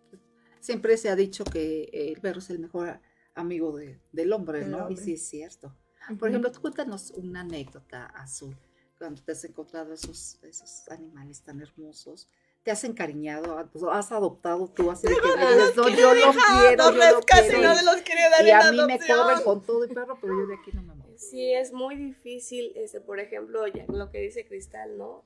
Siempre 0.61 0.97
se 0.97 1.09
ha 1.11 1.17
dicho 1.17 1.45
que 1.45 1.91
el 1.93 2.21
perro 2.21 2.39
es 2.39 2.51
el 2.51 2.59
mejor 2.61 3.01
amigo 3.35 3.77
de- 3.77 4.01
del 4.13 4.33
hombre, 4.33 4.61
Del 4.61 4.71
¿no? 4.71 4.79
hombre. 4.87 4.95
Y 4.95 4.97
sí 5.05 5.13
es 5.15 5.23
cierto. 5.29 5.75
Por 6.19 6.29
ejemplo, 6.29 6.51
tú 6.51 6.61
cuéntanos 6.63 7.11
una 7.17 7.41
anécdota 7.41 8.07
azul, 8.07 8.57
cuando 8.99 9.23
te 9.23 9.33
has 9.33 9.45
encontrado 9.45 9.93
esos, 9.93 10.39
esos 10.43 10.89
animales 10.89 11.43
tan 11.43 11.61
hermosos. 11.61 12.29
¿Te 12.65 12.73
has 12.73 12.83
encariñado? 12.85 13.67
Pues, 13.73 13.85
¿Has 13.91 14.13
adoptado 14.13 14.69
tú 14.69 14.91
así 14.91 15.07
de 15.07 15.15
que 15.15 15.21
dices, 15.47 15.77
no, 15.77 15.89
yo 15.89 16.15
lo 16.15 16.33
quiero, 16.33 16.93
yo 16.93 17.21
casi 17.25 17.43
quiero? 17.49 17.63
no 17.63 17.73
y- 17.73 17.77
se 17.77 17.85
los 17.85 17.97
quiere 18.03 18.23
dar 18.31 18.45
Y 18.45 18.51
en 18.51 18.57
a 18.57 18.71
mí 18.73 18.83
me 18.87 18.99
corren 18.99 19.43
con 19.45 19.63
todo 19.63 19.85
y 19.85 19.89
perro, 19.89 20.19
pero 20.21 20.35
yo 20.39 20.47
de 20.47 20.55
aquí 20.57 20.71
no 20.73 20.83
me 20.83 20.95
muevo. 20.95 21.15
Sí, 21.17 21.53
es 21.55 21.73
muy 21.73 21.97
difícil, 21.97 22.73
este, 22.77 23.01
por 23.01 23.21
ejemplo, 23.21 23.67
ya 23.69 23.87
lo 23.89 24.11
que 24.11 24.19
dice 24.21 24.47
Cristal, 24.47 24.99
¿no? 24.99 25.25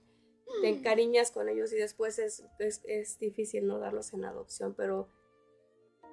Te 0.60 0.68
encariñas 0.68 1.30
con 1.30 1.48
ellos 1.48 1.72
y 1.72 1.76
después 1.76 2.18
es, 2.18 2.44
es, 2.58 2.82
es 2.84 3.18
difícil 3.18 3.66
no 3.66 3.78
darlos 3.78 4.12
en 4.12 4.24
adopción, 4.24 4.74
pero 4.74 5.08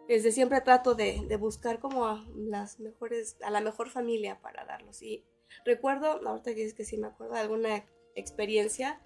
desde 0.07 0.31
siempre 0.31 0.61
trato 0.61 0.95
de, 0.95 1.21
de 1.27 1.35
buscar 1.35 1.79
como 1.79 2.07
a 2.07 2.25
las 2.35 2.79
mejores, 2.79 3.35
a 3.43 3.51
la 3.51 3.61
mejor 3.61 3.89
familia 3.89 4.39
para 4.41 4.65
darlos. 4.65 5.01
Y 5.03 5.23
recuerdo, 5.65 6.25
ahorita 6.27 6.51
que 6.51 6.61
dices 6.61 6.73
que 6.73 6.85
sí 6.85 6.97
me 6.97 7.07
acuerdo 7.07 7.33
de 7.33 7.41
alguna 7.41 7.85
experiencia, 8.15 9.01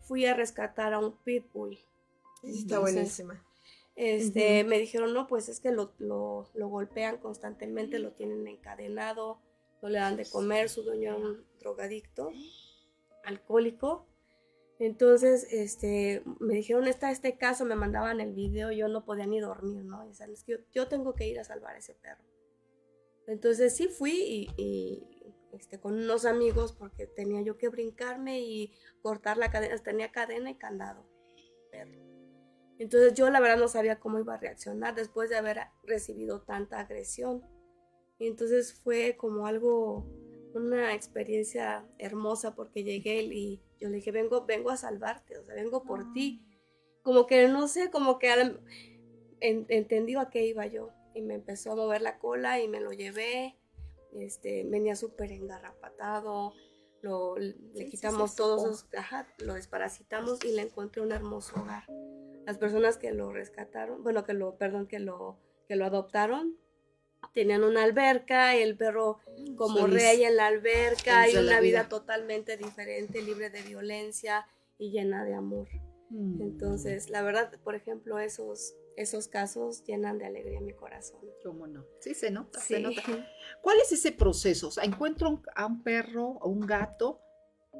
fui 0.00 0.26
a 0.26 0.34
rescatar 0.34 0.92
a 0.92 0.98
un 0.98 1.16
pitbull. 1.24 1.78
Está 2.42 2.76
Entonces, 2.76 2.94
buenísima. 2.94 3.44
Este, 3.96 4.64
me 4.64 4.78
dijeron, 4.78 5.14
no, 5.14 5.26
pues 5.26 5.48
es 5.48 5.60
que 5.60 5.70
lo, 5.70 5.92
lo, 5.98 6.48
lo 6.54 6.68
golpean 6.68 7.18
constantemente, 7.18 7.98
lo 7.98 8.12
tienen 8.12 8.46
encadenado, 8.48 9.40
no 9.82 9.88
le 9.88 9.98
dan 9.98 10.16
de 10.16 10.28
comer, 10.28 10.68
su 10.68 10.82
dueño 10.82 11.10
era 11.10 11.16
un 11.16 11.44
drogadicto, 11.60 12.30
alcohólico. 13.24 14.06
Entonces, 14.80 15.46
este, 15.52 16.22
me 16.40 16.54
dijeron, 16.54 16.88
está 16.88 17.12
este 17.12 17.36
caso, 17.36 17.64
me 17.64 17.76
mandaban 17.76 18.20
el 18.20 18.32
video, 18.32 18.72
yo 18.72 18.88
no 18.88 19.04
podía 19.04 19.26
ni 19.26 19.38
dormir, 19.38 19.84
¿no? 19.84 20.04
Y 20.04 20.10
es 20.10 20.42
que 20.42 20.52
yo, 20.52 20.58
yo 20.72 20.88
tengo 20.88 21.14
que 21.14 21.28
ir 21.28 21.38
a 21.38 21.44
salvar 21.44 21.76
a 21.76 21.78
ese 21.78 21.94
perro. 21.94 22.24
Entonces 23.26 23.74
sí 23.76 23.88
fui 23.88 24.12
y, 24.12 24.50
y, 24.56 25.02
este, 25.54 25.78
con 25.80 25.94
unos 25.94 26.24
amigos 26.24 26.72
porque 26.72 27.06
tenía 27.06 27.42
yo 27.42 27.56
que 27.56 27.68
brincarme 27.68 28.40
y 28.40 28.72
cortar 29.02 29.36
la 29.38 29.50
cadena, 29.50 29.76
tenía 29.78 30.10
cadena 30.12 30.50
y 30.50 30.54
candado. 30.56 31.06
Entonces 32.78 33.14
yo 33.14 33.30
la 33.30 33.40
verdad 33.40 33.58
no 33.58 33.68
sabía 33.68 34.00
cómo 34.00 34.18
iba 34.18 34.34
a 34.34 34.38
reaccionar 34.38 34.94
después 34.94 35.30
de 35.30 35.36
haber 35.36 35.58
recibido 35.84 36.42
tanta 36.42 36.80
agresión. 36.80 37.42
Y 38.18 38.26
entonces 38.26 38.74
fue 38.74 39.16
como 39.16 39.46
algo, 39.46 40.06
una 40.54 40.94
experiencia 40.94 41.86
hermosa 41.98 42.54
porque 42.54 42.84
llegué 42.84 43.22
y 43.22 43.60
yo 43.80 43.88
le 43.88 43.96
dije, 43.96 44.12
vengo, 44.12 44.44
vengo 44.46 44.70
a 44.70 44.76
salvarte, 44.76 45.38
o 45.38 45.44
sea, 45.44 45.54
vengo 45.54 45.84
por 45.84 46.12
ti. 46.12 46.44
Como 47.02 47.26
que 47.26 47.48
no 47.48 47.68
sé, 47.68 47.90
como 47.90 48.18
que 48.18 48.30
en- 49.40 49.66
entendió 49.68 50.20
a 50.20 50.30
qué 50.30 50.46
iba 50.46 50.66
yo. 50.66 50.90
Y 51.14 51.22
me 51.22 51.34
empezó 51.34 51.72
a 51.72 51.76
mover 51.76 52.02
la 52.02 52.18
cola 52.18 52.60
y 52.60 52.68
me 52.68 52.80
lo 52.80 52.92
llevé. 52.92 53.56
Este, 54.14 54.64
venía 54.64 54.96
súper 54.96 55.32
engarrapatado. 55.32 56.52
Lo, 57.02 57.36
le 57.36 57.54
sí, 57.74 57.90
quitamos 57.90 58.30
sí, 58.30 58.36
todos 58.38 58.62
esos, 58.62 58.86
ajá, 58.96 59.28
lo 59.38 59.54
desparasitamos 59.54 60.42
y 60.44 60.52
le 60.52 60.62
encontré 60.62 61.02
un 61.02 61.12
hermoso 61.12 61.60
hogar. 61.60 61.84
Las 62.46 62.56
personas 62.58 62.96
que 62.96 63.12
lo 63.12 63.32
rescataron, 63.32 64.02
bueno, 64.02 64.24
que 64.24 64.32
lo, 64.32 64.56
perdón, 64.56 64.86
que 64.86 64.98
lo, 64.98 65.38
que 65.68 65.76
lo 65.76 65.84
adoptaron, 65.84 66.56
tenían 67.32 67.64
una 67.64 67.82
alberca 67.82 68.56
y 68.56 68.62
el 68.62 68.76
perro 68.76 69.20
como 69.56 69.82
Feliz. 69.82 70.02
rey 70.02 70.24
en 70.24 70.36
la 70.36 70.46
alberca 70.46 71.28
y 71.28 71.36
una 71.36 71.60
vida. 71.60 71.82
vida. 71.82 71.88
totalmente 71.88 72.56
diferente, 72.56 73.22
libre 73.22 73.50
de 73.50 73.62
violencia 73.62 74.46
y 74.78 74.90
llena 74.90 75.24
de 75.24 75.34
amor. 75.34 75.68
Mm. 76.10 76.40
Entonces, 76.42 77.10
la 77.10 77.22
verdad, 77.22 77.52
por 77.62 77.74
ejemplo, 77.74 78.18
esos, 78.18 78.74
esos 78.96 79.28
casos 79.28 79.82
llenan 79.84 80.18
de 80.18 80.26
alegría 80.26 80.60
mi 80.60 80.72
corazón. 80.72 81.20
¿Cómo 81.42 81.66
no? 81.66 81.84
Sí, 82.00 82.14
se 82.14 82.30
nota, 82.30 82.60
Sí. 82.60 82.74
se 82.74 82.80
nota. 82.80 83.02
¿Cuál 83.62 83.78
es 83.80 83.92
ese 83.92 84.12
proceso? 84.12 84.68
O 84.68 84.70
sea, 84.70 84.84
encuentro 84.84 85.28
un- 85.30 85.42
a 85.54 85.66
un 85.66 85.82
perro 85.82 86.38
o 86.40 86.48
un 86.48 86.60
gato, 86.60 87.20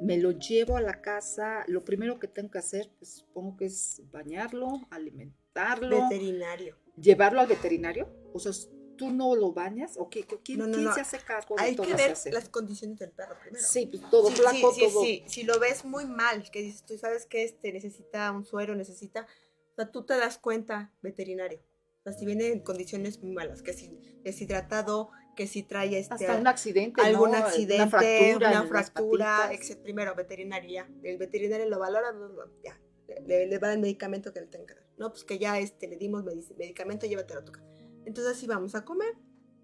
me 0.00 0.18
lo 0.18 0.33
llevo 0.33 0.77
a 0.77 0.81
la 0.81 1.00
casa, 1.00 1.64
lo 1.68 1.85
primero 1.85 2.18
que 2.18 2.27
tengo 2.27 2.50
que 2.50 2.59
hacer, 2.59 2.90
pues 2.98 3.11
supongo 3.18 3.57
que 3.57 3.66
es 3.66 4.03
bañarlo, 4.11 4.81
alimentarlo, 4.90 6.03
Veterinario. 6.09 6.77
llevarlo 6.96 7.40
al 7.40 7.46
veterinario. 7.46 8.09
O 8.33 8.38
sea, 8.38 8.53
¿Tú 8.96 9.11
no 9.11 9.35
lo 9.35 9.50
bañas? 9.53 9.96
¿O 9.98 10.09
qué, 10.09 10.24
quién, 10.44 10.61
No, 10.61 10.68
no, 10.68 10.74
quién 10.74 10.85
no. 10.85 10.94
se 10.94 11.00
hace 11.00 11.18
cargo 11.18 11.57
de 11.57 11.62
Hay 11.62 11.74
todo 11.74 11.85
que 11.85 11.94
ver 11.96 12.12
aseo? 12.12 12.33
las 12.33 12.48
condiciones 12.48 12.96
del 13.00 13.11
perro 13.11 13.35
primero. 13.42 13.64
Sí, 13.66 13.87
pues 13.87 14.09
todo 14.09 14.29
Sí, 14.31 14.37
flaco, 14.37 14.72
sí, 14.72 14.81
sí, 14.83 14.87
todo. 14.92 15.03
sí. 15.03 15.24
Si 15.27 15.42
lo 15.42 15.59
ves 15.59 15.85
muy 15.85 16.07
mal, 16.07 16.48
que 16.53 16.62
dices, 16.62 16.85
tú 16.87 16.96
sabes 16.96 17.27
que 17.27 17.42
este 17.42 17.72
necesita 17.72 18.31
un 18.31 18.44
suero, 18.44 18.77
necesita, 18.77 19.27
o 19.75 19.83
sea, 19.83 19.91
tú 19.91 20.05
te 20.05 20.15
das 20.17 20.39
cuenta, 20.39 20.93
veterinario. 21.03 21.61
O 22.01 22.03
sea, 22.05 22.13
si 22.13 22.27
viene 22.27 22.49
en 22.49 22.61
condiciones 22.61 23.21
muy 23.23 23.33
malas, 23.33 23.63
que 23.63 23.73
si 23.73 23.89
deshidratado, 24.23 25.11
que 25.37 25.47
si 25.47 25.63
trae 25.63 25.99
este 25.99 26.15
Hasta 26.15 26.37
un 26.37 26.47
accidente, 26.47 27.01
algún 27.03 27.33
¿no? 27.33 27.39
accidente, 27.39 27.83
una 27.83 27.89
fractura, 27.91 28.51
una 28.51 28.67
fractura, 28.67 29.53
etc. 29.53 29.83
primero 29.83 30.15
veterinario 30.15 30.71
ya. 30.71 30.89
El 31.03 31.19
veterinario 31.19 31.69
lo 31.69 31.79
valora, 31.79 32.15
ya. 32.63 32.79
Le, 33.27 33.47
le 33.47 33.59
va 33.59 33.73
el 33.73 33.81
medicamento 33.81 34.33
que 34.33 34.41
le 34.41 34.47
tenga 34.47 34.67
que 34.67 34.75
dar. 34.75 34.85
No, 34.97 35.11
pues 35.11 35.25
que 35.25 35.39
ya 35.39 35.59
este, 35.59 35.89
le 35.89 35.97
dimos 35.97 36.25
medic- 36.25 36.55
medicamento, 36.57 37.07
llévatelo 37.07 37.41
a 37.41 37.45
tu 37.45 37.53
casa. 37.53 37.67
Entonces 38.05 38.37
así 38.37 38.47
vamos 38.47 38.75
a 38.75 38.85
comer, 38.85 39.15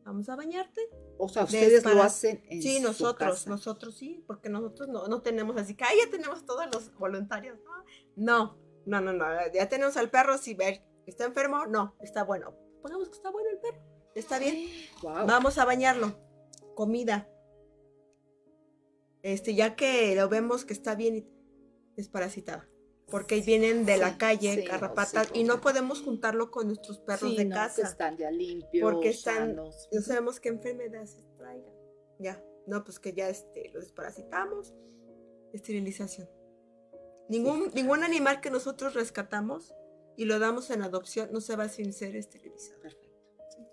vamos 0.04 0.28
a 0.28 0.34
bañarte. 0.36 0.80
O 1.18 1.28
sea, 1.28 1.44
ustedes 1.44 1.84
lo 1.84 2.02
hacen 2.02 2.42
en 2.48 2.62
Sí, 2.62 2.78
su 2.78 2.82
nosotros, 2.82 3.30
casa. 3.36 3.50
nosotros 3.50 3.96
sí, 3.96 4.24
porque 4.26 4.48
nosotros 4.48 4.88
no, 4.88 5.06
no 5.08 5.20
tenemos 5.22 5.56
así 5.56 5.74
que, 5.74 5.84
"Ay, 5.84 5.98
ya 6.04 6.10
tenemos 6.10 6.44
todos 6.46 6.66
los 6.72 6.92
voluntarios. 6.94 7.58
No, 8.16 8.56
no, 8.56 8.58
no, 8.86 9.00
no, 9.00 9.24
ya 9.52 9.68
tenemos 9.68 9.96
al 9.96 10.10
perro, 10.10 10.38
si 10.38 10.54
ver, 10.54 10.82
está 11.06 11.24
enfermo, 11.24 11.66
no, 11.66 11.96
está 12.00 12.24
bueno. 12.24 12.54
Pongamos 12.82 13.08
que 13.08 13.16
está 13.16 13.30
bueno 13.30 13.50
el 13.50 13.58
perro, 13.58 13.82
está 14.14 14.38
bien. 14.38 14.68
Vamos 15.02 15.58
a 15.58 15.64
bañarlo. 15.64 16.18
Comida. 16.74 17.28
Este, 19.22 19.54
ya 19.54 19.76
que 19.76 20.14
lo 20.14 20.28
vemos 20.28 20.64
que 20.64 20.72
está 20.72 20.94
bien 20.94 21.28
desparasitado. 21.96 22.62
Porque 23.10 23.40
vienen 23.40 23.84
de 23.86 23.96
la 23.98 24.16
calle, 24.18 24.54
sí, 24.54 24.64
no, 24.64 24.70
garrapatas, 24.70 25.26
sí, 25.26 25.40
y 25.40 25.44
no 25.44 25.56
no. 25.56 25.60
podemos 25.60 26.00
juntarlo 26.00 26.52
con 26.52 26.68
nuestros 26.68 27.00
perros 27.00 27.36
de 27.36 27.44
no, 27.44 27.50
que 27.50 27.60
casa. 27.60 27.82
están 27.82 28.16
ya 28.16 28.30
limpios, 28.30 28.88
Porque 28.88 29.08
están- 29.10 29.48
sanos. 29.56 29.88
No 29.92 30.00
sabemos 30.00 30.38
qué 30.38 30.48
enfermedades 30.50 31.16
traigan. 31.36 31.74
Ya, 32.20 32.40
no, 32.68 32.84
pues 32.84 33.00
que 33.00 33.12
ya 33.12 33.28
este, 33.28 33.68
lo 33.74 33.80
desparasitamos. 33.80 34.74
Esterilización. 35.52 36.30
Ningún, 37.30 37.70
ningún 37.74 38.02
animal 38.02 38.40
que 38.40 38.50
nosotros 38.50 38.92
rescatamos 38.94 39.74
y 40.16 40.24
lo 40.26 40.38
damos 40.38 40.68
en 40.70 40.82
adopción 40.82 41.30
no 41.32 41.40
se 41.40 41.56
va 41.56 41.68
sin 41.68 41.92
ser 41.92 42.16
esterilizado. 42.16 42.80
Perfecto. 42.82 43.08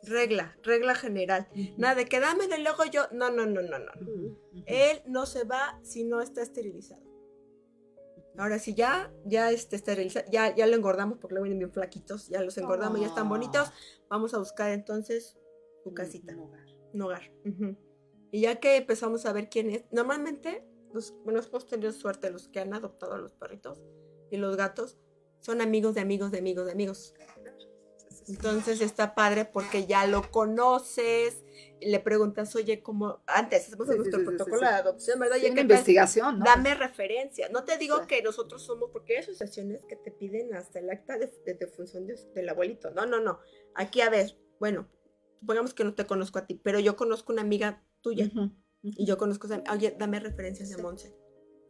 Regla, 0.04 0.58
regla 0.64 0.96
general. 0.96 1.48
Nada 1.78 1.96
de 1.96 2.06
que 2.06 2.20
dame 2.20 2.48
del 2.48 2.64
logo 2.64 2.86
yo. 2.86 3.08
No, 3.12 3.30
no, 3.32 3.46
no, 3.46 3.62
no, 3.62 3.80
no. 3.80 3.92
Él 4.68 5.02
no 5.08 5.26
se 5.26 5.44
va 5.44 5.80
si 5.84 6.04
no 6.06 6.22
está 6.22 6.42
esterilizado. 6.42 7.02
Ahora 8.38 8.60
si 8.60 8.76
ya, 8.76 9.12
ya 9.26 9.50
este, 9.52 9.76
esterilizado, 9.76 10.26
ya, 10.32 10.56
ya 10.56 10.68
lo 10.68 10.76
engordamos 10.76 11.18
porque 11.18 11.34
luego 11.34 11.46
vienen 11.46 11.58
bien 11.60 11.72
flaquitos, 11.74 12.30
ya 12.30 12.42
los 12.44 12.56
engordamos, 12.60 13.00
ya 13.02 13.08
están 13.08 13.26
Ah. 13.26 13.30
bonitos. 13.30 13.72
Vamos 14.10 14.36
a 14.36 14.38
buscar 14.38 14.72
entonces 14.72 15.36
su 15.84 15.94
casita, 15.96 16.34
un 16.34 16.42
hogar. 16.42 16.66
un 16.94 17.02
hogar. 17.02 17.32
Ujú. 17.46 17.76
Y 18.32 18.42
ya 18.42 18.60
que 18.60 18.76
empezamos 18.78 19.26
a 19.26 19.34
ver 19.34 19.50
quién 19.50 19.72
es, 19.72 19.86
normalmente, 19.92 20.64
los, 20.94 21.14
bueno, 21.24 21.40
hemos 21.42 21.68
tenido 21.68 21.92
suerte, 21.92 22.30
los 22.30 22.48
que 22.48 22.60
han 22.60 22.74
adoptado 22.74 23.14
a 23.14 23.18
los 23.18 23.34
perritos 23.34 23.80
y 24.32 24.38
los 24.38 24.56
gatos 24.58 24.98
son 25.40 25.62
amigos 25.62 25.96
de 25.96 26.02
amigos 26.02 26.32
de 26.32 26.40
amigos 26.40 26.66
de 26.66 26.72
amigos. 26.72 27.14
Entonces 28.30 28.82
está 28.82 29.16
padre 29.16 29.46
porque 29.46 29.86
ya 29.86 30.06
lo 30.06 30.30
conoces, 30.32 31.46
le 31.80 32.00
preguntas, 32.02 32.54
oye, 32.58 32.82
¿cómo? 32.84 33.22
Antes 33.26 33.68
hacemos 33.68 33.88
Sí, 33.88 33.96
nuestro 33.96 34.20
sí, 34.20 34.26
protocolo 34.26 34.58
sí. 34.60 34.66
de 34.66 34.72
adopción, 34.72 35.20
¿verdad? 35.20 35.38
¿qué 35.38 35.50
tal? 35.50 35.60
investigación, 35.60 36.40
¿no? 36.40 36.46
Dame 36.46 36.76
referencia. 36.76 37.48
No 37.50 37.64
te 37.64 37.78
digo 37.78 38.06
que 38.06 38.22
nosotros 38.22 38.64
somos, 38.64 38.90
porque 38.92 39.14
hay 39.14 39.20
asociaciones 39.24 39.86
que 39.86 39.96
te 39.96 40.12
piden 40.12 40.54
hasta 40.56 40.80
el 40.80 40.90
acta 40.90 41.18
de, 41.18 41.32
de 41.46 41.54
defunción 41.54 42.06
de- 42.06 42.20
del 42.36 42.50
abuelito. 42.50 42.92
No, 42.92 43.06
no, 43.06 43.22
no. 43.22 43.40
Aquí, 43.76 44.02
a 44.02 44.10
ver, 44.10 44.38
bueno, 44.60 44.90
supongamos 45.40 45.74
que 45.74 45.86
no 45.86 45.94
te 45.96 46.06
conozco 46.06 46.40
a 46.40 46.46
ti, 46.48 46.56
pero 46.62 46.80
yo 46.80 46.98
conozco 46.98 47.32
una 47.32 47.44
amiga 47.44 47.82
tuya 48.02 48.30
Y 48.96 49.06
yo 49.06 49.18
conozco, 49.18 49.48
oye, 49.72 49.96
dame 49.98 50.20
referencias 50.20 50.70
de. 50.70 50.82
Monse. 50.82 51.16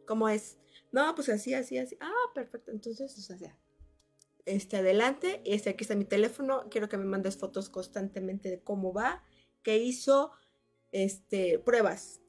¿Cómo 0.06 0.28
es? 0.28 0.58
No, 0.92 1.14
pues 1.14 1.28
así, 1.28 1.54
así, 1.54 1.78
así. 1.78 1.96
Ah, 2.00 2.12
perfecto. 2.34 2.70
Entonces, 2.70 3.16
O 3.18 3.20
sea, 3.20 3.36
ya. 3.36 3.58
este, 4.46 4.76
adelante. 4.76 5.42
Este, 5.44 5.70
aquí 5.70 5.84
está 5.84 5.94
mi 5.94 6.04
teléfono. 6.06 6.68
Quiero 6.70 6.88
que 6.88 6.96
me 6.96 7.04
mandes 7.04 7.36
fotos 7.36 7.68
constantemente 7.68 8.48
de 8.50 8.62
cómo 8.62 8.92
va, 8.92 9.22
qué 9.62 9.78
hizo, 9.78 10.32
este, 10.92 11.58
pruebas, 11.58 12.20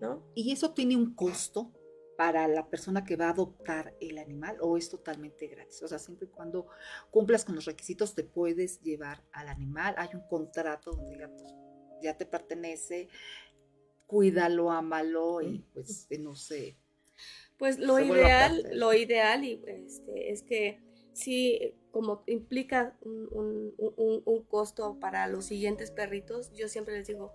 ¿no? 0.00 0.24
¿Y 0.34 0.52
eso 0.52 0.72
tiene 0.74 0.96
un 0.96 1.14
costo 1.14 1.72
para 2.16 2.48
la 2.48 2.68
persona 2.68 3.04
que 3.04 3.14
va 3.14 3.26
a 3.26 3.30
adoptar 3.30 3.94
el 4.00 4.18
animal 4.18 4.56
o 4.60 4.76
es 4.76 4.90
totalmente 4.90 5.46
gratis? 5.46 5.80
O 5.84 5.88
sea, 5.88 6.00
siempre 6.00 6.26
y 6.26 6.30
cuando 6.30 6.66
cumplas 7.12 7.44
con 7.44 7.54
los 7.54 7.66
requisitos 7.66 8.16
te 8.16 8.24
puedes 8.24 8.80
llevar 8.80 9.22
al 9.32 9.48
animal. 9.48 9.94
Hay 9.98 10.08
un 10.14 10.26
contrato 10.28 10.90
donde 10.90 11.12
diga, 11.12 11.28
pues, 11.28 11.44
ya 12.02 12.16
te 12.16 12.26
pertenece, 12.26 13.08
cuídalo, 14.08 14.72
ámalo 14.72 15.40
y 15.42 15.60
pues 15.72 16.06
eh, 16.10 16.18
no 16.18 16.34
sé. 16.34 16.76
Pues 17.58 17.78
lo 17.78 17.98
ideal, 18.00 18.64
lo 18.74 18.94
ideal 18.94 19.44
y, 19.44 19.62
este, 19.66 20.32
es 20.32 20.42
que 20.42 20.80
sí, 21.12 21.74
como 21.90 22.22
implica 22.26 22.96
un, 23.02 23.28
un- 23.30 23.74
un- 23.96 24.22
un 24.24 24.42
costo 24.44 24.98
para 24.98 25.26
los 25.28 25.44
siguientes 25.44 25.90
perritos, 25.90 26.52
yo 26.52 26.68
siempre 26.68 26.94
les 26.96 27.06
digo, 27.06 27.32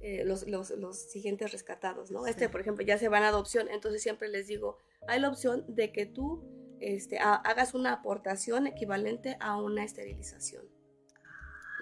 eh, 0.00 0.24
los, 0.24 0.46
los- 0.46 0.70
los 0.70 0.98
siguientes 1.10 1.50
rescatados, 1.52 2.10
¿no? 2.10 2.26
Este, 2.26 2.48
por 2.48 2.60
ejemplo, 2.60 2.84
ya 2.84 2.98
se 2.98 3.08
van 3.08 3.22
a 3.22 3.28
adopción, 3.28 3.68
entonces 3.70 4.02
siempre 4.02 4.28
les 4.28 4.46
digo, 4.48 4.78
hay 5.08 5.20
la 5.20 5.28
opción 5.30 5.64
de 5.68 5.90
que 5.92 6.04
tú 6.06 6.44
este, 6.80 7.18
ha- 7.18 7.36
hagas 7.36 7.72
una 7.72 7.92
aportación 7.94 8.66
equivalente 8.66 9.36
a 9.40 9.56
una 9.62 9.82
esterilización. 9.84 10.66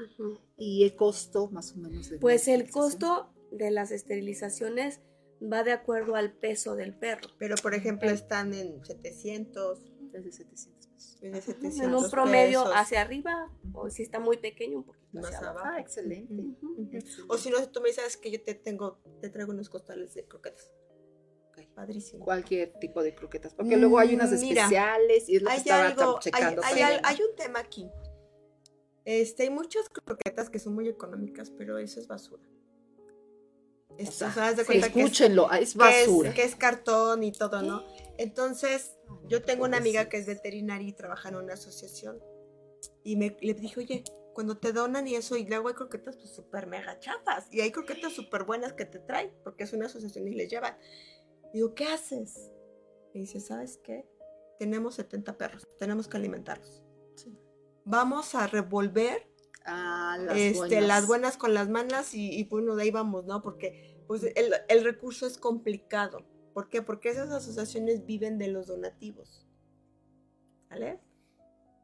Ujú. 0.04 0.38
¿Y 0.56 0.84
el 0.84 0.94
costo 0.94 1.48
más 1.50 1.72
o 1.72 1.76
menos? 1.78 2.10
de 2.10 2.18
Pues 2.18 2.46
el 2.48 2.70
costo 2.70 3.33
de 3.56 3.70
las 3.70 3.90
esterilizaciones 3.90 5.00
va 5.42 5.62
de 5.62 5.72
acuerdo 5.72 6.14
al 6.16 6.32
peso 6.32 6.74
del 6.76 6.94
perro. 6.96 7.28
Pero, 7.38 7.54
por 7.62 7.74
ejemplo, 7.74 8.08
Eh. 8.10 8.14
están 8.14 8.54
en 8.54 8.84
700, 8.84 9.92
Desde 10.12 10.30
700 10.32 10.86
pesos. 10.88 11.18
desde 11.20 11.38
Ujú, 11.38 11.52
700 11.52 11.80
En 11.88 11.94
un 11.94 12.10
promedio 12.10 12.60
pesos. 12.62 12.76
hacia 12.76 13.00
arriba, 13.00 13.50
o 13.72 13.90
si 13.90 14.02
está 14.02 14.20
muy 14.20 14.36
pequeño, 14.38 14.78
un 14.78 14.84
poquito 14.84 15.08
Más 15.12 15.26
hacia 15.26 15.48
abajo. 15.50 15.66
Ah, 15.70 15.80
excelente. 15.80 16.44
O 17.28 17.36
si 17.36 17.50
no, 17.50 17.58
si 17.58 17.66
tú 17.66 17.80
me 17.80 17.88
dices 17.88 18.16
que 18.16 18.30
yo 18.30 18.42
te 18.42 18.54
tengo, 18.54 19.00
te 19.20 19.28
traigo 19.30 19.50
unos 19.52 19.68
costales 19.68 20.14
de 20.14 20.24
croquetas. 20.24 20.70
Padrísimo. 21.74 22.24
Cualquier 22.24 22.72
tipo 22.78 23.02
de 23.02 23.14
croquetas, 23.16 23.52
porque 23.54 23.76
luego 23.76 23.98
hay 23.98 24.14
unas 24.14 24.30
Mm, 24.30 24.40
mira, 24.40 24.62
especiales 24.62 25.28
y 25.28 25.36
es 25.36 25.42
lo 25.42 25.48
que 25.48 25.54
Hay 25.54 25.58
estaba 25.60 25.86
algo, 25.88 26.14
hay, 26.14 26.20
checando. 26.20 26.62
hay 26.64 26.80
hay 27.02 27.16
un 27.28 27.36
tema 27.36 27.58
aquí. 27.58 27.88
Este, 29.04 29.42
hay 29.44 29.50
muchas 29.50 29.88
croquetas 29.88 30.50
que 30.50 30.60
son 30.60 30.74
muy 30.74 30.88
económicas, 30.88 31.50
pero 31.50 31.78
eso 31.78 31.98
es 31.98 32.06
basura. 32.06 32.44
Esto, 33.98 34.26
o 34.26 34.30
sea, 34.30 34.50
sí, 34.56 34.64
cuenta 34.64 34.66
que 34.66 35.00
es- 35.00 35.06
escúchenlo, 35.06 35.50
es 35.52 35.58
que 35.58 35.62
es, 35.62 35.76
basura. 36.06 36.34
que 36.34 36.42
es 36.44 36.56
cartón 36.56 37.22
y 37.22 37.32
todo, 37.32 37.62
¿no? 37.62 37.84
Entonces, 38.18 38.96
yo 39.28 39.42
tengo 39.42 39.64
una 39.64 39.76
amiga 39.76 40.08
que 40.08 40.16
es 40.16 40.26
veterinaria 40.26 40.88
y 40.88 40.92
trabaja 40.92 41.28
en 41.28 41.36
una 41.36 41.54
asociación. 41.54 42.20
Y 43.02 43.16
me, 43.16 43.36
le 43.40 43.54
dije, 43.54 43.78
oye, 43.80 44.04
cuando 44.32 44.56
te 44.58 44.72
donan 44.72 45.06
y 45.06 45.14
eso, 45.14 45.36
y 45.36 45.46
luego 45.46 45.68
hay 45.68 45.74
croquetas 45.74 46.16
pues 46.16 46.30
súper 46.30 46.66
mega 46.66 46.98
chafas. 46.98 47.46
Y 47.52 47.60
hay 47.60 47.70
croquetas 47.70 48.12
súper 48.12 48.42
buenas 48.44 48.72
que 48.72 48.84
te 48.84 48.98
traen, 48.98 49.32
porque 49.44 49.64
es 49.64 49.72
una 49.72 49.86
asociación 49.86 50.26
y 50.26 50.34
les 50.34 50.50
llevan. 50.50 50.76
Digo, 51.52 51.74
¿qué 51.74 51.84
haces? 51.86 52.50
Me 53.14 53.20
dice, 53.20 53.38
¿sabes 53.38 53.78
qué? 53.84 54.08
Tenemos 54.58 54.96
70 54.96 55.36
perros, 55.38 55.68
tenemos 55.78 56.08
que 56.08 56.16
alimentarlos. 56.16 56.82
Sí. 57.14 57.38
Vamos 57.84 58.34
a 58.34 58.46
revolver 58.48 59.28
Ah, 59.64 60.18
las 60.20 60.36
este, 60.36 60.58
buenas. 60.58 60.86
las 60.86 61.06
buenas 61.06 61.36
con 61.36 61.54
las 61.54 61.68
malas 61.68 62.14
y, 62.14 62.30
y 62.38 62.44
bueno, 62.44 62.76
de 62.76 62.82
ahí 62.84 62.90
vamos, 62.90 63.24
¿no? 63.24 63.40
Porque 63.42 63.96
pues 64.06 64.22
el, 64.22 64.52
el 64.68 64.84
recurso 64.84 65.26
es 65.26 65.38
complicado. 65.38 66.26
¿Por 66.52 66.68
qué? 66.68 66.82
Porque 66.82 67.08
esas 67.08 67.30
asociaciones 67.30 68.04
viven 68.06 68.38
de 68.38 68.48
los 68.48 68.66
donativos. 68.66 69.46
¿Vale? 70.70 71.00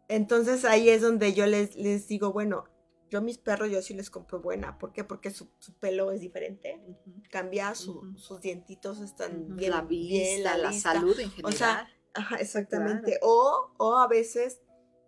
Entonces 0.09 0.65
ahí 0.65 0.89
es 0.89 1.03
donde 1.03 1.33
yo 1.35 1.47
les, 1.47 1.77
les 1.77 2.09
digo, 2.09 2.33
bueno, 2.33 2.65
yo 3.09 3.23
mis 3.23 3.39
perros 3.39 3.71
yo 3.71 3.81
sí 3.83 3.95
les 3.95 4.11
compro 4.11 4.41
buena. 4.41 4.79
¿Por 4.79 4.93
qué? 4.93 5.05
Porque 5.05 5.31
su, 5.31 5.49
su 5.59 5.75
pelo 5.75 6.11
es 6.13 6.21
diferente. 6.21 6.81
Ujú. 6.87 7.23
Cambia, 7.31 7.75
su- 7.75 7.99
Ujú. 8.01 8.19
sus 8.19 8.41
dientitos 8.41 9.01
están 9.01 9.45
Ujú. 9.45 9.55
bien, 9.57 9.71
la 9.71 9.83
bien, 9.83 10.37
vista, 10.37 10.57
la, 10.59 10.71
vista. 10.71 10.93
salud 10.95 11.19
en 11.19 11.29
O 11.29 11.31
general. 11.31 11.55
sea, 11.55 11.89
Ajá, 12.13 12.37
exactamente. 12.37 13.19
O, 13.23 13.73
o 13.79 13.97
a 13.99 14.09
veces, 14.09 14.61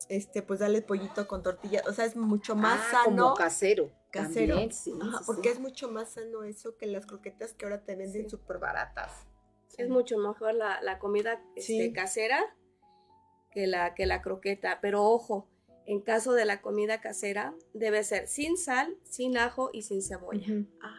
este, 0.09 0.43
pues 0.43 0.61
darle 0.61 0.83
pollito 0.83 1.27
con 1.29 1.43
tortilla. 1.43 1.83
O 1.89 1.93
sea, 1.93 2.05
es 2.05 2.17
mucho 2.17 2.55
más 2.57 2.81
Ah, 2.89 3.05
sano. 3.05 3.23
Como 3.23 3.35
casero. 3.35 3.91
Casero. 4.11 4.55
También, 4.55 4.73
sí, 4.73 4.93
Ajá, 5.01 5.19
sí, 5.19 5.25
porque 5.27 5.49
sí. 5.49 5.55
es 5.55 5.61
mucho 5.61 5.91
más 5.91 6.11
sano 6.13 6.43
eso 6.45 6.77
que 6.77 6.87
las 6.87 7.07
croquetas 7.07 7.55
que 7.55 7.65
ahora 7.65 7.83
te 7.85 7.97
venden 7.97 8.29
súper 8.29 8.59
baratas. 8.59 9.11
Es 9.79 9.89
mucho 9.89 10.19
mejor 10.19 10.55
la, 10.55 10.83
la 10.83 10.99
comida 10.99 11.43
este, 11.57 11.93
casera 11.95 12.41
que 13.51 13.67
la, 13.67 13.95
que 13.95 14.05
la 14.07 14.21
croqueta. 14.21 14.81
Pero 14.83 15.03
ojo, 15.05 15.49
en 15.87 16.01
caso 16.03 16.35
de 16.35 16.45
la 16.45 16.61
comida 16.61 17.01
casera, 17.01 17.55
debe 17.73 18.05
ser 18.05 18.29
sin 18.29 18.57
sal, 18.59 18.97
sin 19.05 19.39
ajo 19.39 19.71
y 19.73 19.83
sin 19.83 20.03
cebolla. 20.03 20.47
Ah, 20.83 20.95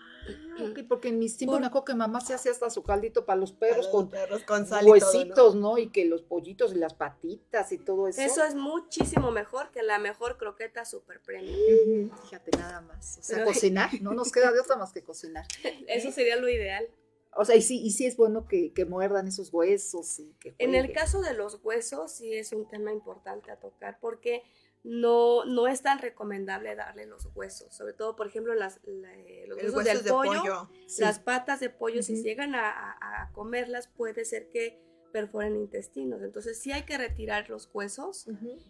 ok, 0.62 0.79
porque 0.88 1.09
en 1.09 1.19
mis 1.19 1.38
tiempos 1.38 1.55
Por- 1.55 1.62
me 1.62 1.67
acuerdo 1.67 1.86
que 1.86 1.95
mamá 1.95 2.21
se 2.21 2.33
hacía 2.33 2.51
hasta 2.51 2.69
su 2.69 2.83
caldito 2.83 3.25
para 3.25 3.39
los 3.39 3.51
perros 3.51 3.88
Para 3.88 3.91
con 3.91 4.01
los 4.03 4.12
perros 4.12 4.43
con 4.43 4.65
sal 4.65 4.83
y 4.83 4.88
todo, 4.88 4.88
¿no? 4.88 4.91
huesitos, 4.91 5.55
¿no? 5.55 5.77
Y 5.77 5.89
que 5.89 6.05
los 6.05 6.21
pollitos 6.21 6.73
y 6.73 6.75
las 6.75 6.93
patitas 6.93 7.71
y 7.71 7.77
todo 7.77 8.07
eso. 8.07 8.21
Eso 8.21 8.43
es 8.43 8.55
muchísimo 8.55 9.31
mejor 9.31 9.71
que 9.71 9.83
la 9.83 9.99
mejor 9.99 10.38
croqueta 10.38 10.86
super 10.86 11.21
premium. 11.21 12.12
Fíjate 12.23 12.51
nada 12.57 12.81
más. 12.81 13.17
O 13.19 13.23
sea, 13.23 13.38
Pero- 13.38 13.47
cocinar, 13.47 13.89
no 14.01 14.13
nos 14.13 14.31
queda 14.31 14.51
de 14.51 14.59
otra 14.59 14.75
más 14.77 14.91
que 14.93 15.03
cocinar. 15.03 15.45
Eso 15.88 16.12
sería 16.12 16.36
lo 16.38 16.47
ideal. 16.49 16.88
O 17.36 17.45
sea, 17.45 17.55
y 17.55 17.63
sí, 17.63 17.81
y 17.83 17.89
sí 17.89 18.05
es 18.05 18.15
bueno 18.15 18.47
que, 18.47 18.73
que 18.73 18.86
muerdan 18.86 19.27
esos 19.27 19.51
huesos 19.51 20.19
y 20.19 20.33
que 20.39 20.53
En 20.59 20.75
el 20.75 20.91
caso 20.93 21.19
de 21.19 21.33
los 21.33 21.59
huesos, 21.63 22.12
sí 22.12 22.31
es 22.36 22.53
un 22.53 22.67
tema 22.67 22.91
importante 22.91 23.49
a 23.49 23.55
tocar 23.55 23.97
porque 23.99 24.43
no, 24.84 25.46
no 25.46 25.67
es 25.67 25.82
tan 25.82 26.00
recomendable 26.00 26.76
darle 26.76 27.06
los 27.06 27.28
huesos. 27.36 27.74
Sobre 27.74 27.93
todo, 27.93 28.15
por 28.15 28.28
ejemplo, 28.28 28.54
las, 28.54 28.80
la- 28.84 29.15
los 29.48 29.58
huesos 29.58 29.74
hueso 29.76 29.89
del 29.93 30.04
de 30.04 30.10
pollo, 30.12 30.39
pollo. 30.41 30.69
Sí. 30.88 31.02
las 31.02 31.19
patas 31.19 31.60
de 31.60 31.69
pollo, 31.69 32.04
si 32.04 32.22
llegan 32.22 32.54
a, 32.56 32.69
a- 32.69 33.24
a 33.24 33.32
comerlas, 33.32 33.88
puede 33.88 34.26
ser 34.26 34.50
que 34.50 34.82
perforen 35.13 35.56
intestinos. 35.56 36.22
Entonces, 36.24 36.60
sí 36.60 36.72
hay 36.72 36.84
que 36.84 36.98
retirar 36.98 37.48
los 37.50 37.69
huesos 37.72 38.26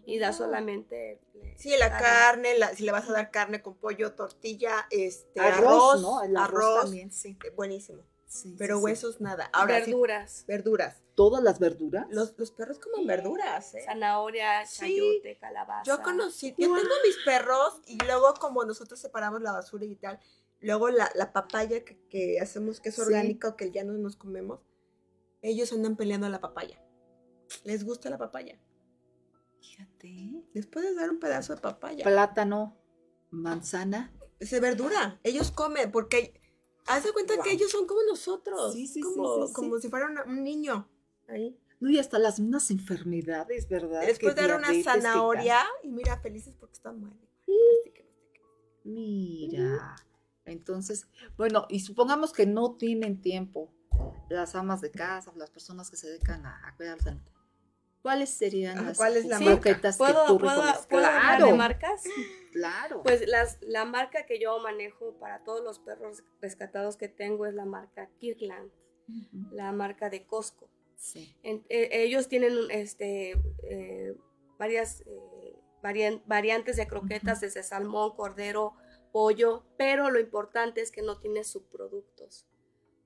y 0.06 0.19
dar 0.19 0.34
solamente. 0.34 1.21
eh, 1.36 1.54
Sí, 1.58 1.71
la 1.80 1.97
carne, 1.97 2.58
la- 2.60 2.76
si 2.76 2.84
le 2.84 2.91
vas 2.91 3.10
a 3.10 3.13
dar 3.13 3.32
carne 3.32 3.62
con 3.62 3.76
pollo, 3.76 4.13
tortilla, 4.13 4.86
este, 4.91 5.39
arroz, 5.39 5.58
arroz, 5.95 6.02
¿no? 6.02 6.21
El 6.23 6.36
arroz, 6.36 6.49
arroz, 6.63 6.82
también, 6.84 7.12
sí. 7.12 7.38
eh, 7.45 7.49
buenísimo. 7.52 8.04
Sí, 8.33 8.55
Pero 8.57 8.77
sí, 8.77 8.79
sí. 8.79 8.83
huesos 8.85 9.21
nada. 9.21 9.47
Ahora 9.53 9.79
sí, 9.85 9.91
verduras, 9.91 10.43
verduras. 10.47 11.03
Todas 11.13 11.43
las 11.43 11.59
verduras. 11.59 12.07
Los, 12.09 12.33
los 12.39 12.49
perros 12.51 12.79
comen 12.79 13.05
verduras, 13.05 13.75
¿eh? 13.75 13.83
zanahoria, 13.85 14.65
Sí. 14.65 14.79
chayote, 14.79 15.37
calabaza. 15.39 15.83
Yo 15.85 16.01
conocí, 16.01 16.49
yo 16.57 16.73
tengo 16.73 16.95
mis 17.05 17.17
perros 17.23 17.79
y 17.85 17.97
luego 18.03 18.33
como 18.39 18.65
nosotros 18.65 18.99
separamos 18.99 19.41
la 19.43 19.51
basura 19.51 19.85
y 19.85 19.95
tal, 19.95 20.19
luego 20.61 20.89
la, 20.89 21.11
la 21.13 21.31
papaya 21.31 21.85
que, 21.85 21.99
que 22.09 22.39
hacemos 22.41 22.79
que 22.81 22.89
es 22.89 22.95
Sí. 22.95 23.01
orgánico, 23.01 23.55
que 23.55 23.69
ya 23.69 23.83
no 23.83 23.93
nos 23.93 24.15
comemos, 24.15 24.61
ellos 25.43 25.71
andan 25.71 25.95
peleando 25.95 26.27
la 26.29 26.41
papaya. 26.41 26.81
Les 27.63 27.83
gusta 27.85 28.09
la 28.09 28.17
papaya. 28.17 28.59
Fíjate. 29.61 30.43
Les 30.53 30.65
puedes 30.65 30.95
dar 30.95 31.09
un 31.11 31.19
pedazo 31.19 31.53
de 31.53 31.61
papaya. 31.61 32.03
Plátano, 32.03 32.77
manzana. 33.29 34.11
Es 34.39 34.49
de 34.51 34.59
verdura. 34.59 35.19
Ellos 35.23 35.51
comen 35.51 35.91
porque 35.91 36.41
haz 36.87 37.03
de 37.03 37.11
cuenta 37.13 37.35
Wow. 37.35 37.43
que 37.43 37.51
ellos 37.51 37.71
son 37.71 37.85
como 37.87 38.01
nosotros. 38.03 38.73
Sí, 38.73 38.87
sí, 38.87 38.93
sí, 38.95 39.01
como, 39.01 39.47
sí, 39.47 39.53
como 39.53 39.79
si 39.79 39.89
fuera 39.89 40.07
una- 40.07 40.23
un 40.23 40.43
niño. 40.43 40.87
Ahí. 41.27 41.57
No, 41.79 41.89
y 41.89 41.99
hasta 41.99 42.17
las 42.19 42.39
mismas 42.39 42.71
enfermedades, 42.71 43.67
¿verdad? 43.67 44.05
Les 44.05 44.17
puedes 44.19 44.35
dar 44.35 44.55
una 44.57 44.73
zanahoria 44.83 45.63
y 45.83 45.89
mira, 45.89 46.17
felices 46.19 46.53
porque 46.59 46.73
están 46.75 46.99
muertos. 46.99 47.27
Mira, 48.85 49.95
entonces, 50.45 51.07
bueno, 51.37 51.65
y 51.69 51.79
supongamos 51.79 52.33
que 52.33 52.45
no 52.45 52.75
tienen 52.75 53.21
tiempo 53.21 53.71
las 54.29 54.55
amas 54.55 54.81
de 54.81 54.91
casa, 54.91 55.31
las 55.35 55.49
personas 55.49 55.89
que 55.89 55.95
se 55.97 56.07
dedican 56.09 56.45
a, 56.45 56.67
a 56.67 56.75
cuidar 56.75 56.97
al. 57.05 57.21
¿Cuáles 58.03 58.29
serían 58.31 58.77
Ajá, 58.77 58.87
las 58.89 58.97
¿cuál 58.97 59.15
es 59.17 59.25
la 59.25 59.37
Sí, 59.39 59.45
croquetas 59.45 59.95
que 59.95 60.03
¿Puedo, 60.03 60.25
tú 60.27 60.37
puedo, 60.37 60.61
de 61.51 61.53
marcas? 61.57 62.03
claro. 62.51 63.01
Pues 63.01 63.27
las, 63.27 63.57
la 63.61 63.85
marca 63.85 64.25
que 64.25 64.39
yo 64.39 64.59
manejo 64.59 65.17
para 65.19 65.43
todos 65.45 65.63
los 65.63 65.79
perros 65.79 66.21
rescatados 66.41 66.97
que 66.97 67.07
tengo 67.07 67.45
es 67.45 67.53
la 67.55 67.65
marca 67.65 68.09
Kirkland, 68.19 68.69
la 69.51 69.71
marca 69.71 70.09
de 70.09 70.25
Costco. 70.27 70.69
Sí. 70.97 71.33
En- 71.43 71.65
eh, 71.69 71.89
ellos 72.03 72.27
tienen 72.27 72.53
este, 72.69 73.31
eh, 73.69 74.13
varias 74.59 75.01
eh, 75.07 75.55
varian- 75.81 76.21
variantes 76.25 76.75
de 76.75 76.87
croquetas, 76.87 77.39
desde 77.41 77.63
salmón, 77.63 78.15
cordero, 78.17 78.73
pollo, 79.13 79.63
pero 79.77 80.11
lo 80.11 80.19
importante 80.19 80.81
es 80.81 80.91
que 80.91 81.01
no 81.01 81.19
tiene 81.19 81.43
subproductos 81.45 82.47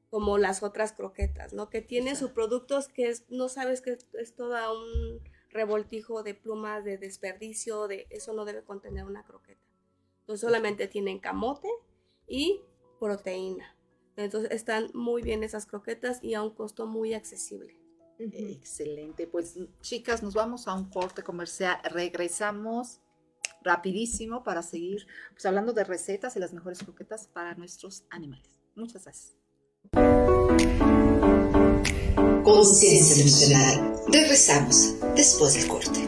como 0.10 0.38
las 0.38 0.64
otras 0.64 0.94
croquetas, 0.94 1.54
¿no? 1.54 1.70
Que 1.70 1.82
tienen 1.82 2.14
Exacto. 2.14 2.28
subproductos 2.28 2.88
que 2.88 3.10
es, 3.10 3.26
no 3.30 3.50
sabes 3.50 3.82
que 3.82 3.98
es, 4.14 4.36
toda 4.36 4.72
un 4.72 5.22
revoltijo 5.50 6.24
de 6.24 6.34
plumas, 6.34 6.84
de 6.84 6.98
desperdicio, 6.98 7.88
de 7.88 8.08
eso 8.10 8.34
no 8.34 8.46
debe 8.46 8.64
contener 8.64 9.06
una 9.06 9.24
croqueta. 9.24 9.62
Entonces 10.22 10.42
solamente 10.42 10.88
tienen 10.88 11.20
camote 11.20 11.70
y 12.28 12.62
proteína. 13.00 13.76
Entonces 14.16 14.52
están 14.52 14.90
muy 14.94 15.22
bien 15.22 15.44
esas 15.44 15.66
croquetas 15.66 16.24
y 16.24 16.34
a 16.34 16.42
un 16.42 16.52
costo 16.52 16.86
muy 16.88 17.14
accesible. 17.14 17.80
Excelente. 18.20 19.28
Pues 19.28 19.58
chicas, 19.82 20.24
nos 20.24 20.34
vamos 20.34 20.68
a 20.68 20.74
un 20.74 20.90
corte 20.90 21.22
comercial. 21.22 21.80
Regresamos 21.84 23.00
rapidísimo 23.62 24.44
para 24.44 24.64
seguir 24.64 25.06
pues, 25.32 25.46
hablando 25.46 25.74
de 25.74 25.84
recetas 25.84 26.36
y 26.36 26.40
las 26.40 26.54
mejores 26.54 26.80
croquetas 26.80 27.28
para 27.28 27.54
nuestros 27.56 28.06
animales. 28.10 28.60
Muchas 28.76 29.04
gracias. 29.04 29.47
Conciencia 32.44 33.22
emocional. 33.22 33.96
Regresamos 34.12 34.96
después 35.16 35.54
del 35.54 35.68
corte. 35.68 36.08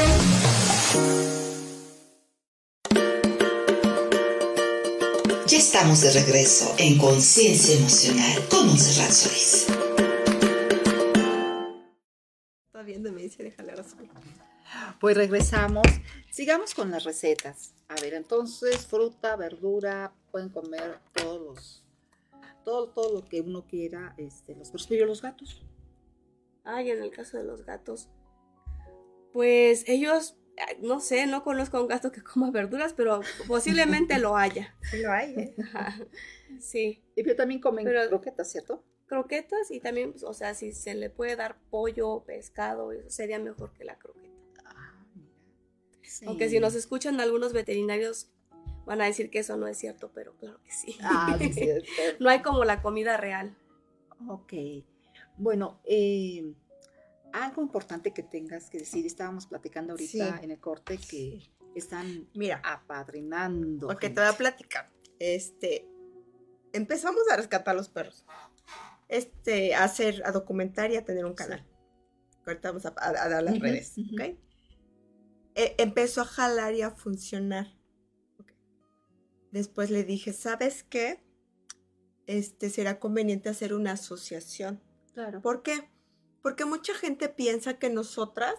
Estamos 5.82 6.00
de 6.02 6.12
regreso 6.12 6.72
en 6.78 6.96
Conciencia 6.96 7.76
Emocional 7.76 8.48
con 8.48 8.68
Monserrat 8.68 9.10
Solís. 9.10 9.66
Está 12.66 12.82
viendo 12.84 13.10
me 13.10 13.22
dice, 13.22 13.42
déjale 13.42 13.74
razón. 13.74 14.08
Pues 15.00 15.16
regresamos. 15.16 15.82
Sigamos 16.30 16.72
con 16.74 16.92
las 16.92 17.02
recetas. 17.02 17.74
A 17.88 17.96
ver, 18.00 18.14
entonces, 18.14 18.86
fruta, 18.86 19.34
verdura, 19.34 20.14
pueden 20.30 20.50
comer 20.50 21.00
todos 21.14 21.42
los, 21.42 21.84
todo, 22.64 22.90
todo 22.90 23.12
lo 23.12 23.28
que 23.28 23.40
uno 23.40 23.66
quiera, 23.66 24.14
este, 24.18 24.54
los 24.54 24.70
perros, 24.70 24.86
pero 24.88 25.06
los 25.06 25.20
gatos. 25.20 25.64
Ay, 26.62 26.92
en 26.92 27.02
el 27.02 27.10
caso 27.10 27.38
de 27.38 27.42
los 27.42 27.64
gatos, 27.64 28.08
pues 29.32 29.82
ellos, 29.88 30.36
no 30.80 31.00
sé, 31.00 31.26
no 31.26 31.42
conozco 31.42 31.76
a 31.78 31.80
un 31.82 31.88
gato 31.88 32.12
que 32.12 32.22
coma 32.22 32.50
verduras, 32.50 32.92
pero 32.94 33.20
posiblemente 33.46 34.18
lo 34.18 34.36
haya. 34.36 34.76
Sí 34.90 34.98
lo 35.00 35.12
hay, 35.12 35.34
¿eh? 35.34 35.54
Ajá. 35.62 35.98
Sí, 36.60 37.02
Y 37.16 37.22
pero 37.22 37.36
también 37.36 37.60
comen 37.60 37.84
Pero- 37.84 38.08
croquetas, 38.08 38.50
¿cierto? 38.50 38.84
croquetas 39.06 39.70
y 39.70 39.78
también, 39.78 40.12
pues, 40.12 40.22
o 40.22 40.32
sea, 40.32 40.54
si 40.54 40.72
se 40.72 40.94
le 40.94 41.10
puede 41.10 41.36
dar 41.36 41.58
pollo, 41.68 42.24
pescado, 42.24 42.92
eso 42.92 43.10
sería 43.10 43.38
mejor 43.38 43.74
que 43.74 43.84
la 43.84 43.98
croqueta. 43.98 44.32
Ah. 44.64 45.04
Sí. 46.02 46.24
Aunque 46.26 46.48
si 46.48 46.58
nos 46.60 46.74
escuchan 46.74 47.20
algunos 47.20 47.52
veterinarios, 47.52 48.30
Van 48.84 49.00
a 49.00 49.04
decir 49.04 49.30
que 49.30 49.38
eso 49.38 49.56
no 49.56 49.68
es 49.68 49.78
cierto, 49.78 50.10
pero 50.12 50.34
claro 50.36 50.60
que 50.64 50.72
sí. 50.72 50.96
Ah, 51.02 51.36
sí, 51.38 51.52
es 51.60 51.84
no 52.20 52.28
hay 52.28 52.42
como 52.42 52.64
la 52.64 52.82
comida 52.82 53.16
real. 53.16 53.56
Ok. 54.28 54.52
Bueno, 55.36 55.80
eh, 55.84 56.52
algo 57.32 57.62
importante 57.62 58.12
que 58.12 58.22
tengas 58.22 58.68
que 58.70 58.78
decir, 58.78 59.06
estábamos 59.06 59.46
platicando 59.46 59.92
ahorita 59.92 60.38
Sí. 60.38 60.44
en 60.44 60.50
el 60.50 60.60
corte 60.60 60.98
que 60.98 61.50
están 61.74 62.28
Mira, 62.34 62.60
apadrinando. 62.64 63.86
porque 63.88 64.06
gente. 64.08 64.20
te 64.20 64.26
voy 64.26 64.34
a 64.34 64.36
platicar. 64.38 64.90
Este, 65.18 65.88
empezamos 66.72 67.22
a 67.30 67.36
rescatar 67.36 67.74
los 67.76 67.88
perros. 67.88 68.24
Este, 69.08 69.74
a 69.74 69.84
hacer, 69.84 70.22
a 70.24 70.32
documentar 70.32 70.90
y 70.90 70.96
a 70.96 71.04
tener 71.04 71.24
un 71.24 71.34
canal. 71.34 71.66
Ahorita 72.46 72.68
vamos 72.70 72.86
a, 72.86 72.94
a- 72.96 73.08
a 73.24 73.28
dar 73.28 73.42
las 73.42 73.58
redes, 73.58 73.94
ujú. 73.98 74.14
¿ok? 74.14 74.20
E- 75.54 75.74
empezó 75.78 76.22
a 76.22 76.24
jalar 76.24 76.74
y 76.74 76.82
a 76.82 76.90
funcionar. 76.90 77.76
Después 79.50 79.90
le 79.90 80.02
dije, 80.04 80.32
¿sabes 80.32 80.82
qué? 80.82 81.22
Este, 82.26 82.70
será 82.70 82.98
conveniente 82.98 83.48
hacer 83.50 83.74
una 83.74 83.92
asociación. 83.92 84.80
Claro. 85.12 85.42
¿Por 85.42 85.62
qué? 85.62 85.90
Porque 86.42 86.64
mucha 86.64 86.94
gente 86.94 87.28
piensa 87.28 87.78
que 87.78 87.90
nosotras 87.90 88.54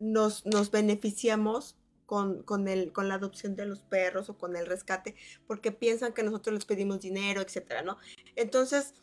nos, 0.00 0.44
nos 0.46 0.70
beneficiamos 0.70 1.76
con, 2.06 2.42
con, 2.42 2.68
el, 2.68 2.92
con 2.92 3.08
la 3.08 3.16
adopción 3.16 3.56
de 3.56 3.66
los 3.66 3.82
perros 3.82 4.28
o 4.30 4.38
con 4.38 4.56
el 4.56 4.66
rescate, 4.66 5.16
porque 5.46 5.72
piensan 5.72 6.12
que 6.12 6.22
nosotros 6.22 6.54
les 6.54 6.64
pedimos 6.64 7.00
dinero, 7.00 7.40
etcétera, 7.40 7.82
¿no? 7.82 7.98
Entonces, 8.36 8.94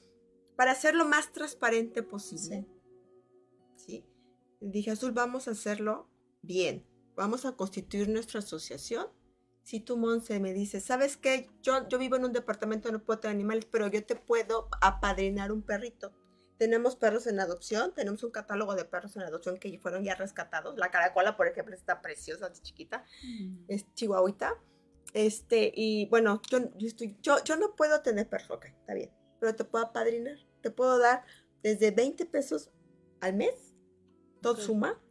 para 0.55 0.71
hacer 0.71 0.95
lo 0.95 1.05
más 1.05 1.31
transparente 1.31 2.03
posible, 2.03 2.65
¿sí? 3.75 4.05
Dije, 4.61 4.91
Azul, 4.91 5.11
vamos 5.11 5.47
a 5.47 5.51
hacerlo 5.51 6.07
bien. 6.41 6.85
Vamos 7.15 7.45
a 7.45 7.55
constituir 7.55 8.09
nuestra 8.09 8.39
asociación. 8.39 9.07
Si 9.63 9.79
tú, 9.79 9.97
Monse, 9.97 10.39
me 10.39 10.53
dices, 10.53 10.83
¿sabes 10.83 11.17
qué? 11.17 11.49
Yo, 11.61 11.87
yo 11.89 11.99
vivo 11.99 12.15
en 12.15 12.25
un 12.25 12.33
departamento, 12.33 12.91
no 12.91 13.03
puedo 13.03 13.19
tener 13.19 13.35
animales, 13.35 13.65
pero 13.65 13.87
yo 13.87 14.03
te 14.05 14.15
puedo 14.15 14.69
apadrinar 14.81 15.51
un 15.51 15.61
perrito. 15.61 16.11
Tenemos 16.63 16.95
perros 16.95 17.27
en 17.27 17.41
adopción, 17.41 17.93
tenemos 17.93 18.23
un 18.23 18.31
catálogo 18.31 18.73
de 18.73 18.85
perros 18.85 19.17
en 19.17 19.23
adopción 19.23 19.57
que 19.57 19.77
fueron 19.79 20.05
ya 20.05 20.15
rescatados. 20.15 20.77
La 20.77 20.89
caracola, 20.91 21.35
por 21.35 21.45
ejemplo, 21.45 21.75
está 21.75 22.01
preciosa, 22.01 22.47
es 22.47 22.61
chiquita, 22.61 23.03
Mm. 23.21 23.65
es 23.67 23.93
chihuahuita. 23.95 24.55
Este, 25.13 25.73
y 25.75 26.05
bueno, 26.05 26.41
yo, 26.49 26.59
yo, 26.77 26.87
estoy, 26.87 27.17
yo, 27.21 27.43
yo 27.43 27.57
no 27.57 27.75
puedo 27.75 28.01
tener 28.01 28.29
perros, 28.29 28.49
ok, 28.49 28.63
está 28.79 28.93
bien, 28.93 29.11
pero 29.41 29.53
te 29.53 29.65
puedo 29.65 29.83
apadrinar. 29.83 30.37
Te 30.61 30.71
puedo 30.71 30.99
dar 30.99 31.25
desde 31.63 31.91
20 31.91 32.25
pesos 32.27 32.71
al 33.19 33.33
mes, 33.33 33.73
todo 34.41 34.53
Ok. 34.53 34.59
suma, 34.59 35.01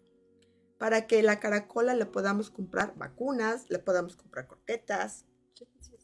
para 0.79 1.07
que 1.07 1.23
la 1.23 1.39
caracola 1.39 1.95
le 1.95 2.07
podamos 2.07 2.49
comprar 2.49 2.97
vacunas, 2.97 3.69
le 3.69 3.79
podamos 3.79 4.17
comprar 4.17 4.47
croquetas, 4.49 5.27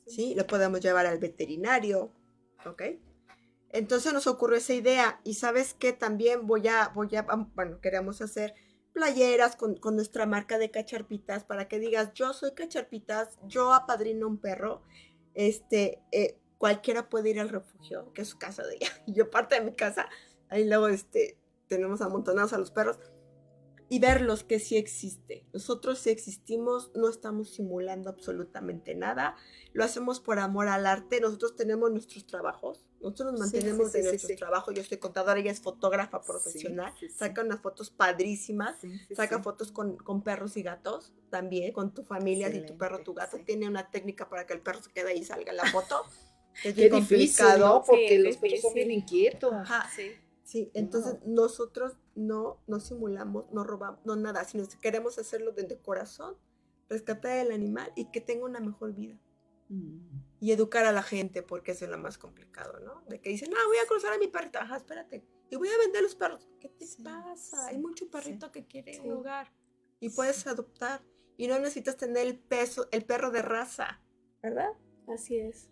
¿sí? 0.06 0.34
Le 0.34 0.44
podemos 0.44 0.80
llevar 0.80 1.06
al 1.06 1.18
veterinario, 1.18 2.12
¿ok? 2.66 2.82
Entonces 3.70 4.12
nos 4.12 4.26
ocurrió 4.26 4.56
esa 4.56 4.74
idea 4.74 5.20
y 5.24 5.34
sabes 5.34 5.74
que 5.74 5.92
también 5.92 6.46
voy 6.46 6.68
a, 6.68 6.88
voy 6.88 7.14
a, 7.16 7.26
bueno, 7.54 7.80
queremos 7.80 8.20
hacer 8.22 8.54
playeras 8.92 9.56
con, 9.56 9.78
nuestra 9.94 10.26
marca 10.26 10.58
de 10.58 10.70
cacharpitas 10.70 11.44
para 11.44 11.68
que 11.68 11.78
digas, 11.78 12.12
yo 12.14 12.32
soy 12.32 12.52
cacharpitas, 12.52 13.38
yo 13.46 13.72
apadrino 13.72 14.26
un 14.26 14.38
perro, 14.38 14.82
este, 15.34 16.02
eh, 16.10 16.38
cualquiera 16.56 17.08
puede 17.08 17.30
ir 17.30 17.40
al 17.40 17.48
refugio, 17.48 18.12
que 18.12 18.22
es 18.22 18.28
su 18.28 18.38
casa 18.38 18.66
de 18.66 18.76
ella, 18.76 18.88
yo 19.06 19.30
parte 19.30 19.54
de 19.54 19.60
mi 19.60 19.72
casa, 19.72 20.08
ahí 20.48 20.66
luego, 20.66 20.88
este, 20.88 21.38
tenemos 21.68 22.00
amontonados 22.00 22.52
a 22.52 22.58
los 22.58 22.70
perros, 22.70 22.98
y 23.88 23.98
verlos 23.98 24.44
que 24.44 24.58
sí 24.58 24.76
existe. 24.76 25.44
Nosotros 25.52 25.98
sí 25.98 26.10
existimos, 26.10 26.90
no 26.94 27.08
estamos 27.08 27.50
simulando 27.50 28.10
absolutamente 28.10 28.94
nada, 28.94 29.36
lo 29.72 29.84
hacemos 29.84 30.20
por 30.20 30.38
amor 30.38 30.68
al 30.68 30.86
arte, 30.86 31.20
nosotros 31.20 31.56
tenemos 31.56 31.90
nuestros 31.90 32.26
trabajos, 32.26 32.84
nosotros 33.00 33.32
nos 33.32 33.40
mantenemos 33.40 33.90
sí, 33.90 33.98
de 33.98 34.02
sí, 34.02 34.08
nuestros 34.08 34.32
sí. 34.32 34.36
trabajos, 34.36 34.74
yo 34.74 34.84
soy 34.84 34.98
contadora, 34.98 35.40
ella 35.40 35.50
es 35.50 35.60
fotógrafa 35.60 36.20
profesional, 36.20 36.92
saca 37.14 37.42
unas 37.42 37.60
fotos 37.60 37.90
padrísimas, 37.90 38.76
saca 39.14 39.42
fotos 39.42 39.72
con, 39.72 39.96
con 39.96 40.22
perros 40.22 40.56
y 40.56 40.62
gatos 40.62 41.12
también, 41.30 41.72
con 41.72 41.94
tu 41.94 42.02
familia, 42.02 42.50
si 42.50 42.60
tu 42.66 42.76
perro, 42.76 43.02
tu 43.02 43.14
gato, 43.14 43.38
tiene 43.38 43.68
una 43.68 43.90
técnica 43.90 44.28
para 44.28 44.46
que 44.46 44.52
el 44.52 44.60
perro 44.60 44.82
se 44.82 44.90
quede 44.90 45.10
ahí 45.10 45.18
y 45.18 45.24
salga 45.24 45.50
en 45.50 45.56
la 45.56 45.66
foto. 45.66 46.02
Es 46.64 46.74
Qué 46.74 46.90
difícil. 46.90 47.46
¿no? 47.60 47.84
Porque 47.86 48.18
los 48.18 48.36
perros 48.36 48.62
son 48.62 48.74
bien 48.74 48.90
inquietos. 48.90 49.52
Ajá, 49.52 49.88
Sí. 49.94 50.10
Sí, 50.48 50.70
entonces 50.72 51.16
nosotros 51.26 51.98
no, 52.14 52.58
no 52.66 52.80
simulamos, 52.80 53.44
no 53.52 53.64
robamos, 53.64 54.00
no 54.06 54.16
nada, 54.16 54.44
sino 54.44 54.66
que 54.66 54.78
queremos 54.80 55.18
hacerlo 55.18 55.52
desde 55.52 55.76
corazón, 55.78 56.38
rescatar 56.88 57.36
el 57.36 57.52
animal 57.52 57.92
y 57.96 58.06
que 58.10 58.22
tenga 58.22 58.46
una 58.46 58.58
mejor 58.58 58.94
vida. 58.94 59.20
Mm. 59.68 59.98
Y 60.40 60.52
educar 60.52 60.86
a 60.86 60.92
la 60.92 61.02
gente, 61.02 61.42
porque 61.42 61.72
eso 61.72 61.84
es 61.84 61.90
lo 61.90 61.98
más 61.98 62.16
complicado, 62.16 62.80
¿no? 62.80 63.02
De 63.10 63.20
que 63.20 63.28
dicen, 63.28 63.52
ah, 63.52 63.66
voy 63.66 63.76
a 63.76 63.86
cruzar 63.86 64.14
a 64.14 64.16
mi 64.16 64.28
perrita, 64.28 64.62
ajá, 64.62 64.78
espérate, 64.78 65.22
y 65.50 65.56
voy 65.56 65.68
a 65.68 65.76
vender 65.76 66.02
los 66.02 66.14
perros. 66.14 66.48
¿Qué 66.58 66.70
te 66.70 66.86
Sí, 66.86 67.02
pasa? 67.02 67.64
sí, 67.64 67.74
Hay 67.74 67.78
mucho 67.78 68.10
perrito 68.10 68.50
que 68.50 68.66
quiere 68.66 68.98
un 69.00 69.12
hogar 69.12 69.52
y 70.00 70.08
puedes 70.08 70.46
adoptar 70.46 71.02
y 71.36 71.46
no 71.46 71.58
necesitas 71.58 71.98
tener 71.98 72.26
el 72.26 72.38
peso, 72.38 72.88
el 72.90 73.04
perro 73.04 73.30
de 73.30 73.42
raza, 73.42 74.02
¿verdad? 74.42 74.70
Así 75.08 75.36
es. 75.36 75.68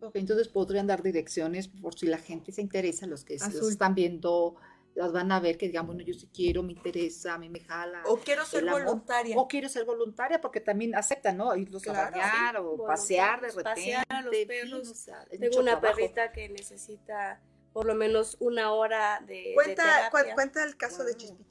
Ok, 0.00 0.16
entonces 0.16 0.48
podrían 0.48 0.86
dar 0.86 1.02
direcciones 1.02 1.68
por 1.68 1.98
si 1.98 2.06
la 2.06 2.18
gente 2.18 2.52
se 2.52 2.60
interesa, 2.62 3.06
los 3.06 3.24
que 3.24 3.36
los 3.38 3.68
están 3.68 3.94
viendo, 3.94 4.54
las 4.94 5.12
van 5.12 5.30
a 5.32 5.40
ver, 5.40 5.58
que 5.58 5.66
digan, 5.66 5.86
bueno, 5.86 6.02
yo 6.02 6.14
sí 6.14 6.28
quiero, 6.32 6.62
me 6.62 6.72
interesa, 6.72 7.34
a 7.34 7.38
mí 7.38 7.48
me 7.48 7.60
jala. 7.60 8.02
O 8.06 8.16
quiero 8.18 8.44
ser 8.44 8.64
voluntaria. 8.64 9.36
O 9.36 9.46
quiero 9.48 9.68
ser 9.68 9.84
voluntaria 9.84 10.40
porque 10.40 10.60
también 10.60 10.94
aceptan, 10.94 11.36
¿no? 11.36 11.54
Irlos 11.56 11.82
a 11.88 11.92
Claro, 11.92 12.10
bañar 12.12 12.56
o 12.58 12.84
pasear 12.86 13.40
de 13.40 13.48
repente. 13.48 13.62
pasear 13.64 14.04
a 14.08 14.22
los 14.22 14.34
perros. 14.46 14.80
fin, 14.82 14.90
o 14.90 14.94
sea, 14.94 15.22
es 15.30 15.40
Tengo 15.40 15.58
una 15.60 15.78
trabajo. 15.80 15.96
perrita 15.96 16.32
que 16.32 16.48
necesita 16.48 17.40
por 17.72 17.86
lo 17.86 17.94
menos 17.94 18.36
una 18.40 18.72
hora 18.72 19.22
de, 19.26 19.34
de 19.34 19.54
Cuenta, 19.54 19.82
cu- 20.10 20.16
terapia. 20.16 20.34
cuenta 20.34 20.64
el 20.64 20.76
caso 20.76 21.04
de. 21.04 21.16
Chispita. 21.16 21.44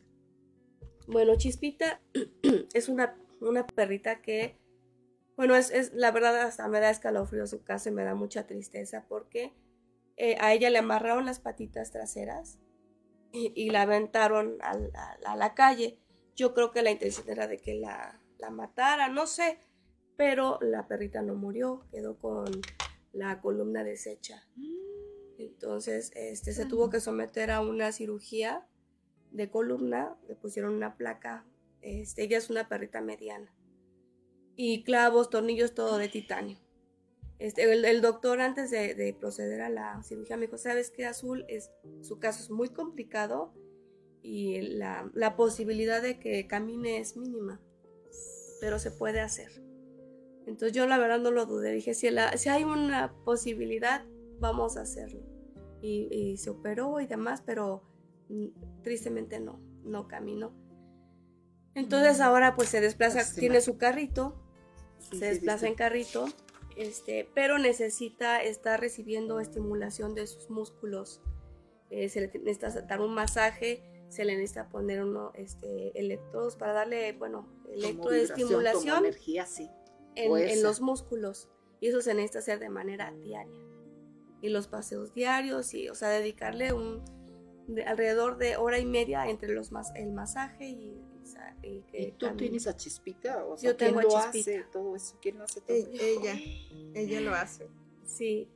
Bueno, 1.07 1.35
Chispita 1.37 2.01
es 2.73 2.89
una, 2.89 3.15
una 3.39 3.65
perrita 3.65 4.21
que, 4.21 4.57
bueno, 5.37 5.55
es, 5.55 5.71
es- 5.71 5.93
la 5.93 6.11
verdad 6.11 6.37
hasta 6.41 6.67
me 6.67 6.79
da 6.81 6.89
escalofrío 6.89 7.47
su 7.47 7.63
caso 7.63 7.89
y 7.89 7.93
me 7.93 8.03
da 8.03 8.15
mucha 8.15 8.45
tristeza 8.47 9.05
porque 9.07 9.53
eh, 10.17 10.35
a 10.41 10.53
ella 10.53 10.69
le 10.69 10.79
amarraron 10.79 11.25
las 11.25 11.39
patitas 11.39 11.91
traseras 11.91 12.59
y, 13.31 13.53
y 13.55 13.69
la 13.69 13.83
aventaron 13.83 14.57
a, 14.61 14.77
a 15.25 15.35
la 15.37 15.53
calle. 15.53 15.99
Yo 16.35 16.53
creo 16.53 16.71
que 16.71 16.81
la 16.81 16.91
intención 16.91 17.29
era 17.29 17.47
de 17.47 17.59
que 17.59 17.75
la, 17.75 18.19
la 18.39 18.49
matara, 18.49 19.07
no 19.09 19.27
sé, 19.27 19.59
pero 20.17 20.57
la 20.61 20.87
perrita 20.87 21.21
no 21.21 21.35
murió, 21.35 21.85
quedó 21.91 22.17
con 22.17 22.45
la 23.13 23.39
columna 23.41 23.83
deshecha. 23.83 24.43
Entonces, 25.37 26.11
este, 26.15 26.51
se 26.53 26.65
tuvo 26.65 26.89
que 26.89 26.99
someter 26.99 27.51
a 27.51 27.61
una 27.61 27.91
cirugía 27.91 28.67
de 29.31 29.49
columna, 29.51 30.17
le 30.27 30.35
pusieron 30.35 30.73
una 30.73 30.95
placa, 30.97 31.45
este, 31.81 32.23
ella 32.23 32.37
es 32.39 32.49
una 32.49 32.67
perrita 32.67 33.01
mediana, 33.01 33.53
y 34.57 34.83
clavos, 34.83 35.29
tornillos, 35.29 35.73
todo 35.73 35.97
de 35.97 36.09
titanio. 36.09 36.57
Este, 37.39 37.71
el, 37.71 37.85
el 37.85 38.01
doctor 38.01 38.41
antes 38.41 38.71
de, 38.71 38.95
de 38.95 39.13
proceder 39.13 39.61
a 39.61 39.69
la 39.69 40.01
cirugía 40.03 40.35
me 40.35 40.47
dijo, 40.47 40.57
¿sabes 40.57 40.89
qué, 40.91 41.05
Azul? 41.05 41.45
Es, 41.47 41.71
su 42.01 42.19
caso 42.19 42.41
es 42.43 42.49
muy 42.49 42.69
complicado 42.69 43.53
y 44.23 44.59
la, 44.61 45.09
la 45.13 45.35
posibilidad 45.35 46.01
de 46.01 46.19
que 46.19 46.47
camine 46.47 46.97
es 46.97 47.15
mínima, 47.15 47.61
pero 48.59 48.79
se 48.79 48.89
puede 48.91 49.21
hacer. 49.21 49.51
Entonces 50.47 50.71
yo 50.71 50.87
la 50.87 50.97
verdad 50.97 51.19
no 51.19 51.29
lo 51.29 51.45
dudé, 51.45 51.71
dije, 51.73 51.93
si, 51.93 52.09
la- 52.09 52.35
si 52.37 52.49
hay 52.49 52.63
una 52.63 53.13
posibilidad, 53.23 54.03
vamos 54.39 54.75
a 54.77 54.81
hacerlo. 54.81 55.21
Y, 55.81 56.07
y 56.11 56.37
se 56.37 56.49
operó 56.49 56.99
y 56.99 57.05
demás, 57.05 57.43
pero 57.45 57.83
mm, 58.29 58.81
tristemente 58.81 59.39
no, 59.39 59.59
no 59.83 60.07
caminó. 60.07 60.51
Entonces 61.75 62.17
Mm. 62.19 62.23
ahora 62.23 62.55
pues 62.55 62.69
se 62.69 62.81
desplaza, 62.81 63.19
Lástima. 63.19 63.39
tiene 63.41 63.61
su 63.61 63.77
carrito, 63.77 64.41
Sí, 64.99 65.19
se 65.19 65.25
desplaza 65.25 65.59
sí. 65.59 65.67
en 65.67 65.75
carrito, 65.75 66.25
este, 66.75 67.27
pero 67.33 67.57
necesita 67.57 68.41
estar 68.43 68.79
recibiendo 68.79 69.39
estimulación 69.39 70.15
de 70.15 70.27
sus 70.27 70.49
músculos. 70.49 71.21
Eh, 71.89 72.09
se 72.09 72.21
le 72.21 72.27
necesita 72.27 72.69
dar 72.81 73.01
un 73.01 73.13
masaje, 73.13 73.81
se 74.09 74.25
le 74.25 74.35
necesita 74.35 74.69
poner 74.69 75.03
uno, 75.03 75.31
este, 75.35 75.97
electrodos 75.99 76.55
para 76.55 76.73
darle, 76.73 77.13
bueno, 77.13 77.47
Como 77.63 77.73
electro 77.73 78.11
de 78.11 78.19
vibración, 78.21 78.39
estimulación 78.39 78.95
como 78.95 79.07
energía, 79.07 79.45
sí. 79.45 79.69
en, 80.15 80.63
los 80.63 80.81
músculos. 80.81 81.49
Y 81.79 81.87
eso 81.87 82.01
se 82.01 82.13
necesita 82.13 82.39
hacer 82.39 82.59
de 82.59 82.69
manera 82.69 83.11
diaria. 83.23 83.63
Y 84.41 84.49
los 84.49 84.67
paseos 84.67 85.13
diarios, 85.13 85.73
y, 85.73 85.89
o 85.89 85.95
sea, 85.95 86.09
dedicarle 86.09 86.73
un 86.73 87.03
de- 87.67 87.83
alrededor 87.83 88.37
de 88.37 88.57
hora 88.57 88.79
y 88.79 88.85
media 88.85 89.27
entre 89.29 89.53
los 89.53 89.71
mas, 89.71 89.91
el 89.95 90.11
masaje 90.11 90.67
y, 90.69 91.01
y 91.63 91.81
que 91.83 92.01
¿Y 92.01 92.11
tú 92.11 92.25
camine. 92.27 92.37
tienes 92.43 92.67
a 92.67 92.75
Chispita? 92.77 93.45
O 93.45 93.57
sea, 93.57 93.71
Yo 93.71 93.77
¿quién 93.77 93.89
tengo 93.95 93.99
a 93.99 94.03
lo 94.03 94.09
Chispita. 94.09 94.51
hace 94.59 94.63
todo 94.71 94.95
eso? 94.95 95.17
¿Quién 95.21 95.37
lo 95.37 95.43
hace 95.45 95.61
todo 95.61 95.75
E- 95.75 95.89
ella, 95.91 96.35
ella 96.93 97.21
lo 97.21 97.33
hace. 97.33 97.69
Sí. 98.05 98.49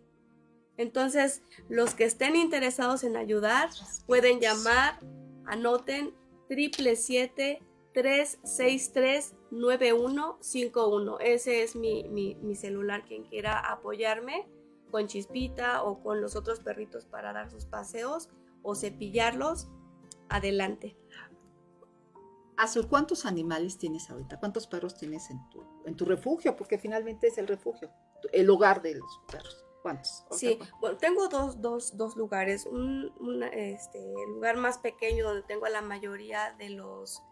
Entonces, 0.78 1.42
los 1.70 1.94
que 1.96 2.06
estén 2.06 2.36
interesados 2.36 3.04
en 3.04 3.16
ayudar 3.18 3.70
pueden 4.08 4.40
llamar, 4.40 5.00
anoten 5.46 6.14
triple 6.48 6.96
siete 6.96 7.62
363 7.94 9.36
9151. 9.52 11.20
Ese 11.20 11.64
es 11.64 11.76
mi, 11.76 12.04
mi, 12.10 12.36
mi 12.36 12.56
celular. 12.56 13.04
Quien 13.06 13.24
quiera 13.24 13.60
apoyarme 13.60 14.48
con 14.90 15.08
Chispita 15.08 15.84
o 15.84 16.02
con 16.02 16.22
los 16.22 16.36
otros 16.36 16.60
perritos 16.62 17.06
para 17.06 17.34
dar 17.34 17.50
sus 17.52 17.66
paseos 17.66 18.30
o 18.64 18.76
cepillarlos, 18.76 19.68
adelante. 20.30 20.96
Azul, 22.58 22.88
¿cuántos 22.88 23.26
animales 23.26 23.78
tienes 23.78 24.10
ahorita? 24.10 24.40
¿Cuántos 24.40 24.68
perros 24.68 24.96
tienes 24.96 25.30
en 25.30 25.50
tu, 25.50 25.64
en 25.86 25.96
tu 25.96 26.06
refugio? 26.06 26.56
Porque 26.56 26.78
finalmente 26.78 27.28
es 27.28 27.38
el 27.38 27.48
refugio, 27.48 27.92
el 28.32 28.50
hogar 28.50 28.82
de 28.82 28.96
los 28.96 29.22
perros. 29.32 29.66
¿Cuántos? 29.82 30.26
Sí, 30.30 30.60
bueno, 30.80 30.98
tengo 30.98 31.28
dos, 31.28 31.60
dos, 31.60 31.98
dos 31.98 32.16
lugares. 32.16 32.68
Un 32.68 33.12
una, 33.20 33.48
este, 33.48 34.00
lugar 34.28 34.58
más 34.58 34.78
pequeño 34.78 35.26
donde 35.26 35.42
tengo 35.42 35.66
a 35.66 35.72
la 35.72 35.82
mayoría 35.82 36.54
de 36.60 36.70
los 36.70 37.24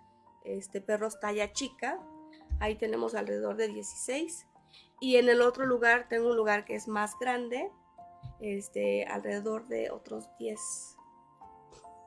este, 0.43 0.81
perros 0.81 1.19
talla 1.19 1.53
chica. 1.53 1.99
Ahí 2.59 2.75
tenemos 2.75 3.13
alrededor 3.13 3.55
de 3.55 3.67
16. 3.67 4.47
Y 4.99 5.17
en 5.17 5.29
el 5.29 5.41
otro 5.41 5.65
lugar 5.65 6.07
tengo 6.09 6.29
un 6.29 6.35
lugar 6.35 6.65
que 6.65 6.75
es 6.75 6.87
más 6.87 7.17
grande, 7.19 7.71
este, 8.39 9.05
alrededor 9.05 9.67
de 9.67 9.91
otros 9.91 10.27
10. 10.39 10.97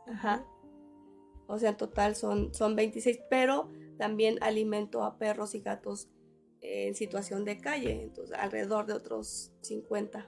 Ajá. 0.08 0.44
O 1.46 1.58
sea, 1.58 1.70
en 1.70 1.76
total 1.76 2.16
son, 2.16 2.54
son 2.54 2.76
26, 2.76 3.20
pero 3.28 3.70
también 3.98 4.38
alimento 4.40 5.04
a 5.04 5.18
perros 5.18 5.54
y 5.54 5.60
gatos 5.60 6.08
en 6.60 6.94
situación 6.94 7.44
de 7.44 7.58
calle, 7.58 8.02
entonces 8.02 8.36
alrededor 8.38 8.86
de 8.86 8.94
otros 8.94 9.50
50 9.62 10.26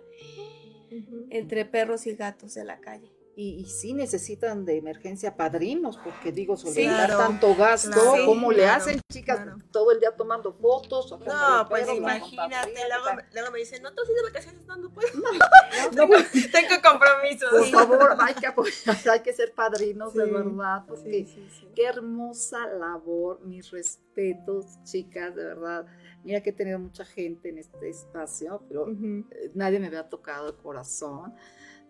entre 1.31 1.65
perros 1.65 2.07
y 2.07 2.15
gatos 2.15 2.55
de 2.55 2.65
la 2.65 2.81
calle. 2.81 3.14
Y, 3.37 3.57
y 3.61 3.64
sí 3.66 3.95
necesitan 3.95 4.64
de 4.64 4.76
emergencia 4.76 5.37
padrinos, 5.37 5.99
porque 5.99 6.30
digo, 6.30 6.57
Sí. 6.57 6.68
solventar 6.68 7.07
Claro, 7.09 7.18
tanto 7.18 7.55
gasto, 7.57 7.91
claro, 7.91 8.26
¿cómo 8.26 8.53
le 8.53 8.59
claro, 8.62 8.76
hacen, 8.76 9.01
chicas? 9.12 9.41
claro. 9.43 9.59
Todo 9.72 9.91
el 9.91 9.99
día 9.99 10.12
tomando 10.16 10.53
fotos. 10.53 11.09
sacando 11.09 11.32
No, 11.35 11.68
pues 11.68 11.82
perros, 11.82 11.97
imagínate, 11.99 12.70
luego, 12.72 13.11
o 13.11 13.14
me- 13.16 13.24
luego 13.32 13.51
me 13.51 13.59
dicen, 13.59 13.82
no, 13.82 13.93
tú 13.93 14.03
sí 14.07 14.12
de 14.14 14.22
vacaciones, 14.22 14.64
no, 14.66 14.76
no 14.76 14.91
pues, 14.91 15.07
Tengo 16.53 16.74
compromisos. 16.82 17.51
por 17.51 17.66
favor, 17.66 18.16
hay 18.20 18.35
que 18.35 18.47
apoyar, 18.47 18.97
hay 19.11 19.20
que 19.20 19.32
ser 19.32 19.53
padrinos 19.53 20.14
de 20.14 20.24
Sí, 20.26 20.30
verdad, 20.30 20.85
porque 20.87 21.11
Sí, 21.11 21.26
sí, 21.26 21.49
sí. 21.61 21.68
Qué 21.74 21.87
hermosa 21.87 22.66
labor, 22.68 23.41
mis 23.45 23.70
respetos, 23.72 24.66
chicas, 24.85 25.35
de 25.35 25.45
verdad. 25.45 25.87
Mira 26.22 26.41
que 26.41 26.51
he 26.51 26.53
tenido 26.53 26.78
mucha 26.78 27.05
gente 27.05 27.49
en 27.49 27.59
este 27.59 27.89
espacio, 27.91 28.62
pero 28.68 28.89
eh, 28.89 29.51
nadie 29.55 29.80
me 29.80 29.89
había 29.89 30.09
tocado 30.09 30.49
el 30.49 30.55
corazón 30.57 31.35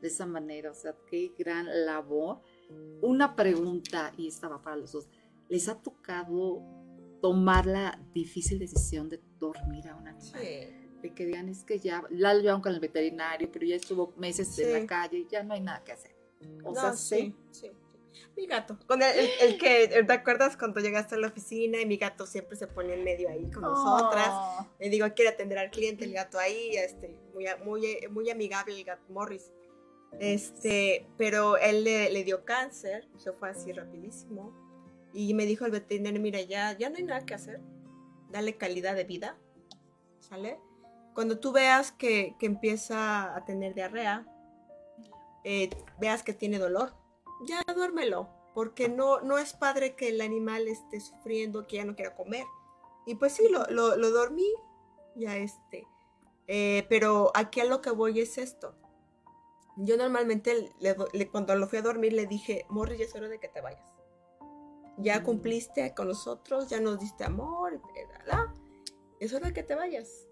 de 0.05 0.09
esa 0.09 0.27
manera. 0.27 0.71
O 0.71 0.75
sea, 0.75 0.95
qué 1.09 1.33
gran 1.39 1.67
labor. 1.87 2.41
Una 3.01 3.35
pregunta, 3.35 4.13
y 4.19 4.29
esta 4.29 4.49
va 4.49 4.61
para 4.61 4.77
los 4.77 4.93
dos. 4.93 5.09
¿Les 5.49 5.67
ha 5.69 5.81
tocado 5.81 6.63
tomar 7.23 7.65
la 7.67 7.99
difícil 8.13 8.59
decisión 8.59 9.09
de 9.09 9.19
dormir 9.39 9.89
a 9.89 9.97
un 9.97 10.07
animal? 10.07 10.39
Sí. 10.39 11.01
De 11.01 11.15
que 11.15 11.25
digan, 11.25 11.49
es 11.49 11.65
que 11.65 11.79
ya 11.79 12.03
la 12.11 12.35
llevaron 12.35 12.61
con 12.61 12.73
el 12.75 12.81
veterinario, 12.81 13.51
pero 13.51 13.65
ya 13.65 13.77
estuvo 13.77 14.13
meses 14.19 14.59
en 14.59 14.67
Sí. 14.67 14.73
la 14.73 14.87
calle 14.87 15.19
y 15.21 15.27
ya 15.27 15.43
no 15.43 15.55
hay 15.55 15.61
nada 15.63 15.83
que 15.83 15.93
hacer. 15.93 16.15
O 16.63 16.73
No, 16.73 16.81
sea, 16.81 16.93
sí. 16.93 17.35
sí, 17.51 17.61
sí. 17.61 17.71
Mi 18.37 18.47
gato. 18.47 18.79
Con 18.87 19.03
el, 19.03 19.11
el- 19.19 19.31
el 19.41 19.59
que, 19.59 20.05
¿te 20.07 20.13
acuerdas 20.13 20.57
cuando 20.57 20.81
llegaste 20.81 21.15
a 21.15 21.19
la 21.19 21.29
oficina 21.29 21.81
y 21.81 21.87
mi 21.87 21.97
gato 21.97 22.27
siempre 22.27 22.57
se 22.57 22.67
pone 22.67 22.95
en 22.95 23.05
medio 23.05 23.29
ahí 23.29 23.51
con 23.51 23.63
nosotras? 23.63 24.29
Oh. 24.31 24.67
Le 24.79 24.89
digo, 24.91 25.07
quiere 25.15 25.31
atender 25.31 25.59
al 25.59 25.71
cliente, 25.71 26.05
el 26.05 26.13
gato 26.13 26.39
ahí, 26.39 26.77
este, 26.77 27.19
muy, 27.35 27.47
muy, 27.65 28.07
muy 28.11 28.31
amigable 28.31 28.77
el 28.79 28.85
gato 28.85 29.03
Morris. 29.11 29.51
Este, 30.21 31.07
pero 31.17 31.57
él 31.57 31.85
le, 31.85 32.11
le 32.11 32.25
dio 32.25 32.45
cáncer, 32.45 33.09
se 33.17 33.33
fue 33.33 33.51
así 33.51 33.73
rapidísimo. 33.73 34.53
Y 35.12 35.35
me 35.35 35.47
dijo 35.47 35.65
el 35.65 35.71
veterinario, 35.71 36.21
mira, 36.21 36.41
ya, 36.41 36.77
ya 36.77 36.91
no 36.91 36.97
hay 36.97 37.05
nada 37.05 37.25
que 37.25 37.35
hacer. 37.35 37.61
Dale 38.31 38.57
calidad 38.57 38.97
de 38.97 39.05
vida. 39.05 39.39
¿Sale? 40.21 40.59
Cuando 41.15 41.39
tú 41.39 41.53
veas 41.53 41.93
que, 41.93 42.35
que 42.39 42.47
empieza 42.47 43.37
a 43.37 43.45
tener 43.45 43.75
diarrea, 43.75 44.27
eh, 45.45 45.71
veas 46.01 46.23
que 46.23 46.33
tiene 46.33 46.59
dolor, 46.59 46.95
ya 47.47 47.62
duérmelo. 47.75 48.29
Porque 48.55 48.89
no, 48.89 49.21
no 49.21 49.39
es 49.39 49.53
padre 49.53 49.95
que 49.95 50.09
el 50.09 50.21
animal 50.21 50.69
esté 50.69 51.01
sufriendo, 51.01 51.67
que 51.67 51.77
ya 51.77 51.85
no 51.85 51.95
quiera 51.95 52.15
comer. 52.15 52.45
Y 53.07 53.17
pues 53.17 53.33
sí, 53.33 53.49
lo, 53.49 53.67
lo, 53.67 53.97
lo 53.97 54.11
dormí, 54.11 54.49
ya 55.15 55.37
este. 55.37 55.87
Eh, 56.47 56.87
pero 56.89 57.31
aquí 57.35 57.61
a 57.61 57.65
lo 57.65 57.81
que 57.81 57.91
voy 57.91 58.21
es 58.21 58.39
esto. 58.39 58.75
Yo 59.77 59.97
normalmente 59.97 60.70
le 60.81 60.95
do- 60.95 61.09
le- 61.12 61.29
cuando 61.29 61.55
lo 61.57 61.66
fui 61.66 61.79
a 61.79 61.83
dormir 61.83 62.12
le 62.12 62.27
dije, 62.27 62.64
Morris, 62.68 62.99
ya 62.99 63.05
es 63.07 63.14
hora 63.14 63.29
de 63.29 63.41
que 63.41 63.49
te 63.49 63.61
vayas. 63.61 63.85
Ya 64.99 65.20
Mm. 65.20 65.25
cumpliste 65.25 65.95
con 65.95 66.09
nosotros, 66.09 66.68
ya 66.68 66.81
nos 66.81 67.01
diste 67.01 67.25
amor, 67.25 67.81
la, 68.27 68.55
es 69.18 69.33
hora 69.33 69.49
de 69.49 69.55
que 69.55 69.62
te 69.64 69.75
vayas. 69.75 70.29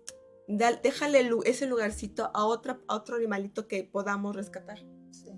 Da- 0.46 0.72
déjale 0.76 1.28
ese 1.44 1.66
lugarcito 1.66 2.30
a, 2.34 2.44
otra, 2.46 2.80
a 2.86 2.94
otro 2.96 3.16
animalito 3.16 3.66
que 3.66 3.82
podamos 3.84 4.36
rescatar. 4.36 4.78
Sí. 5.10 5.32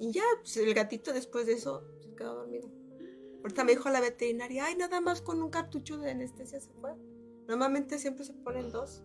Y 0.00 0.12
ya, 0.12 0.22
pues, 0.40 0.56
el 0.58 0.74
gatito 0.74 1.12
después 1.12 1.46
de 1.46 1.54
eso 1.54 1.82
se 2.00 2.14
quedó 2.14 2.34
dormido. 2.34 2.68
Ahorita 3.38 3.64
me 3.64 3.72
dijo 3.72 3.88
la 3.90 4.00
veterinaria, 4.00 4.66
ay, 4.66 4.76
nada 4.76 5.00
más 5.00 5.20
con 5.22 5.42
un 5.42 5.50
cartucho 5.50 5.98
de 5.98 6.10
anestesia 6.10 6.60
se 6.60 6.72
fue. 6.74 6.94
Normalmente 7.46 7.98
siempre 7.98 8.24
se 8.24 8.32
ponen 8.34 8.70
dos. 8.70 9.02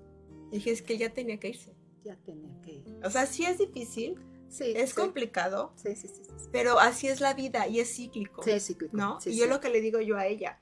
Y 0.51 0.55
dije, 0.55 0.71
es 0.71 0.81
que 0.81 0.97
ya 0.97 1.13
tenía 1.13 1.39
que 1.39 1.49
irse. 1.49 1.75
Ya 2.03 2.15
tenía 2.23 2.61
que 2.61 2.71
ir. 2.73 2.99
O 3.03 3.09
sea, 3.09 3.25
sí 3.25 3.45
es 3.45 3.57
difícil, 3.57 4.15
Sí, 4.49 4.73
es 4.75 4.91
sí. 4.91 4.95
complicado, 4.95 5.73
Sí, 5.75 5.95
sí, 5.95 6.07
sí. 6.07 6.23
sí. 6.25 6.47
pero 6.51 6.79
así 6.79 7.07
es 7.07 7.21
la 7.21 7.33
vida 7.33 7.67
y 7.67 7.79
es 7.79 7.93
cíclico. 7.95 8.41
Sí, 8.43 8.51
es 8.51 8.65
cíclico. 8.65 8.97
¿No? 8.97 9.19
Y 9.25 9.37
yo 9.37 9.45
lo 9.45 9.59
que 9.59 9.69
le 9.69 9.79
digo 9.81 9.99
yo 10.01 10.17
a 10.17 10.25
ella, 10.25 10.61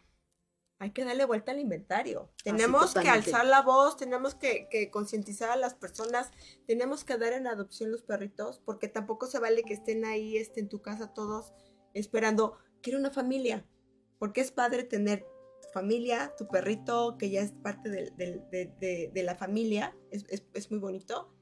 hay 0.80 0.92
que 0.92 1.06
darle 1.06 1.26
vuelta 1.26 1.52
al 1.54 1.60
inventario. 1.60 2.30
Tenemos 2.44 2.94
que 2.94 3.10
alzar 3.10 3.46
la 3.46 3.62
voz, 3.62 3.98
tenemos 3.98 4.36
que, 4.36 4.68
que 4.70 4.92
concientizar 4.92 5.50
a 5.50 5.56
las 5.56 5.74
personas, 5.74 6.32
tenemos 6.68 7.04
que 7.04 7.18
dar 7.18 7.34
en 7.34 7.48
adopción 7.48 7.92
los 7.92 8.04
perritos, 8.04 8.62
porque 8.66 8.88
tampoco 8.88 9.26
se 9.26 9.40
vale 9.40 9.64
que 9.64 9.74
estén 9.74 10.06
ahí 10.06 10.38
este, 10.38 10.60
en 10.60 10.70
tu 10.70 10.82
casa 10.82 11.14
todos 11.14 11.54
esperando, 11.94 12.58
quiero 12.82 13.00
una 13.00 13.10
familia, 13.10 13.66
porque 14.20 14.42
es 14.42 14.52
padre 14.52 14.84
tener 14.84 15.26
tu 15.68 15.74
familia, 15.74 16.34
tu 16.38 16.47
perrito, 16.47 17.18
que 17.18 17.30
ya 17.30 17.41
es 17.41 17.51
parte 17.51 17.89
del- 17.89 18.15
de, 18.18 18.72
de- 18.80 19.11
de 19.13 19.24
la 19.24 19.36
familia, 19.36 19.95
es, 20.11 20.26
es- 20.30 20.45
es 20.53 20.72
muy 20.72 20.80
bonito. 20.80 21.34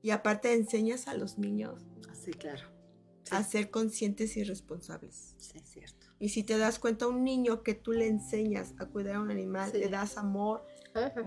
Y 0.00 0.10
aparte 0.10 0.52
enseñas 0.54 1.08
a 1.08 1.14
los 1.14 1.38
niños 1.38 1.84
Ah, 2.08 2.14
Sí, 2.14 2.32
claro. 2.32 2.62
Sí, 3.24 3.34
a 3.36 3.42
ser 3.44 3.70
conscientes 3.70 4.36
y 4.36 4.42
responsables. 4.44 5.34
sí, 5.38 5.52
es 5.58 5.68
cierto. 5.68 6.06
Y 6.18 6.28
si 6.30 6.42
te 6.44 6.58
das 6.58 6.78
cuenta, 6.78 7.06
un 7.08 7.22
niño 7.24 7.62
que 7.62 7.74
tú 7.74 7.92
le 7.92 8.06
enseñas 8.08 8.74
a 8.78 8.86
cuidar 8.86 9.16
a 9.16 9.20
un 9.20 9.30
animal, 9.30 9.70
Sí. 9.72 9.78
le 9.78 9.88
das 9.88 10.16
amor, 10.18 10.64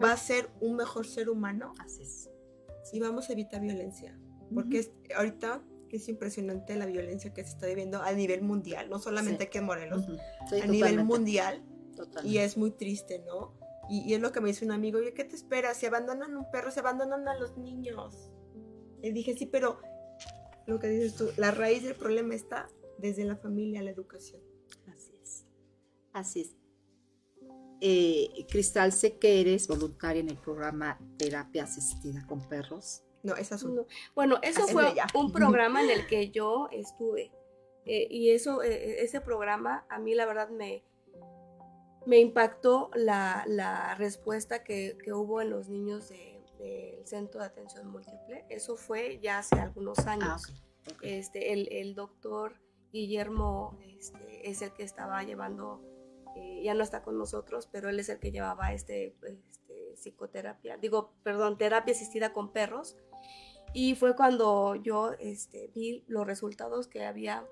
va 0.03 0.11
a 0.11 0.17
ser 0.17 0.49
un 0.61 0.75
mejor 0.75 1.05
ser 1.07 1.29
humano 1.29 1.73
Así 1.79 2.01
es. 2.03 2.29
y 2.93 2.99
vamos 2.99 3.29
a 3.29 3.33
evitar 3.33 3.61
violencia. 3.61 4.17
Porque 4.53 4.79
es, 4.79 4.91
ahorita 5.15 5.63
es 5.89 6.07
impresionante 6.09 6.75
la 6.75 6.85
violencia 6.85 7.33
que 7.33 7.43
se 7.43 7.49
está 7.51 7.67
viviendo 7.67 8.01
a 8.01 8.11
nivel 8.11 8.41
mundial, 8.41 8.89
no 8.89 8.99
solamente 8.99 9.43
Sí. 9.43 9.47
aquí 9.47 9.57
en 9.59 9.63
Morelos, 9.65 10.03
Ujú. 10.03 10.17
Sí, 10.49 10.55
a 10.61 10.67
nivel 10.67 10.79
totalmente, 10.79 11.03
mundial. 11.03 11.63
Totalmente. 11.95 12.29
Y 12.29 12.37
es 12.37 12.57
muy 12.57 12.71
triste, 12.71 13.19
¿no? 13.25 13.53
Y, 13.89 14.01
y 14.01 14.13
es 14.13 14.19
lo 14.19 14.31
que 14.31 14.41
me 14.41 14.49
dice 14.49 14.65
un 14.65 14.71
amigo, 14.71 14.99
oye, 14.99 15.13
¿qué 15.13 15.23
te 15.23 15.35
esperas? 15.35 15.77
Si 15.77 15.85
abandonan 15.85 16.35
un 16.35 16.49
perro, 16.51 16.71
se 16.71 16.79
abandonan 16.79 17.27
a 17.27 17.37
los 17.37 17.57
niños. 17.57 18.31
Le 19.01 19.11
dije, 19.11 19.35
sí, 19.35 19.45
pero 19.45 19.79
lo 20.65 20.79
que 20.79 20.87
dices 20.87 21.15
tú, 21.15 21.29
la 21.37 21.51
raíz 21.51 21.83
del 21.83 21.95
problema 21.95 22.33
está 22.33 22.67
desde 22.97 23.23
la 23.23 23.35
familia, 23.35 23.83
la 23.83 23.91
educación. 23.91 24.41
Así 24.87 25.13
es. 25.21 25.45
Así 26.13 26.41
es. 26.41 26.55
Eh, 27.81 28.45
Cristal, 28.49 28.91
sé 28.91 29.17
que 29.17 29.41
eres 29.41 29.67
voluntaria 29.67 30.21
en 30.21 30.29
el 30.29 30.37
programa 30.37 30.99
Terapia 31.17 31.63
Asistida 31.65 32.25
con 32.25 32.47
Perros. 32.47 33.03
No, 33.21 33.35
es 33.35 33.51
azul. 33.51 33.75
No. 33.75 33.85
Bueno, 34.13 34.37
eso 34.41 34.65
Es 34.65 34.71
fue 34.71 34.93
un 35.13 35.31
programa 35.31 35.83
en 35.83 35.89
el 35.89 36.07
que 36.07 36.29
yo 36.31 36.67
estuve. 36.71 37.31
Eh, 37.85 38.07
y 38.09 38.31
eso, 38.31 38.63
eh, 38.63 39.03
ese 39.03 39.21
programa, 39.21 39.85
a 39.89 39.99
mí 39.99 40.15
la 40.15 40.25
verdad 40.25 40.49
me, 40.49 40.83
me 42.05 42.19
impactó 42.19 42.91
la, 42.93 43.43
la 43.47 43.95
respuesta 43.95 44.63
que, 44.63 44.97
que 45.03 45.13
hubo 45.13 45.41
en 45.41 45.49
los 45.49 45.69
niños 45.69 46.09
de- 46.09 46.33
del 46.59 47.05
Centro 47.05 47.41
de 47.41 47.47
Atención 47.47 47.87
Múltiple. 47.89 48.45
Eso 48.49 48.75
fue 48.77 49.19
ya 49.19 49.39
hace 49.39 49.59
algunos 49.59 49.99
años. 50.07 50.43
Ah, 50.47 50.91
ok. 50.91 50.99
Este, 51.01 51.51
el, 51.53 51.67
el 51.71 51.95
doctor 51.95 52.55
Guillermo 52.93 53.77
este, 53.99 54.49
es 54.49 54.61
el 54.61 54.71
que 54.71 54.83
estaba 54.83 55.21
llevando, 55.23 55.81
eh, 56.37 56.61
ya 56.63 56.73
no 56.73 56.81
está 56.83 57.03
con 57.03 57.17
nosotros, 57.17 57.67
pero 57.71 57.89
él 57.89 57.99
es 57.99 58.07
el 58.09 58.19
que 58.19 58.31
llevaba 58.31 58.71
este, 58.71 59.17
este, 59.23 59.95
psicoterapia, 59.97 60.77
digo, 60.77 61.11
perdón, 61.23 61.57
terapia 61.57 61.93
asistida 61.93 62.31
con 62.31 62.51
perros. 62.53 62.95
Y 63.73 63.95
fue 63.95 64.15
cuando 64.15 64.75
yo 64.75 65.11
este, 65.19 65.69
vi 65.75 66.05
los 66.07 66.25
resultados 66.25 66.87
que 66.87 67.03
había, 67.03 67.45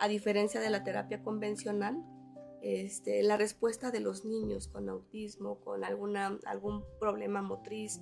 a 0.00 0.08
diferencia 0.08 0.60
de 0.60 0.70
la 0.70 0.82
terapia 0.82 1.22
convencional, 1.22 2.02
este, 2.62 3.22
la 3.22 3.36
respuesta 3.36 3.90
de 3.90 4.00
los 4.00 4.24
niños 4.24 4.68
con 4.68 4.88
autismo, 4.88 5.60
con 5.60 5.84
alguna, 5.84 6.38
algún 6.44 6.84
problema 6.98 7.42
motriz, 7.42 8.00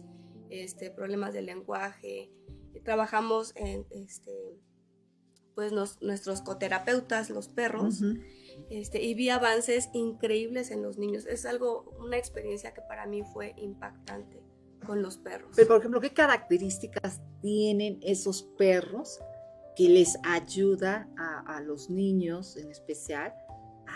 este, 0.50 0.90
problemas 0.90 1.32
de 1.34 1.42
lenguaje. 1.42 2.30
Trabajamos 2.84 3.52
en, 3.56 3.86
este, 3.90 4.58
pues 5.54 5.72
nos- 5.72 6.00
nuestros 6.02 6.42
coterapeutas, 6.42 7.30
los 7.30 7.48
perros, 7.48 8.02
este, 8.70 9.02
y 9.02 9.14
vi 9.14 9.30
avances 9.30 9.90
increíbles 9.92 10.70
en 10.70 10.82
los 10.82 10.98
niños. 10.98 11.26
Es 11.26 11.44
algo, 11.46 11.94
una 12.00 12.16
experiencia 12.16 12.72
que 12.74 12.80
para 12.82 13.06
mí 13.06 13.22
fue 13.22 13.54
impactante 13.56 14.42
con 14.86 15.02
los 15.02 15.18
perros. 15.18 15.52
Pero, 15.56 15.68
por 15.68 15.78
ejemplo, 15.78 16.00
¿qué 16.00 16.12
características 16.12 17.20
tienen 17.42 17.98
esos 18.02 18.42
perros 18.56 19.18
que 19.76 19.88
les 19.88 20.16
ayuda 20.24 21.08
a, 21.16 21.56
a 21.56 21.60
los 21.60 21.90
niños 21.90 22.56
en 22.56 22.70
especial 22.70 23.34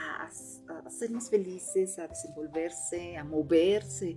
a, 0.02 0.26
a 0.86 0.90
ser 0.90 1.10
más 1.10 1.30
felices, 1.30 1.98
a 1.98 2.08
desenvolverse, 2.08 3.16
a 3.16 3.24
moverse, 3.24 4.16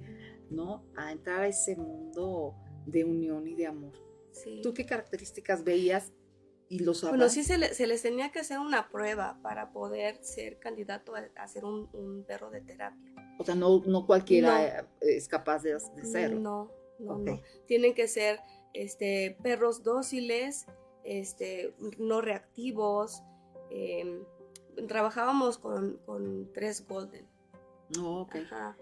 ¿no? 0.49 0.83
A 0.95 1.11
entrar 1.11 1.41
a 1.41 1.47
ese 1.47 1.75
mundo 1.75 2.55
de 2.86 3.03
unión 3.03 3.47
y 3.47 3.55
de 3.55 3.67
amor. 3.67 3.93
Sí. 4.31 4.61
¿Tú 4.61 4.73
qué 4.73 4.86
características 4.86 5.63
veías 5.63 6.11
y 6.69 6.79
los 6.79 7.01
Bueno, 7.01 7.17
avances? 7.17 7.45
sí 7.45 7.51
se, 7.53 7.57
le- 7.57 7.73
se 7.73 7.88
les 7.88 8.01
tenía 8.01 8.31
que 8.31 8.39
hacer 8.39 8.59
una 8.59 8.89
prueba 8.89 9.39
para 9.41 9.71
poder 9.71 10.23
ser 10.23 10.59
candidato 10.59 11.15
a, 11.15 11.23
a 11.36 11.47
ser 11.47 11.63
un, 11.65 11.89
un 11.93 12.23
perro 12.25 12.49
de 12.49 12.61
terapia. 12.61 13.13
O 13.39 13.43
sea, 13.43 13.55
no, 13.55 13.81
no 13.86 14.05
cualquiera 14.05 14.79
eh, 14.81 14.86
es 15.01 15.27
capaz 15.27 15.63
de, 15.63 15.73
de 15.73 16.05
serlo. 16.05 16.39
No, 16.39 16.71
no, 16.99 17.13
Ok. 17.17 17.25
no. 17.27 17.41
Tienen 17.67 17.93
que 17.93 18.07
ser 18.07 18.39
este, 18.73 19.38
perros 19.43 19.83
dóciles, 19.83 20.65
este, 21.03 21.73
no 21.97 22.21
reactivos. 22.21 23.21
em, 23.71 24.23
trabajábamos 24.88 25.57
con, 25.57 25.97
con 26.05 26.51
tres 26.53 26.86
golden. 26.88 27.28
No, 27.95 28.21
ok. 28.21 28.36
Ajá. 28.36 28.78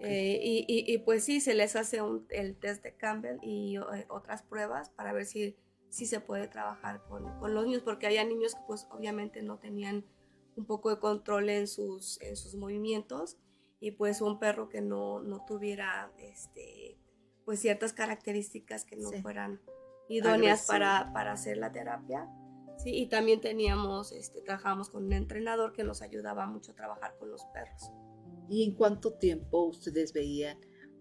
Eh, 0.00 0.38
y, 0.42 0.64
y- 0.68 0.92
y, 0.92 0.98
pues 0.98 1.24
sí, 1.24 1.40
se 1.40 1.54
les 1.54 1.74
hace 1.74 2.02
un- 2.02 2.26
el 2.30 2.56
test 2.56 2.82
de 2.84 2.94
Campbell 2.96 3.38
y 3.42 3.76
eh, 3.78 4.06
otras 4.08 4.42
pruebas 4.42 4.90
para 4.90 5.12
ver 5.12 5.26
si, 5.26 5.56
si 5.88 6.06
se 6.06 6.20
puede 6.20 6.46
trabajar 6.46 7.02
con, 7.08 7.36
con 7.40 7.52
los 7.54 7.64
niños, 7.66 7.82
porque 7.82 8.06
había 8.06 8.24
niños 8.24 8.54
que 8.54 8.60
pues 8.66 8.86
obviamente 8.92 9.42
no 9.42 9.58
tenían 9.58 10.04
un 10.56 10.66
poco 10.66 10.90
de 10.90 11.00
control 11.00 11.48
en 11.50 11.66
sus, 11.66 12.20
en 12.20 12.36
sus 12.36 12.54
movimientos 12.54 13.38
y 13.80 13.92
pues 13.92 14.20
un 14.20 14.38
perro 14.38 14.68
que 14.68 14.80
no, 14.80 15.20
no 15.20 15.44
tuviera 15.44 16.12
este, 16.18 16.96
pues 17.44 17.58
ciertas 17.60 17.92
características 17.92 18.84
que 18.84 18.96
no 18.96 19.08
Sí. 19.10 19.20
fueran 19.22 19.60
idóneas 20.08 20.68
Agresivo. 20.68 20.72
para, 20.72 21.12
para 21.12 21.32
hacer 21.32 21.56
la 21.58 21.72
terapia. 21.72 22.28
Sí, 22.78 22.90
y 22.94 23.06
también 23.08 23.40
teníamos, 23.40 24.12
este, 24.12 24.40
trabajamos 24.40 24.88
con 24.88 25.04
un 25.04 25.12
entrenador 25.12 25.72
que 25.72 25.82
nos 25.82 26.00
ayudaba 26.00 26.46
mucho 26.46 26.72
a 26.72 26.74
trabajar 26.76 27.16
con 27.18 27.30
los 27.30 27.44
perros. 27.46 27.90
¿Y 28.48 28.64
en 28.64 28.74
cuánto 28.74 29.14
tiempo 29.14 29.64
ustedes 29.64 30.12
veían 30.12 30.58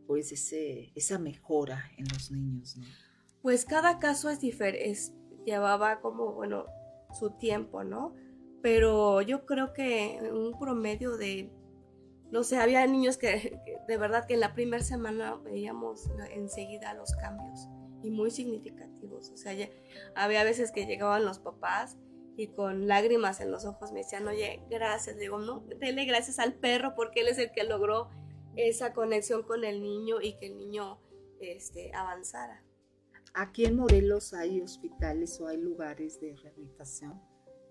pues 0.07 0.32
ese, 0.32 0.91
esa 0.95 1.19
mejora 1.19 1.86
en 1.97 2.07
los 2.11 2.32
niños? 2.32 2.78
¿no? 2.78 2.86
Pues 3.43 3.63
cada 3.63 3.99
caso 3.99 4.30
es 4.30 4.41
diferente, 4.41 5.13
llevaba 5.45 6.01
como, 6.01 6.34
bueno, 6.34 6.65
su 7.13 7.38
tiempo, 7.38 7.84
¿no? 7.84 8.15
Pero 8.63 9.21
yo 9.21 9.45
creo 9.45 9.71
que 9.71 10.19
un 10.34 10.57
promedio 10.57 11.15
de, 11.15 11.51
no 12.32 12.43
sé, 12.43 12.57
había 12.57 12.86
niños 12.88 13.17
que, 13.17 13.61
que 13.65 13.78
de 13.88 13.97
verdad 13.97 14.25
que 14.25 14.34
en 14.34 14.39
la 14.39 14.55
primera 14.55 14.84
semana 14.84 15.36
veíamos 15.36 16.09
enseguida 16.34 16.95
los 16.95 17.13
cambios 17.13 17.69
y 18.04 18.10
muy 18.12 18.32
significativos. 18.32 19.30
O 19.32 19.38
sea, 19.38 19.54
ya- 19.54 19.70
había 20.16 20.43
veces 20.43 20.72
que 20.72 20.86
llegaban 20.86 21.26
los 21.26 21.39
papás 21.39 21.98
y 22.36 22.48
con 22.50 22.88
lágrimas 22.88 23.39
en 23.41 23.52
los 23.52 23.66
ojos 23.66 23.91
me 23.91 24.00
decían, 24.00 24.28
oye, 24.28 24.64
gracias. 24.70 25.16
Le 25.16 25.24
digo, 25.24 25.39
no, 25.39 25.62
dele 25.80 26.06
gracias 26.06 26.39
al 26.39 26.54
perro 26.54 26.93
porque 26.95 27.22
él 27.22 27.28
es 27.30 27.38
el 27.39 27.52
que 27.52 27.64
logró 27.64 28.10
esa 28.56 28.93
conexión 28.93 29.43
con 29.43 29.64
el 29.64 29.82
niño 29.82 30.22
y 30.22 30.38
que 30.38 30.48
el 30.48 30.58
niño 30.58 31.00
este, 31.39 31.93
avanzara. 31.93 32.64
Aquí 33.34 33.66
en 33.66 33.76
Morelos 33.76 34.34
hay 34.34 34.62
hospitales 34.62 35.39
o 35.41 35.48
hay 35.48 35.58
lugares 35.58 36.20
de 36.20 36.36
rehabilitación 36.36 37.22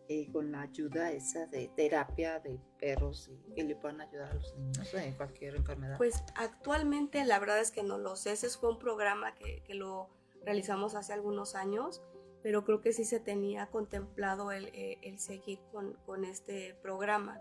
eh, 0.09 0.31
con 0.31 0.53
la 0.53 0.61
ayuda 0.61 1.11
esa 1.11 1.47
de 1.47 1.67
terapia 1.75 2.39
de 2.39 2.61
perros 2.79 3.29
y 3.49 3.53
que 3.55 3.65
le 3.65 3.75
puedan 3.75 4.01
ayudar 4.01 4.31
a 4.31 4.35
los 4.35 4.55
niños 4.57 4.95
en 4.95 5.15
cualquier 5.15 5.57
enfermedad. 5.57 5.97
Pues 5.99 6.23
actualmente 6.37 7.25
la 7.25 7.41
verdad 7.41 7.59
es 7.61 7.73
que 7.73 7.83
no 7.83 7.99
lo 7.99 8.15
sé. 8.15 8.33
Ese 8.33 8.49
fue 8.51 8.71
un 8.71 8.79
programa 8.79 9.35
que, 9.35 9.65
que 9.65 9.75
lo 9.75 10.09
realizamos 10.45 10.95
hace 10.95 11.13
algunos 11.13 11.55
años, 11.55 12.03
pero 12.43 12.65
creo 12.65 12.81
que 12.81 12.93
sí 12.93 13.05
se 13.05 13.19
tenía 13.21 13.67
contemplado 13.71 14.53
el, 14.53 14.67
eh, 14.67 14.99
el 15.03 15.19
seguir 15.19 15.61
con, 15.73 15.95
con 16.07 16.25
este 16.25 16.75
programa. 16.83 17.41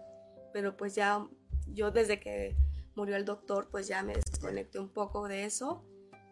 Pero 0.54 0.76
pues 0.78 0.96
ya 0.96 1.28
yo 1.68 1.92
desde 1.92 2.20
que 2.20 2.56
murió 2.96 3.16
el 3.16 3.26
doctor, 3.26 3.68
pues 3.70 3.88
ya 3.88 4.02
me 4.04 4.14
desconecté 4.16 4.80
un 4.80 4.90
poco 4.90 5.28
de 5.28 5.46
eso, 5.46 5.84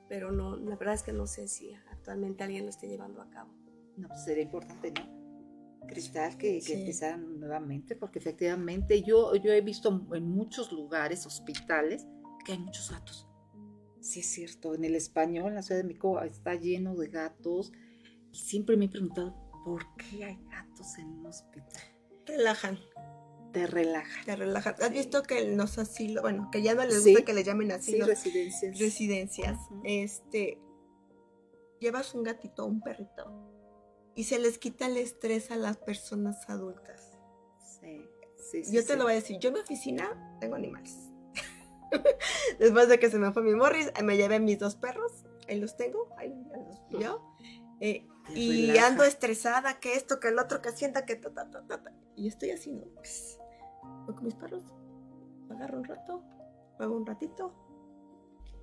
pero 0.10 0.32
no, 0.32 0.56
la 0.56 0.76
verdad 0.76 0.94
es 0.96 1.04
que 1.04 1.14
no 1.14 1.28
sé 1.28 1.48
si 1.48 1.74
actualmente 1.92 2.44
alguien 2.44 2.64
lo 2.64 2.70
esté 2.70 2.88
llevando 2.88 3.22
a 3.22 3.30
cabo. 3.30 3.52
No, 3.98 4.08
pues 4.08 4.24
sería 4.24 4.44
importante, 4.44 4.92
¿no? 4.92 5.24
Cristal, 5.88 6.38
que, 6.38 6.54
que 6.56 6.62
Sí. 6.62 6.74
empezaran 6.74 7.40
nuevamente, 7.40 7.96
porque 7.96 8.18
efectivamente 8.20 9.02
yo, 9.04 9.36
yo 9.36 9.52
he 9.52 9.62
visto 9.62 9.90
en 10.14 10.24
muchos 10.30 10.72
lugares, 10.72 11.26
hospitales, 11.26 12.08
que 12.46 12.54
hay 12.54 12.60
muchos 12.60 12.90
gatos. 12.90 13.28
Sí, 14.04 14.20
es 14.20 14.26
cierto. 14.28 14.76
En 14.76 14.84
el 14.84 14.96
español, 14.96 15.48
en 15.50 15.56
la 15.56 15.62
Ciudad 15.62 15.80
de 15.82 15.88
México, 15.88 16.22
está 16.22 16.56
lleno 16.56 16.94
de 16.96 17.08
gatos. 17.08 17.72
Y 18.32 18.38
siempre 18.38 18.76
me 18.78 18.86
he 18.86 18.90
preguntado, 18.90 19.34
¿por 19.64 19.86
qué 19.96 20.26
hay 20.26 20.40
gatos 20.50 20.98
en 20.98 21.08
un 21.08 21.26
hospital? 21.28 21.82
Relajan, 22.26 22.78
Te 23.54 23.66
relaja. 23.68 24.26
te 24.26 24.36
relajan. 24.36 24.76
¿Has 24.82 24.92
visto 24.92 25.24
que 25.24 25.56
los 25.56 25.78
asilos, 25.78 26.22
bueno, 26.22 26.50
que 26.52 26.62
ya 26.62 26.74
no 26.76 26.84
les 26.84 27.04
Sí. 27.04 27.12
gusta 27.12 27.26
que 27.26 27.34
le 27.34 27.44
llamen 27.44 27.68
Sí, 27.68 27.74
asilos, 27.74 28.08
residencias. 28.10 28.80
residencias, 28.80 29.60
este, 29.84 30.60
llevas 31.80 32.14
un 32.16 32.24
gatito 32.24 32.64
o 32.66 32.68
un 32.68 32.82
perrito 32.82 33.32
y 34.16 34.24
se 34.26 34.40
les 34.40 34.58
quita 34.58 34.88
el 34.88 34.98
estrés 34.98 35.52
a 35.52 35.56
las 35.56 35.78
personas 35.78 36.50
adultas. 36.50 37.12
Sí, 37.80 38.02
sí, 38.52 38.64
sí, 38.66 38.76
Yo 38.76 38.82
te 38.86 38.94
sí. 38.94 38.98
lo 38.98 39.04
voy 39.04 39.14
a 39.14 39.16
decir, 39.16 39.38
yo 39.40 39.50
en 39.50 39.54
mi 39.56 39.60
oficina 39.62 40.38
tengo 40.42 40.56
animales. 40.56 40.98
Después 42.60 42.88
de 42.88 43.00
que 43.00 43.10
se 43.10 43.18
me 43.20 43.32
fue 43.32 43.44
mi 43.44 43.54
Morris, 43.54 43.92
eh, 43.98 44.04
me 44.04 44.18
llevé 44.18 44.40
mis 44.40 44.60
dos 44.60 44.76
perros, 44.76 45.12
ahí 45.48 45.60
los 45.60 45.76
tengo, 45.78 46.10
ahí 46.18 46.34
los 46.92 47.02
yo. 47.02 47.22
Eh, 47.80 48.08
y 48.34 48.68
relaja. 48.68 48.88
ando 48.88 49.04
estresada, 49.04 49.80
que 49.80 49.96
esto, 49.96 50.20
que 50.20 50.30
el 50.30 50.40
otro, 50.40 50.62
que 50.62 50.72
sienta, 50.72 51.06
que 51.06 51.16
ta, 51.16 51.34
ta, 51.34 51.50
ta, 51.50 51.62
ta. 51.68 51.92
Y 52.16 52.28
estoy 52.28 52.52
así, 52.52 52.72
¿no? 52.72 52.86
Pss, 53.02 53.40
Voy 54.06 54.16
con 54.16 54.26
mis 54.26 54.36
perros, 54.36 54.64
agarro 55.50 55.78
un 55.80 55.84
rato, 55.84 56.24
juego 56.78 56.96
un 56.96 57.06
ratito, 57.06 57.54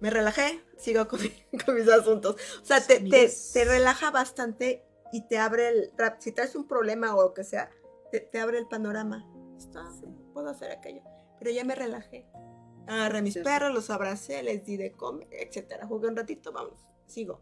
me 0.00 0.08
relajé, 0.08 0.64
sigo 0.78 1.06
con, 1.06 1.20
con 1.66 1.74
mis 1.74 1.88
asuntos. 1.88 2.36
O 2.62 2.64
sea, 2.64 2.80
te, 2.80 3.00
te, 3.00 3.30
te 3.52 3.64
relaja 3.64 4.10
bastante 4.10 4.82
y 5.12 5.26
te 5.26 5.38
abre 5.38 5.68
el... 5.68 5.92
Si 6.18 6.32
traes 6.32 6.56
un 6.56 6.66
problema 6.66 7.14
o 7.14 7.22
lo 7.22 7.34
que 7.34 7.44
sea, 7.44 7.70
te, 8.10 8.20
te 8.20 8.40
abre 8.40 8.58
el 8.58 8.66
panorama. 8.66 9.26
Está, 9.58 9.84
puedo 10.32 10.48
hacer 10.48 10.72
aquello. 10.72 11.02
Pero 11.38 11.50
ya 11.50 11.64
me 11.64 11.74
relajé. 11.74 12.26
Agarré 12.86 13.18
a 13.18 13.22
mis 13.22 13.38
perros, 13.38 13.72
los 13.72 13.88
abracé, 13.90 14.42
les 14.42 14.64
di 14.64 14.76
de 14.76 14.92
comer, 14.92 15.28
etcétera. 15.30 15.86
Jugué 15.86 16.08
un 16.08 16.16
ratito, 16.16 16.52
vamos, 16.52 16.80
sigo. 17.06 17.40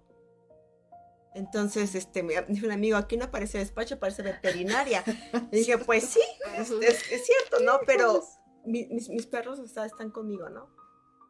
Entonces, 1.34 1.94
este, 1.94 2.22
me 2.22 2.40
dijo 2.48 2.66
un 2.66 2.72
amigo, 2.72 2.96
aquí 2.96 3.16
no 3.16 3.30
parece 3.30 3.58
despacho, 3.58 3.98
parece 3.98 4.22
veterinaria. 4.22 5.04
Y 5.52 5.58
dije, 5.58 5.78
pues 5.78 6.04
sí, 6.04 6.20
es, 6.56 6.70
es- 6.70 7.12
es 7.12 7.26
cierto, 7.26 7.60
¿no? 7.64 7.78
Pero 7.86 8.22
mi- 8.64 8.86
mis, 8.86 9.08
mis 9.08 9.26
perros 9.26 9.58
o 9.58 9.66
sea, 9.66 9.84
están 9.86 10.10
conmigo, 10.10 10.48
¿no? 10.48 10.68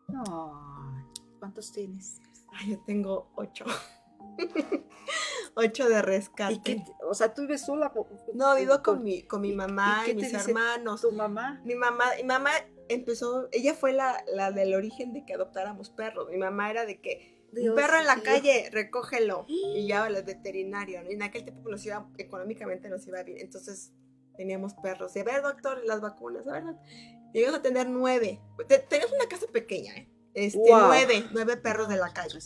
Ay, 0.09 1.05
¿Cuántos 1.39 1.73
tienes? 1.73 2.21
Ay, 2.53 2.71
yo 2.71 2.83
tengo 2.87 3.31
ocho. 3.37 3.65
ocho 5.55 5.89
de 5.89 6.01
rescate. 6.03 6.55
¿Y 6.55 6.61
qué, 6.61 6.85
o 7.09 7.15
sea, 7.15 7.35
tú 7.35 7.43
vives 7.43 7.65
sola? 7.67 7.93
No, 8.35 8.55
vivo 8.57 8.83
con 8.83 9.03
mi, 9.03 9.23
con 9.25 9.41
mi 9.41 9.51
¿Y- 9.51 9.57
mamá 9.57 10.05
y 10.07 10.13
y, 10.13 10.15
mis 10.15 10.33
hermanos. 10.33 11.03
tu 11.03 11.13
mamá? 11.13 11.61
Mi 11.65 11.75
mamá, 11.75 12.05
mi 12.17 12.25
mamá 12.25 12.51
empezó, 12.89 13.49
ella 13.53 13.75
fue 13.75 13.93
la, 13.93 14.23
la 14.35 14.51
del 14.53 14.75
origen 14.75 15.13
de 15.13 15.25
que 15.25 15.35
adoptáramos 15.35 15.91
perros. 15.91 16.29
Mi 16.31 16.37
mamá 16.39 16.71
era 16.71 16.85
de 16.87 17.01
que 17.01 17.47
Dios 17.53 17.71
un 17.71 17.75
perro 17.77 17.99
en 17.99 18.07
la 18.07 18.21
calle, 18.23 18.69
recógelo. 18.71 19.45
Y 19.49 19.87
ya 19.87 20.07
el 20.07 20.23
veterinario, 20.23 21.03
¿no? 21.03 21.11
Y 21.11 21.15
en 21.15 21.23
aquel 21.23 21.45
tiempo 21.45 21.69
nos 21.71 21.85
iba, 21.87 22.09
económicamente 22.19 22.89
nos 22.89 23.07
iba 23.07 23.23
bien. 23.23 23.39
Entonces 23.41 23.93
teníamos 24.37 24.75
perros. 24.75 25.15
Y 25.17 25.21
a 25.21 25.25
ver, 25.25 25.43
doctor, 25.43 25.81
las 25.85 26.01
vacunas, 26.01 26.47
a 26.47 26.53
ver. 26.53 26.65
Llegamos 27.33 27.59
a 27.59 27.63
tener 27.63 27.89
nueve. 27.89 28.41
Te- 28.69 28.79
Teníamos 28.79 29.15
una 29.15 29.29
casa 29.29 29.47
pequeña, 29.53 29.95
¿eh? 29.97 30.09
Este, 30.35 30.59
Wow. 30.59 30.87
nueve, 30.87 31.25
nueve 31.33 31.57
perros 31.57 31.89
de 31.89 31.97
la 31.97 32.13
calle. 32.13 32.39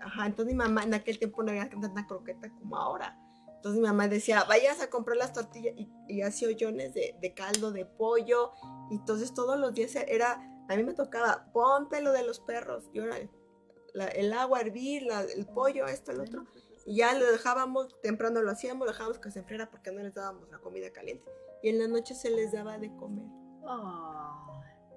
Ajá, 0.00 0.26
entonces 0.26 0.52
mi 0.54 0.58
mamá 0.58 0.84
en 0.84 0.94
aquel 0.94 1.18
tiempo 1.18 1.42
no 1.42 1.50
había 1.50 1.68
tanta 1.68 2.06
croqueta 2.06 2.48
como 2.50 2.76
ahora. 2.76 3.18
Entonces 3.58 3.80
mi 3.80 3.86
mamá 3.88 4.08
decía, 4.08 4.44
vayas 4.44 4.80
a 4.80 4.88
comprar 4.90 5.16
las 5.16 5.32
tortillas 5.32 5.74
y, 5.76 5.88
y 6.08 6.22
hacía 6.22 6.48
hoyones 6.48 6.94
de, 6.94 7.16
de 7.20 7.34
caldo 7.34 7.70
de 7.72 7.84
pollo. 7.86 8.52
Y 8.90 8.94
entonces 8.96 9.34
todos 9.34 9.58
los 9.58 9.74
días 9.74 9.94
era, 9.96 10.40
a 10.68 10.76
mí 10.76 10.82
me 10.84 10.94
tocaba, 10.94 11.50
ponte 11.52 12.00
lo 12.00 12.12
de 12.12 12.22
los 12.24 12.40
perros. 12.40 12.88
Y 12.92 13.00
ahora 13.00 13.16
la- 13.94 14.06
el 14.08 14.32
agua 14.32 14.58
a 14.58 14.60
hervir, 14.62 15.02
la- 15.02 15.22
el 15.22 15.46
pollo, 15.46 15.86
esto, 15.86 16.12
el 16.12 16.20
otro. 16.20 16.46
Y 16.86 16.96
ya 16.96 17.12
lo 17.18 17.30
dejábamos, 17.30 18.00
temprano 18.00 18.40
lo 18.42 18.50
hacíamos, 18.50 18.86
lo 18.86 18.92
dejábamos 18.92 19.18
que 19.18 19.30
se 19.30 19.40
enfriara 19.40 19.68
porque 19.70 19.90
no 19.92 20.02
les 20.02 20.14
dábamos 20.14 20.48
la 20.50 20.58
comida 20.58 20.90
caliente. 20.90 21.24
Y 21.62 21.68
en 21.70 21.78
la 21.80 21.88
noche 21.88 22.14
se 22.14 22.30
les 22.30 22.52
daba 22.52 22.78
de 22.78 22.94
comer. 22.96 23.26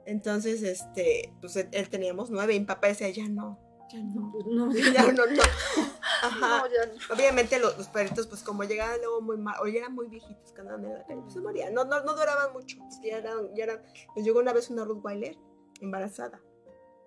Entonces, 0.05 0.64
este, 0.64 1.34
pues 1.41 1.55
él, 1.55 1.68
él 1.72 1.89
teníamos 1.89 2.30
nueve 2.30 2.53
y 2.55 2.59
mi 2.59 2.66
papá 2.66 2.88
decía, 2.88 3.09
ya 3.09 3.28
no, 3.28 3.59
ya 3.92 4.00
no. 4.00 4.34
no, 4.46 4.72
Ya 4.74 5.12
no, 5.12 5.26
no. 5.26 5.42
Ajá. 6.24 6.60
No, 6.60 6.68
ya 6.68 6.86
no. 6.86 7.16
Obviamente 7.16 7.60
los, 7.60 7.78
los 7.78 7.88
perritos, 7.88 8.28
pues 8.28 8.44
como 8.44 8.64
llegaban 8.64 9.00
luego 9.00 9.22
muy 9.22 9.38
mal, 9.38 9.56
o 9.62 9.68
ya 9.68 9.80
eran 9.80 9.96
muy 9.96 10.08
viejitos 10.08 10.52
que 10.52 10.62
andaban 10.62 10.86
en 10.86 10.94
la 10.94 11.06
calle, 11.06 11.22
pues 11.22 11.34
se 11.34 11.42
morían. 11.42 11.74
No, 11.74 11.84
no, 11.86 12.04
no 12.04 12.14
duraban 12.14 12.54
mucho. 12.54 12.78
Ya 13.04 13.18
eran, 13.18 13.54
ya 13.56 13.64
eran. 13.66 13.84
Nos 14.16 14.26
llegó 14.26 14.39
una 14.39 14.54
vez 14.54 14.70
una 14.70 14.86
Rottweiler 14.86 15.38
embarazada, 15.82 16.42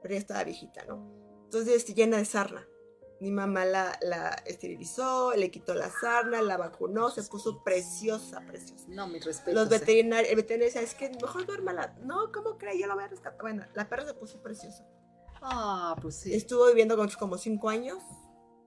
pero 0.02 0.14
ya 0.14 0.20
estaba 0.20 0.44
viejita, 0.44 0.84
¿no? 0.86 1.24
Entonces, 1.44 1.74
este, 1.74 1.94
llena 1.94 2.16
de 2.18 2.24
sarna. 2.24 2.66
Mi 3.20 3.30
mamá 3.30 3.64
la, 3.64 3.96
la 4.02 4.30
esterilizó, 4.44 5.34
le 5.34 5.50
quitó 5.50 5.72
la 5.74 5.88
sarna, 5.88 6.42
la 6.42 6.56
vacunó, 6.56 7.10
se 7.10 7.22
puso 7.22 7.62
preciosa, 7.62 8.40
preciosa. 8.40 8.84
No, 8.88 9.06
mis 9.06 9.24
respetos. 9.24 9.54
Los 9.54 9.66
eh. 9.68 9.78
veterinarios, 9.78 10.30
el 10.30 10.36
veterinario 10.36 10.66
decía, 10.66 10.82
es 10.82 10.94
que 10.94 11.10
mejor 11.22 11.46
duérmala. 11.46 11.94
No, 12.02 12.32
¿cómo 12.32 12.58
cree? 12.58 12.78
Yo 12.78 12.88
la 12.88 12.94
voy 12.94 13.04
a 13.04 13.08
rescatar. 13.08 13.40
Bueno, 13.40 13.64
la 13.74 13.88
perra 13.88 14.04
se 14.04 14.14
puso 14.14 14.42
preciosa. 14.42 14.84
Ah, 15.46 15.94
pues 16.00 16.16
sí. 16.16 16.32
Estuvo 16.34 16.66
viviendo 16.68 16.96
con 16.96 17.08
como 17.18 17.36
cinco 17.38 17.68
años, 17.68 18.02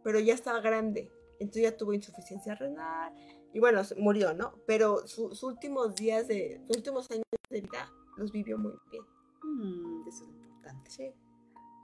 pero 0.04 0.20
ya 0.20 0.34
estaba 0.34 0.60
grande. 0.62 1.12
Entonces 1.40 1.64
ya 1.64 1.76
tuvo 1.78 1.94
insuficiencia 1.94 2.56
renal. 2.56 3.14
Y 3.54 3.60
bueno, 3.60 3.82
murió, 3.98 4.34
¿no? 4.34 4.54
Pero 4.68 5.08
su- 5.08 5.30
sus 5.30 5.44
últimos 5.44 5.96
días 5.96 6.28
de, 6.28 6.62
sus 6.68 6.78
últimos 6.78 7.10
años 7.12 7.24
de 7.50 7.62
vida 7.62 7.92
los 8.18 8.32
vivió 8.32 8.58
muy 8.58 8.74
bien. 8.92 9.04
Mm, 9.44 10.08
eso 10.08 10.24
es 10.24 10.30
importante. 10.30 10.92
Sí. 10.92 11.12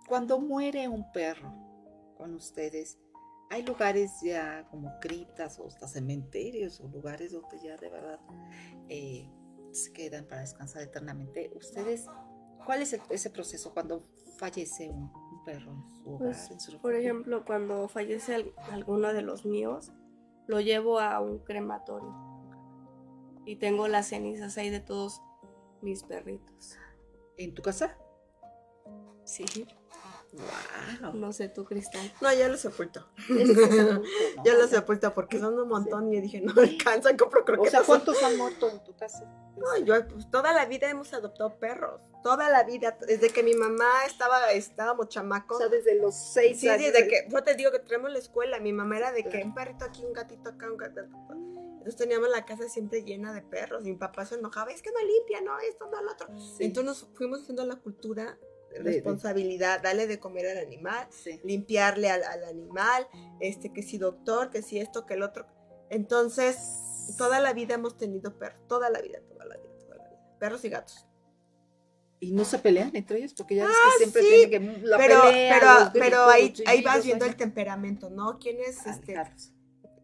Cuando 0.07 0.39
muere 0.39 0.87
un 0.87 1.11
perro 1.11 1.51
con 2.17 2.35
ustedes, 2.35 2.99
hay 3.49 3.63
lugares 3.63 4.11
ya 4.23 4.67
como 4.69 4.91
criptas 4.99 5.59
o 5.59 5.67
hasta 5.67 5.87
cementerios 5.87 6.79
o 6.81 6.87
lugares 6.87 7.31
donde 7.31 7.59
ya 7.63 7.77
de 7.77 7.89
verdad 7.89 8.19
eh, 8.89 9.27
se 9.71 9.91
quedan 9.93 10.25
para 10.27 10.41
descansar 10.41 10.81
eternamente. 10.83 11.51
¿Ustedes, 11.55 12.05
cuál 12.65 12.81
es 12.81 12.93
el- 12.93 13.01
ese 13.09 13.29
proceso 13.29 13.73
cuando 13.73 14.03
fallece 14.37 14.89
un, 14.89 15.11
un 15.13 15.43
perro 15.45 15.71
en 15.73 15.89
su 15.89 16.09
hogar? 16.09 16.19
Pues, 16.29 16.51
en 16.51 16.59
su 16.59 16.79
Por 16.79 16.95
ejemplo, 16.95 17.43
cuando 17.45 17.87
fallece 17.87 18.35
al- 18.35 18.53
alguno 18.71 19.13
de 19.13 19.21
los 19.21 19.45
míos, 19.45 19.91
lo 20.47 20.59
llevo 20.61 20.99
a 20.99 21.19
un 21.19 21.39
crematorio. 21.39 22.13
Y 23.45 23.57
tengo 23.57 23.87
las 23.87 24.07
cenizas 24.07 24.57
ahí 24.57 24.69
de 24.69 24.79
todos 24.79 25.21
mis 25.81 26.03
perritos. 26.03 26.77
¿En 27.37 27.53
tu 27.53 27.61
casa? 27.61 27.97
Sí. 29.25 29.45
¡Wow! 30.33 31.13
No 31.13 31.31
sé, 31.31 31.47
tú, 31.49 31.63
Cristal. 31.63 32.11
No, 32.21 32.33
yo 32.33 32.47
los 32.49 32.59
sepulto. 32.59 33.07
Yo 34.45 34.53
los 34.57 34.69
sepulto 34.69 35.13
porque 35.13 35.39
son 35.39 35.57
un 35.59 35.67
montón 35.67 36.11
y 36.11 36.15
yo 36.15 36.21
dije, 36.21 36.41
no 36.41 36.53
alcanza, 36.59 37.15
compro 37.15 37.41
O 37.41 37.45
croquetas. 37.45 37.71
sea, 37.71 37.83
¿cuántos 37.83 38.21
han 38.23 38.37
muerto 38.37 38.69
en 38.69 38.83
tu 38.83 38.95
casa? 38.95 39.23
No, 39.55 39.77
yo 39.85 40.07
pues, 40.07 40.29
toda 40.31 40.51
la 40.53 40.65
vida 40.65 40.89
hemos 40.89 41.13
adoptado 41.13 41.57
perros. 41.59 42.01
Toda 42.23 42.49
la 42.49 42.63
vida, 42.63 42.97
desde 43.05 43.29
que 43.29 43.43
mi 43.43 43.53
mamá 43.53 44.05
estaba, 44.07 44.51
estábamos 44.51 45.09
chamacos. 45.09 45.57
O 45.57 45.59
sea, 45.59 45.69
desde 45.69 45.95
los 46.01 46.15
seis 46.15 46.59
Sí, 46.59 46.67
años. 46.69 46.91
desde 46.91 47.07
que, 47.07 47.27
yo 47.29 47.43
te 47.43 47.55
digo 47.55 47.71
que 47.71 47.79
traemos 47.79 48.11
la 48.11 48.19
escuela, 48.19 48.59
mi 48.59 48.73
mamá 48.73 48.97
era 48.97 49.11
de 49.11 49.23
que 49.25 49.43
un 49.43 49.53
perrito 49.53 49.85
aquí, 49.85 50.03
un 50.03 50.13
gatito 50.13 50.49
acá, 50.49 50.69
un 50.71 50.77
gatito 50.77 51.01
acá. 51.01 51.33
Entonces 51.35 51.95
teníamos 51.97 52.29
la 52.29 52.45
casa 52.45 52.67
siempre 52.69 53.03
llena 53.03 53.33
de 53.33 53.41
perros. 53.41 53.85
Y 53.85 53.91
mi 53.91 53.97
papá 53.97 54.25
se 54.25 54.35
enojaba, 54.35 54.71
es 54.71 54.81
que 54.81 54.89
no 54.91 54.99
limpia, 55.05 55.41
no, 55.41 55.59
esto, 55.59 55.85
no, 55.91 56.01
lo 56.01 56.11
otro. 56.13 56.27
Sí, 56.39 56.63
Entonces 56.63 56.85
nos 57.03 57.15
fuimos 57.15 57.41
haciendo 57.41 57.65
la 57.65 57.75
cultura 57.75 58.37
responsabilidad, 58.79 59.81
darle 59.81 60.07
de 60.07 60.19
comer 60.19 60.47
al 60.47 60.57
animal, 60.65 61.07
sí. 61.11 61.39
limpiarle 61.43 62.09
al, 62.09 62.23
al 62.23 62.43
animal, 62.45 63.07
este, 63.39 63.71
que 63.73 63.83
si 63.83 63.97
doctor, 63.97 64.49
que 64.49 64.61
si 64.61 64.79
esto, 64.79 65.05
que 65.05 65.13
el 65.15 65.23
otro. 65.23 65.45
Entonces, 65.89 66.57
toda 67.17 67.39
la 67.39 67.53
vida 67.53 67.75
hemos 67.75 67.97
tenido 67.97 68.37
perros, 68.37 68.59
toda 68.67 68.89
la 68.89 69.01
vida, 69.01 69.19
toda 69.27 69.45
la 69.45 69.57
vida, 69.57 69.69
toda 69.79 69.95
la 69.97 70.09
vida. 70.09 70.37
Perros 70.39 70.63
y 70.65 70.69
gatos. 70.69 71.05
Y 72.19 72.31
no 72.31 72.45
se 72.45 72.57
pelean 72.59 72.91
entre 72.95 73.17
ellos 73.17 73.33
porque 73.33 73.55
ya 73.55 73.67
ves 73.67 73.75
Ah, 73.77 73.89
que 73.91 73.97
siempre 73.97 74.21
sí, 74.21 74.27
tienen 74.29 74.81
que 74.81 74.87
la 74.87 74.97
pero, 74.97 75.23
pelea, 75.23 75.91
pero, 75.91 76.05
pero 76.05 76.25
ahí, 76.29 76.81
vas 76.81 77.03
viendo 77.03 77.25
el 77.25 77.35
temperamento, 77.35 78.09
¿no? 78.09 78.39
¿Quién 78.39 78.57
es, 78.61 78.85
no. 78.85 78.91
este, 78.93 79.15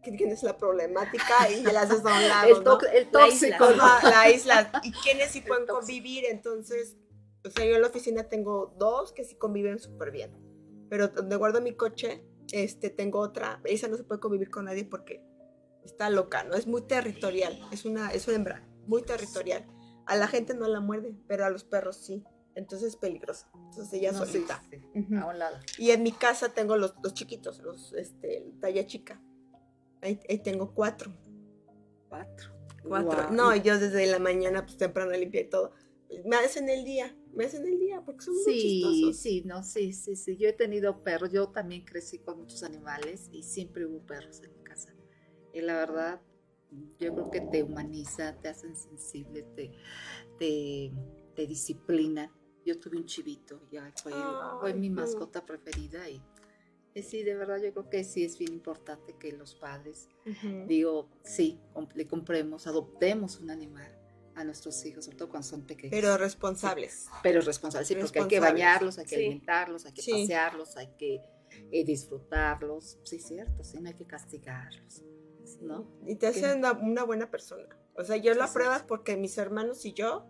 quién 0.02 0.30
es 0.30 0.42
la 0.42 0.56
problemática 0.58 1.48
y 1.50 1.62
las 1.62 1.90
haces 1.90 2.04
a 2.04 2.14
un 2.14 2.28
lado, 2.28 2.58
El, 2.58 2.64
¿no? 2.64 2.78
el 2.92 3.08
La 3.12 3.26
isla. 3.28 3.56
tóxico. 3.58 3.70
¿no? 3.70 4.10
La 4.10 4.30
isla. 4.30 4.70
¿Y 4.82 4.92
quiénes 4.92 5.30
sí 5.30 5.40
pueden 5.46 5.66
tóxico. 5.66 5.78
convivir? 5.80 6.24
Entonces, 6.30 6.96
o 7.44 7.50
sea, 7.50 7.64
yo 7.64 7.74
en 7.76 7.82
la 7.82 7.88
oficina 7.88 8.24
tengo 8.24 8.74
dos 8.78 9.12
que 9.12 9.24
sí 9.24 9.36
conviven 9.36 9.78
súper 9.78 10.10
bien. 10.10 10.30
Pero 10.88 11.08
donde 11.08 11.36
guardo 11.36 11.60
mi 11.60 11.74
coche, 11.74 12.24
este, 12.52 12.90
tengo 12.90 13.20
otra. 13.20 13.60
Esa 13.64 13.88
no 13.88 13.96
se 13.96 14.04
puede 14.04 14.20
convivir 14.20 14.50
con 14.50 14.64
nadie 14.64 14.84
porque 14.84 15.22
está 15.84 16.10
loca, 16.10 16.44
¿no? 16.44 16.54
Es 16.54 16.66
muy 16.66 16.82
territorial. 16.82 17.58
Es 17.70 17.84
una, 17.84 18.10
es 18.12 18.26
una 18.26 18.36
hembra, 18.36 18.68
muy 18.86 19.02
territorial. 19.02 19.64
A 20.06 20.16
la 20.16 20.26
gente 20.26 20.54
no 20.54 20.66
la 20.66 20.80
muerde, 20.80 21.14
pero 21.28 21.44
a 21.44 21.50
los 21.50 21.64
perros 21.64 21.96
sí. 21.96 22.24
Entonces 22.56 22.88
es 22.88 22.96
peligrosa. 22.96 23.48
Entonces 23.54 23.92
ella 23.92 24.10
No, 24.12 24.26
sí, 24.26 24.32
solita. 24.32 24.62
sí, 24.68 24.82
Ujú. 24.98 25.16
A 25.18 25.26
un 25.26 25.38
lado. 25.38 25.56
Y 25.78 25.92
en 25.92 26.02
mi 26.02 26.10
casa 26.12 26.48
tengo 26.52 26.76
los, 26.76 26.94
los 27.02 27.14
chiquitos, 27.14 27.60
los 27.60 27.92
este, 27.92 28.52
talla 28.60 28.84
chica. 28.86 29.22
Ahí, 30.02 30.18
ahí 30.28 30.38
tengo 30.42 30.74
cuatro. 30.74 31.12
Cuatro. 32.08 32.50
Cuatro. 32.82 33.30
No, 33.30 33.54
yo 33.54 33.78
desde 33.78 34.06
la 34.06 34.18
mañana, 34.18 34.64
pues 34.64 34.76
temprano 34.76 35.12
limpia 35.12 35.42
y 35.42 35.48
todo. 35.48 35.72
Me 36.24 36.36
hacen 36.36 36.68
el 36.68 36.84
día, 36.84 37.16
me 37.34 37.44
hacen 37.44 37.66
el 37.66 37.78
día, 37.78 38.02
porque 38.04 38.24
son 38.24 38.34
muy 38.34 38.44
Sí, 38.44 38.58
chistosos. 38.58 39.16
sí, 39.16 39.42
no, 39.44 39.62
sí, 39.62 39.92
sí, 39.92 40.16
sí. 40.16 40.36
Yo 40.36 40.48
he 40.48 40.52
tenido 40.52 41.02
perros, 41.02 41.30
yo 41.32 41.48
también 41.48 41.84
crecí 41.84 42.18
con 42.18 42.38
muchos 42.38 42.62
animales 42.62 43.28
y 43.32 43.42
siempre 43.42 43.86
hubo 43.86 44.04
perros 44.06 44.42
en 44.42 44.52
mi 44.52 44.62
casa. 44.64 44.94
Y 45.52 45.60
la 45.60 45.74
verdad, 45.76 46.20
yo 46.98 47.14
creo 47.14 47.30
que 47.30 47.40
te 47.40 47.62
humaniza, 47.62 48.36
te 48.40 48.48
hacen 48.48 48.76
sensible, 48.76 49.42
te, 49.54 49.72
te, 50.38 50.92
te 51.34 51.46
disciplina. 51.46 52.32
Yo 52.64 52.78
tuve 52.78 52.98
un 52.98 53.06
chivito, 53.06 53.68
ya 53.70 53.90
fue, 54.02 54.74
mi 54.74 54.90
mascota 54.90 55.44
preferida 55.44 56.08
y, 56.08 56.22
sí, 57.02 57.22
de 57.22 57.34
verdad 57.34 57.58
yo 57.62 57.72
creo 57.72 57.88
que 57.88 58.04
sí 58.04 58.22
es 58.22 58.38
bien 58.38 58.52
importante 58.52 59.16
que 59.18 59.32
los 59.32 59.54
padres 59.54 60.08
Ujú. 60.26 60.66
digo, 60.66 61.08
sí, 61.24 61.58
le 61.94 62.06
compremos, 62.06 62.66
adoptemos 62.66 63.40
un 63.40 63.50
animal 63.50 63.99
a 64.40 64.44
nuestros 64.44 64.84
hijos, 64.84 65.04
sobre 65.04 65.16
todo 65.18 65.28
cuando 65.28 65.46
son 65.48 65.62
pequeños. 65.66 65.90
Pero 65.92 66.16
responsables. 66.16 67.08
Pero 67.22 67.40
responsables, 67.40 67.88
sí, 67.88 67.94
porque 67.94 68.18
hay 68.20 68.28
que 68.28 68.36
Responsables. 68.40 68.52
bañarlos, 68.64 68.98
hay 68.98 69.04
que 69.04 69.10
Sí. 69.10 69.14
alimentarlos, 69.16 69.86
hay 69.86 69.92
que 69.92 70.02
Sí. 70.02 70.10
pasearlos, 70.12 70.76
hay 70.76 70.88
que 70.98 71.20
eh, 71.72 71.84
disfrutarlos. 71.84 72.98
Sí, 73.04 73.18
cierto, 73.18 73.64
sí, 73.64 73.80
no 73.80 73.88
hay 73.88 73.94
que 73.94 74.06
castigarlos, 74.06 75.02
¿no? 75.60 75.90
Y 76.06 76.14
te 76.16 76.28
hacen 76.28 76.58
una, 76.58 76.72
una 76.72 77.02
buena 77.04 77.30
persona. 77.30 77.68
O 77.96 78.04
sea, 78.04 78.16
yo 78.16 78.32
lo 78.34 78.44
Sí, 78.44 78.50
apruebas 78.50 78.82
porque 78.82 79.16
mis 79.16 79.36
hermanos 79.36 79.84
y 79.84 79.92
yo 79.92 80.26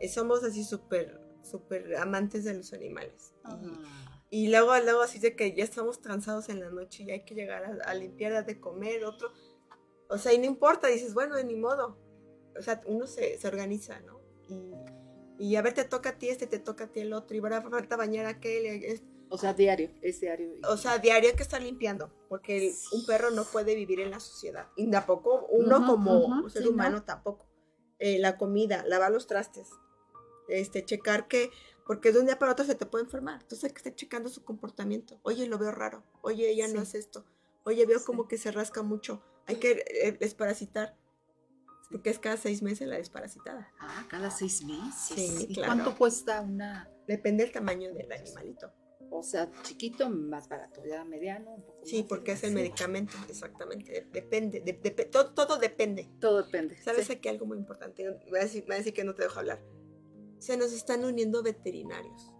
eh, 0.00 0.08
somos 0.08 0.44
así 0.44 0.62
súper, 0.64 1.20
súper 1.42 1.96
amantes 1.96 2.44
de 2.44 2.54
los 2.54 2.72
animales. 2.72 3.34
Y- 3.36 3.40
Ah, 3.44 4.16
Y 4.32 4.48
luego, 4.48 4.78
luego 4.78 5.02
así 5.02 5.18
de 5.18 5.34
que 5.34 5.52
ya 5.56 5.64
estamos 5.64 5.98
cansados 5.98 6.48
en 6.50 6.60
la 6.60 6.70
noche 6.70 7.02
y 7.02 7.10
hay 7.10 7.24
que 7.24 7.34
llegar 7.34 7.64
a, 7.64 7.90
a 7.90 7.94
limpiar, 7.94 8.32
a 8.34 8.42
de 8.42 8.60
comer, 8.60 9.04
otro. 9.04 9.32
O 10.08 10.18
sea, 10.18 10.32
y 10.32 10.38
no 10.38 10.44
importa, 10.44 10.86
dices, 10.86 11.14
bueno, 11.14 11.34
ni 11.42 11.56
modo. 11.56 11.98
O 12.58 12.62
sea, 12.62 12.80
uno 12.86 13.06
se, 13.06 13.38
se 13.38 13.48
organiza, 13.48 14.00
¿no? 14.00 14.20
Y, 14.48 14.72
y 15.50 15.56
a 15.56 15.62
ver, 15.62 15.74
te 15.74 15.84
toca 15.84 16.10
a 16.10 16.18
ti 16.18 16.28
este, 16.28 16.46
te 16.46 16.58
toca 16.58 16.84
a 16.84 16.86
ti 16.88 17.00
el 17.00 17.12
otro, 17.12 17.36
y 17.36 17.40
ahora 17.40 17.62
falta 17.62 17.96
bañar 17.96 18.26
a 18.26 18.30
aquel. 18.30 18.66
es- 18.66 19.02
O 19.30 19.38
sea, 19.38 19.54
diario, 19.54 19.90
es 20.02 20.20
diario. 20.20 20.54
o 20.68 20.76
sea, 20.76 20.98
diario 20.98 21.30
hay 21.30 21.36
que 21.36 21.42
estar 21.42 21.62
limpiando, 21.62 22.12
porque 22.28 22.56
el- 22.68 22.74
un 22.92 23.06
perro 23.06 23.30
no 23.30 23.44
puede 23.44 23.74
vivir 23.74 24.00
en 24.00 24.10
la 24.10 24.20
sociedad. 24.20 24.68
Y 24.76 24.90
tampoco, 24.90 25.46
uno 25.50 25.86
como 25.86 26.48
ser 26.50 26.62
sí, 26.62 26.68
¿no? 26.68 26.74
humano 26.74 27.04
tampoco. 27.04 27.46
Eh, 28.00 28.18
la 28.18 28.36
comida, 28.38 28.82
lavar 28.86 29.12
los 29.12 29.26
trastes, 29.26 29.68
este, 30.48 30.84
checar 30.84 31.28
que, 31.28 31.50
porque 31.86 32.12
de 32.12 32.20
un 32.20 32.26
día 32.26 32.38
para 32.38 32.52
otro 32.52 32.64
se 32.64 32.74
te 32.74 32.86
puede 32.86 33.04
enfermar. 33.04 33.40
Entonces 33.42 33.64
hay 33.64 33.70
que 33.70 33.78
estar 33.78 33.94
checando 33.94 34.28
su 34.30 34.42
comportamiento. 34.44 35.20
Oye, 35.22 35.46
lo 35.46 35.58
veo 35.58 35.70
raro. 35.70 36.02
Oye, 36.22 36.50
ella 36.50 36.66
no 36.68 36.80
hace 36.80 36.98
esto. 36.98 37.24
Oye, 37.64 37.84
veo 37.86 37.98
Sí. 37.98 38.04
como 38.06 38.26
que 38.26 38.38
se 38.38 38.50
rasca 38.52 38.82
mucho. 38.82 39.22
Hay 39.46 39.56
que 39.56 39.84
eh, 40.02 40.12
desparasitar. 40.18 40.96
Porque 41.90 42.10
es 42.10 42.18
cada 42.18 42.36
seis 42.36 42.62
meses 42.62 42.86
la 42.88 42.96
desparasitada. 42.96 43.72
Ah, 43.80 44.06
cada 44.08 44.30
seis 44.30 44.64
meses. 44.64 44.92
Sí, 45.16 45.46
¿Y 45.48 45.54
claro. 45.54 45.72
cuánto 45.74 45.96
cuesta 45.98 46.40
una? 46.40 46.88
Depende 47.08 47.42
del 47.44 47.52
tamaño 47.52 47.92
del 47.92 48.10
animalito. 48.12 48.72
O 49.12 49.24
sea, 49.24 49.50
chiquito, 49.64 50.08
más 50.08 50.48
barato, 50.48 50.82
ya 50.88 51.04
mediano, 51.04 51.50
un 51.50 51.62
poco 51.62 51.80
Sí, 51.84 52.06
porque 52.08 52.30
es 52.32 52.44
el 52.44 52.54
medicamento, 52.54 53.16
exactamente. 53.28 53.90
De- 53.90 54.06
Depende, 54.12 54.60
de- 54.60 54.72
de- 54.74 55.04
todo, 55.06 55.34
todo 55.34 55.58
depende. 55.58 56.08
Todo 56.20 56.44
depende. 56.44 56.80
¿Sabes 56.80 57.08
sí. 57.08 57.14
aquí 57.14 57.28
algo 57.28 57.44
muy 57.44 57.58
importante? 57.58 58.08
Va, 58.08 58.38
a 58.38 58.42
decir, 58.42 58.64
va 58.70 58.74
a 58.74 58.78
decir 58.78 58.94
que 58.94 59.02
no 59.02 59.16
te 59.16 59.24
dejo 59.24 59.40
hablar. 59.40 59.60
Se 60.38 60.56
nos 60.56 60.72
están 60.72 61.04
uniendo 61.04 61.42
veterinarios. 61.42 62.32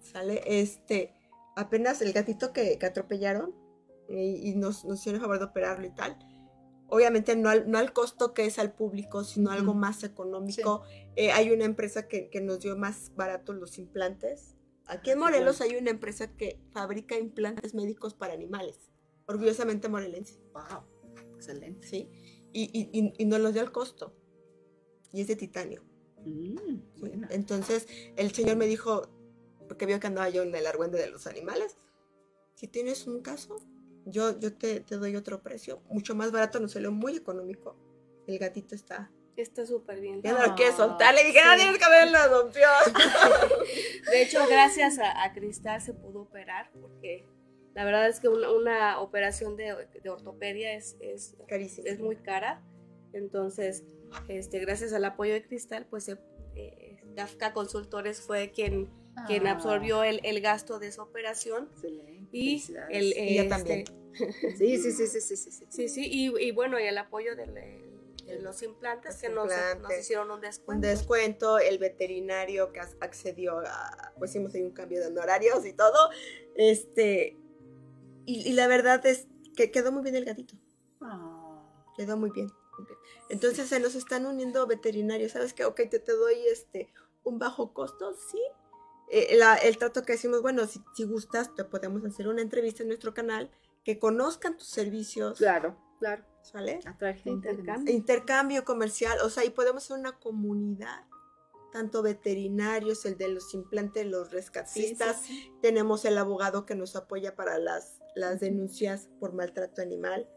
¿Sale? 0.00 0.42
Este, 0.46 1.14
apenas 1.56 2.02
el 2.02 2.12
gatito 2.12 2.52
que, 2.52 2.76
que 2.78 2.86
atropellaron 2.86 3.54
y, 4.08 4.50
y 4.50 4.54
nos, 4.56 4.84
nos 4.84 4.98
hicieron 5.00 5.20
el 5.20 5.22
favor 5.22 5.38
de 5.38 5.44
operarlo 5.44 5.86
y 5.86 5.90
tal. 5.94 6.18
Obviamente 6.94 7.34
no 7.34 7.48
al, 7.48 7.68
no 7.68 7.78
al 7.78 7.92
costo 7.92 8.34
que 8.34 8.46
es 8.46 8.60
al 8.60 8.72
público, 8.72 9.24
sino 9.24 9.50
algo 9.50 9.74
más 9.74 10.04
económico. 10.04 10.82
Eh, 11.16 11.32
hay 11.32 11.50
una 11.50 11.64
empresa 11.64 12.06
que, 12.06 12.30
que 12.30 12.40
nos 12.40 12.60
dio 12.60 12.76
más 12.76 13.10
baratos 13.16 13.56
los 13.56 13.78
implantes. 13.78 14.54
Aquí 14.86 15.10
en 15.10 15.18
Morelos 15.18 15.60
hay 15.60 15.74
una 15.74 15.90
empresa 15.90 16.36
que 16.36 16.60
fabrica 16.70 17.18
implantes 17.18 17.74
médicos 17.74 18.14
para 18.14 18.32
animales. 18.32 18.92
Orgullosamente 19.26 19.88
morelense. 19.88 20.38
Wow, 20.52 20.84
excelente. 21.34 21.84
¿sí? 21.84 22.08
Y, 22.52 22.70
y, 22.72 22.96
y, 22.96 23.12
y 23.18 23.24
nos 23.24 23.40
los 23.40 23.54
dio 23.54 23.62
al 23.62 23.72
costo. 23.72 24.14
Y 25.12 25.20
es 25.20 25.26
de 25.26 25.34
titanio. 25.34 25.82
Mm. 26.24 27.26
Entonces, 27.30 27.88
el 28.14 28.30
señor 28.30 28.56
me 28.56 28.66
dijo, 28.66 29.08
porque 29.66 29.84
vio 29.84 29.98
que 29.98 30.06
andaba 30.06 30.28
yo 30.28 30.44
en 30.44 30.54
el 30.54 30.64
argüende 30.64 31.00
de 31.00 31.08
los 31.08 31.26
animales, 31.26 31.76
si 32.54 32.68
tienes 32.68 33.08
un 33.08 33.20
caso, 33.20 33.56
yo, 34.06 34.38
yo 34.38 34.52
te, 34.54 34.80
te 34.80 34.96
doy 34.96 35.16
otro 35.16 35.42
precio, 35.42 35.82
mucho 35.88 36.14
más 36.14 36.32
barato, 36.32 36.60
nos 36.60 36.72
salió 36.72 36.92
muy 36.92 37.16
económico. 37.16 37.76
El 38.26 38.38
gatito 38.38 38.74
está. 38.74 39.10
Está 39.36 39.66
súper 39.66 40.00
bien. 40.00 40.22
Ya 40.22 40.32
no 40.32 40.38
lo 40.46 40.52
Ah, 40.54 40.72
soltar, 40.76 41.14
le 41.14 41.24
dije, 41.24 41.40
ah, 41.40 41.54
sí. 41.56 41.62
tienes 41.62 41.78
que 41.82 41.90
verlo, 41.90 42.18
rompió. 42.42 42.68
De 44.10 44.22
hecho, 44.22 44.46
gracias 44.48 44.98
a, 44.98 45.22
a 45.24 45.32
Cristal 45.32 45.80
se 45.80 45.92
pudo 45.94 46.22
operar 46.22 46.70
porque 46.80 47.26
la 47.74 47.84
verdad 47.84 48.08
es 48.08 48.20
que 48.20 48.28
una, 48.28 48.50
una 48.52 49.00
operación 49.00 49.56
de, 49.56 49.88
de 50.02 50.08
ortopedia 50.10 50.74
es, 50.74 50.96
es, 51.00 51.34
Carísimo. 51.48 51.86
es 51.88 51.98
muy 52.00 52.16
cara. 52.16 52.62
Entonces, 53.12 53.84
este, 54.28 54.60
gracias 54.60 54.92
al 54.92 55.04
apoyo 55.04 55.32
de 55.32 55.44
Cristal, 55.44 55.86
pues 55.90 56.04
se- 56.04 56.18
eh, 56.54 57.00
Dafka 57.16 57.52
Consultores 57.52 58.20
fue 58.20 58.50
quien, 58.52 58.88
quien 59.26 59.46
Ah, 59.48 59.52
absorbió 59.52 60.04
el, 60.04 60.20
el 60.24 60.40
gasto 60.40 60.78
de 60.78 60.88
esa 60.88 61.02
operación. 61.02 61.68
Excelente. 61.72 62.13
Y 62.34 62.64
el, 62.90 63.12
Y 63.16 63.36
yo 63.36 63.42
este, 63.42 63.48
también. 63.48 63.84
Sí, 64.58 64.78
sí, 64.78 64.92
sí, 64.92 65.06
sí, 65.08 65.20
sí, 65.20 65.36
sí, 65.36 65.50
sí. 65.50 65.66
Sí, 65.68 65.88
sí, 65.88 66.02
y, 66.08 66.46
y 66.46 66.50
bueno, 66.52 66.78
y 66.78 66.84
el 66.84 66.96
apoyo 66.98 67.34
del- 67.34 67.54
de, 67.54 68.38
los 68.40 68.62
implantes 68.62 69.12
Los 69.12 69.20
que 69.20 69.28
nos, 69.28 69.98
hicieron 70.00 70.28
un 70.28 70.34
Un 70.36 70.40
descuento. 70.40 70.86
descuento, 70.86 71.58
el 71.58 71.78
veterinario 71.78 72.72
que 72.72 72.80
accedió 72.80 73.58
a, 73.58 74.12
pues 74.18 74.30
hicimos 74.30 74.54
ahí 74.54 74.62
un 74.62 74.70
cambio 74.70 75.00
de 75.00 75.08
honorarios 75.08 75.64
y 75.66 75.72
todo. 75.72 76.10
Este, 76.56 77.36
y, 78.24 78.48
y 78.48 78.52
la 78.52 78.66
verdad 78.68 79.04
es 79.06 79.26
que 79.56 79.70
quedó 79.70 79.92
muy 79.92 80.02
bien 80.02 80.16
el 80.16 80.24
gatito. 80.24 80.54
Ah, 81.00 81.62
Quedó 81.96 82.16
muy 82.16 82.30
bien. 82.30 82.46
muy 82.78 82.86
bien. 82.86 82.98
Entonces 83.28 83.68
se 83.68 83.78
nos 83.80 83.94
están 83.94 84.26
uniendo 84.26 84.66
veterinarios. 84.66 85.32
¿Sabes 85.32 85.52
qué? 85.54 85.64
Ok, 85.64 85.82
te, 85.90 85.98
te 85.98 86.12
doy 86.12 86.36
este 86.50 86.92
un 87.24 87.38
bajo 87.38 87.72
costo, 87.74 88.14
sí. 88.14 88.40
Eh, 89.10 89.36
la- 89.36 89.56
el 89.56 89.76
trato 89.78 90.02
que 90.02 90.12
decimos, 90.12 90.42
bueno, 90.42 90.66
si, 90.66 90.80
si 90.94 91.04
gustas, 91.04 91.54
te 91.54 91.64
podemos 91.64 92.04
hacer 92.04 92.26
una 92.28 92.42
entrevista 92.42 92.82
en 92.82 92.88
nuestro 92.88 93.14
canal, 93.14 93.50
que 93.84 93.98
conozcan 93.98 94.56
tus 94.56 94.68
servicios, 94.68 95.38
claro, 95.38 95.76
claro. 95.98 96.24
¿sale? 96.42 96.80
Atraer 96.86 97.16
gente. 97.16 97.50
Intercambio. 97.50 97.94
Intercambio 97.94 98.64
comercial, 98.64 99.18
o 99.22 99.28
sea, 99.30 99.44
y 99.44 99.50
podemos 99.50 99.84
ser 99.84 99.98
una 99.98 100.18
comunidad, 100.18 101.04
tanto 101.70 102.02
veterinarios, 102.02 103.04
el 103.04 103.18
de 103.18 103.28
los 103.28 103.52
implantes, 103.52 104.06
los 104.06 104.30
rescatistas, 104.32 105.20
Sí, 105.20 105.26
sí, 105.34 105.40
sí. 105.42 105.52
tenemos 105.60 106.04
el 106.06 106.16
abogado 106.18 106.64
que 106.64 106.74
nos 106.74 106.96
apoya 106.96 107.34
para 107.34 107.58
las, 107.58 107.98
las 108.14 108.40
denuncias 108.40 109.08
por 109.20 109.34
maltrato 109.34 109.82
animal. 109.82 110.28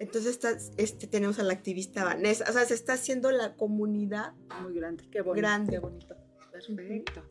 Entonces 0.00 0.30
está, 0.32 0.56
este, 0.78 1.06
tenemos 1.06 1.38
a 1.38 1.42
la 1.42 1.52
activista 1.52 2.04
Vanessa. 2.04 2.46
O 2.48 2.52
sea, 2.54 2.64
se 2.64 2.72
está 2.74 2.94
haciendo 2.94 3.30
la 3.30 3.54
comunidad. 3.56 4.32
Muy 4.62 4.74
grande, 4.74 5.04
qué 5.10 5.20
bonito. 5.20 5.40
Grande. 5.42 5.72
Qué 5.72 5.78
bonito. 5.78 6.16
Perfecto. 6.50 7.22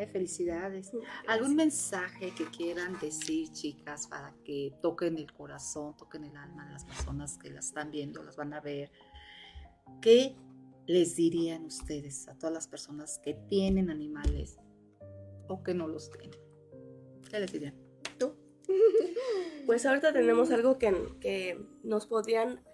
Eh, 0.00 0.06
felicidades. 0.06 0.92
Gracias. 0.92 1.24
¿Algún 1.26 1.56
mensaje 1.56 2.32
que 2.34 2.46
quieran 2.46 2.98
decir, 3.00 3.52
chicas, 3.52 4.06
para 4.06 4.34
que 4.46 4.72
toquen 4.80 5.18
el 5.18 5.30
corazón, 5.30 5.94
toquen 5.94 6.24
el 6.24 6.34
alma 6.34 6.64
de 6.64 6.72
las 6.72 6.86
personas 6.86 7.36
que 7.36 7.50
las 7.50 7.66
están 7.66 7.90
viendo, 7.90 8.22
las 8.22 8.34
van 8.34 8.54
a 8.54 8.60
ver? 8.62 8.90
¿Qué 10.00 10.34
les 10.86 11.16
dirían 11.16 11.66
ustedes 11.66 12.28
a 12.28 12.34
todas 12.38 12.54
las 12.54 12.66
personas 12.66 13.20
que 13.22 13.34
tienen 13.34 13.90
animales 13.90 14.58
o 15.48 15.62
que 15.62 15.74
no 15.74 15.86
los 15.86 16.10
tienen? 16.10 16.40
¿Qué 17.30 17.38
les 17.38 17.52
dirían? 17.52 17.74
¿Tú? 18.18 18.34
Pues 19.66 19.84
ahorita 19.84 20.14
tenemos 20.14 20.50
algo 20.50 20.78
que, 20.78 20.92
que 21.20 21.62
nos 21.84 22.06
podrían, 22.06 22.64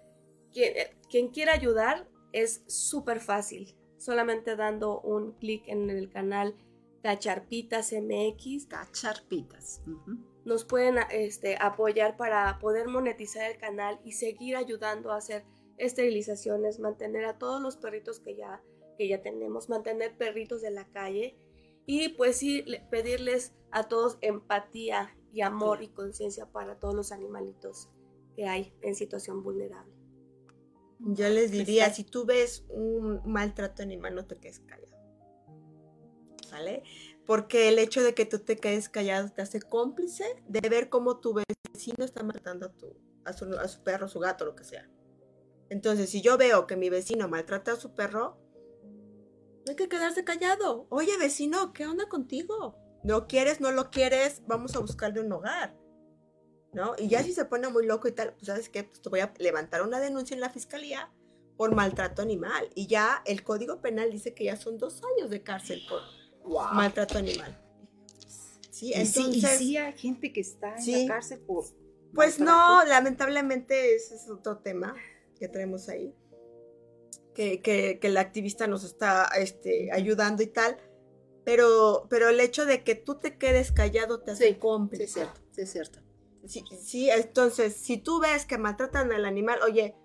quien, 0.53 0.73
quien 1.09 1.27
quiera 1.27 1.53
ayudar 1.53 2.09
es 2.31 2.63
súper 2.67 3.19
fácil, 3.19 3.75
solamente 3.97 4.55
dando 4.55 5.01
un 5.01 5.33
clic 5.33 5.67
en 5.67 5.89
el 5.91 6.09
canal 6.09 6.55
Cacharpitas 7.03 7.93
MX, 7.93 8.65
Cacharpitas. 8.67 9.81
Ujú. 9.87 10.17
nos 10.45 10.63
pueden 10.63 10.95
este, 11.11 11.57
apoyar 11.59 12.15
para 12.15 12.57
poder 12.59 12.87
monetizar 12.87 13.51
el 13.51 13.57
canal 13.57 13.99
y 14.05 14.13
seguir 14.13 14.55
ayudando 14.55 15.11
a 15.11 15.17
hacer 15.17 15.43
esterilizaciones, 15.77 16.79
mantener 16.79 17.25
a 17.25 17.37
todos 17.37 17.61
los 17.61 17.75
perritos 17.77 18.19
que 18.21 18.35
ya, 18.35 18.61
que 18.97 19.07
ya 19.09 19.21
tenemos, 19.21 19.67
mantener 19.69 20.15
perritos 20.17 20.61
de 20.61 20.71
la 20.71 20.85
calle 20.91 21.37
y 21.85 22.09
pues 22.09 22.37
sí, 22.37 22.63
le- 22.63 22.79
pedirles 22.89 23.53
a 23.71 23.83
todos 23.87 24.17
empatía 24.21 25.15
y 25.33 25.41
amor 25.41 25.83
y 25.83 25.89
conciencia 25.89 26.45
para 26.51 26.79
todos 26.79 26.95
los 26.95 27.11
animalitos 27.11 27.89
que 28.35 28.45
hay 28.47 28.73
en 28.81 28.95
situación 28.95 29.43
vulnerable. 29.43 29.93
Yo 30.99 31.29
les 31.29 31.51
diría, 31.51 31.83
Exacto. 31.87 31.95
si 31.95 32.03
tú 32.05 32.25
ves 32.25 32.65
un 32.69 33.21
maltrato 33.25 33.83
animal, 33.83 34.15
no 34.15 34.25
te 34.25 34.37
quedes 34.37 34.59
callado. 34.61 34.96
¿Sale? 36.47 36.83
Porque 37.25 37.67
el 37.67 37.77
hecho 37.77 38.01
de 38.01 38.13
que 38.13 38.25
tú 38.25 38.39
te 38.39 38.55
quedes 38.55 38.87
callado 38.87 39.29
te 39.29 39.41
hace 39.41 39.61
cómplice 39.61 40.23
de 40.47 40.69
ver 40.69 40.87
cómo 40.89 41.19
tu 41.19 41.33
vecino 41.33 42.05
está 42.05 42.23
maltratando 42.23 42.67
a, 42.67 42.71
tu, 42.71 42.95
a, 43.25 43.33
su, 43.33 43.53
a 43.57 43.67
su 43.67 43.83
perro, 43.83 44.07
su 44.07 44.19
gato, 44.19 44.45
lo 44.45 44.55
que 44.55 44.63
sea. 44.63 44.89
Entonces, 45.69 46.09
si 46.09 46.21
yo 46.21 46.37
veo 46.37 46.65
que 46.65 46.77
mi 46.77 46.89
vecino 46.89 47.27
maltrata 47.27 47.73
a 47.73 47.75
su 47.75 47.93
perro, 47.93 48.37
hay 49.67 49.75
que 49.75 49.89
quedarse 49.89 50.23
callado. 50.23 50.87
Oye, 50.89 51.17
vecino, 51.17 51.73
¿qué 51.73 51.85
onda 51.85 52.07
contigo? 52.07 52.77
¿No 53.03 53.27
quieres, 53.27 53.59
no 53.59 53.71
lo 53.71 53.89
quieres? 53.89 54.41
Vamos 54.47 54.75
a 54.75 54.79
buscarle 54.79 55.19
un 55.19 55.31
hogar. 55.31 55.75
¿No? 56.71 56.93
Y 56.97 57.09
ya 57.09 57.23
si 57.23 57.33
se 57.33 57.45
pone 57.45 57.67
muy 57.67 57.85
loco 57.85 58.07
y 58.07 58.13
tal, 58.13 58.33
pues 58.33 58.45
sabes 58.45 58.69
qué, 58.69 58.85
pues 58.85 59.01
te 59.01 59.09
voy 59.09 59.19
a 59.19 59.33
levantar 59.39 59.81
una 59.81 59.99
denuncia 59.99 60.35
en 60.35 60.41
la 60.41 60.49
fiscalía 60.49 61.11
por 61.57 61.75
maltrato 61.75 62.21
animal. 62.21 62.69
Y 62.75 62.87
ya 62.87 63.21
el 63.25 63.43
Código 63.43 63.81
Penal 63.81 64.11
dice 64.11 64.33
que 64.33 64.45
ya 64.45 64.55
son 64.55 64.77
dos 64.77 65.01
años 65.15 65.29
de 65.29 65.43
cárcel 65.43 65.81
por 65.89 66.01
maltrato 66.73 67.17
animal. 67.17 67.57
Sí, 68.71 68.93
Y 68.93 69.05
sí, 69.05 69.21
y 69.21 69.23
entonces, 69.25 69.57
sí 69.57 69.77
hay 69.77 69.93
gente 69.93 70.31
que 70.31 70.41
está 70.41 70.75
en 70.75 70.81
Sí. 70.83 71.05
la 71.05 71.13
cárcel 71.15 71.39
por. 71.39 71.65
pues 72.13 72.39
maltrato. 72.39 72.45
no, 72.83 72.85
lamentablemente 72.85 73.95
ese 73.95 74.15
es 74.15 74.29
otro 74.29 74.57
tema 74.59 74.95
que 75.39 75.47
traemos 75.47 75.89
ahí. 75.89 76.13
Que, 77.33 77.61
que- 77.61 77.99
que 77.99 78.09
la 78.09 78.21
activista 78.21 78.65
nos 78.67 78.83
está 78.83 79.25
este, 79.39 79.91
ayudando 79.91 80.41
y 80.43 80.47
tal. 80.47 80.77
Pero, 81.45 82.07
pero 82.09 82.29
el 82.29 82.39
hecho 82.39 82.65
de 82.65 82.83
que 82.83 82.95
tú 82.95 83.15
te 83.19 83.37
quedes 83.37 83.71
callado 83.71 84.19
te 84.21 84.31
hace 84.31 84.47
Sí, 84.47 84.53
Sí, 84.53 84.59
cómplice. 84.59 85.03
es 85.05 85.13
cierto, 85.13 85.39
sí, 85.51 85.61
es 85.61 85.71
cierto. 85.71 85.99
Sí, 86.45 86.63
sí, 86.81 87.09
entonces, 87.09 87.75
si 87.75 87.97
tú 87.97 88.19
ves 88.19 88.45
que 88.45 88.57
maltratan 88.57 89.11
al 89.11 89.25
animal, 89.25 89.59
oye, 89.65 89.95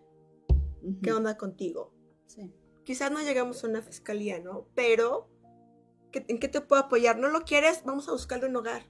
¿qué 1.02 1.12
onda 1.12 1.36
contigo? 1.36 1.92
Sí. 2.26 2.52
Quizás 2.84 3.10
no 3.10 3.20
llegamos 3.22 3.62
a 3.64 3.68
una 3.68 3.80
fiscalía, 3.82 4.38
¿no? 4.40 4.68
Pero, 4.74 5.28
¿qué- 5.30 5.31
¿en 6.28 6.38
qué 6.38 6.48
te 6.48 6.60
puedo 6.60 6.82
apoyar? 6.82 7.18
¿No 7.18 7.28
lo 7.28 7.42
quieres? 7.42 7.82
Vamos 7.84 8.08
a 8.08 8.12
buscarle 8.12 8.46
un 8.48 8.56
hogar. 8.56 8.82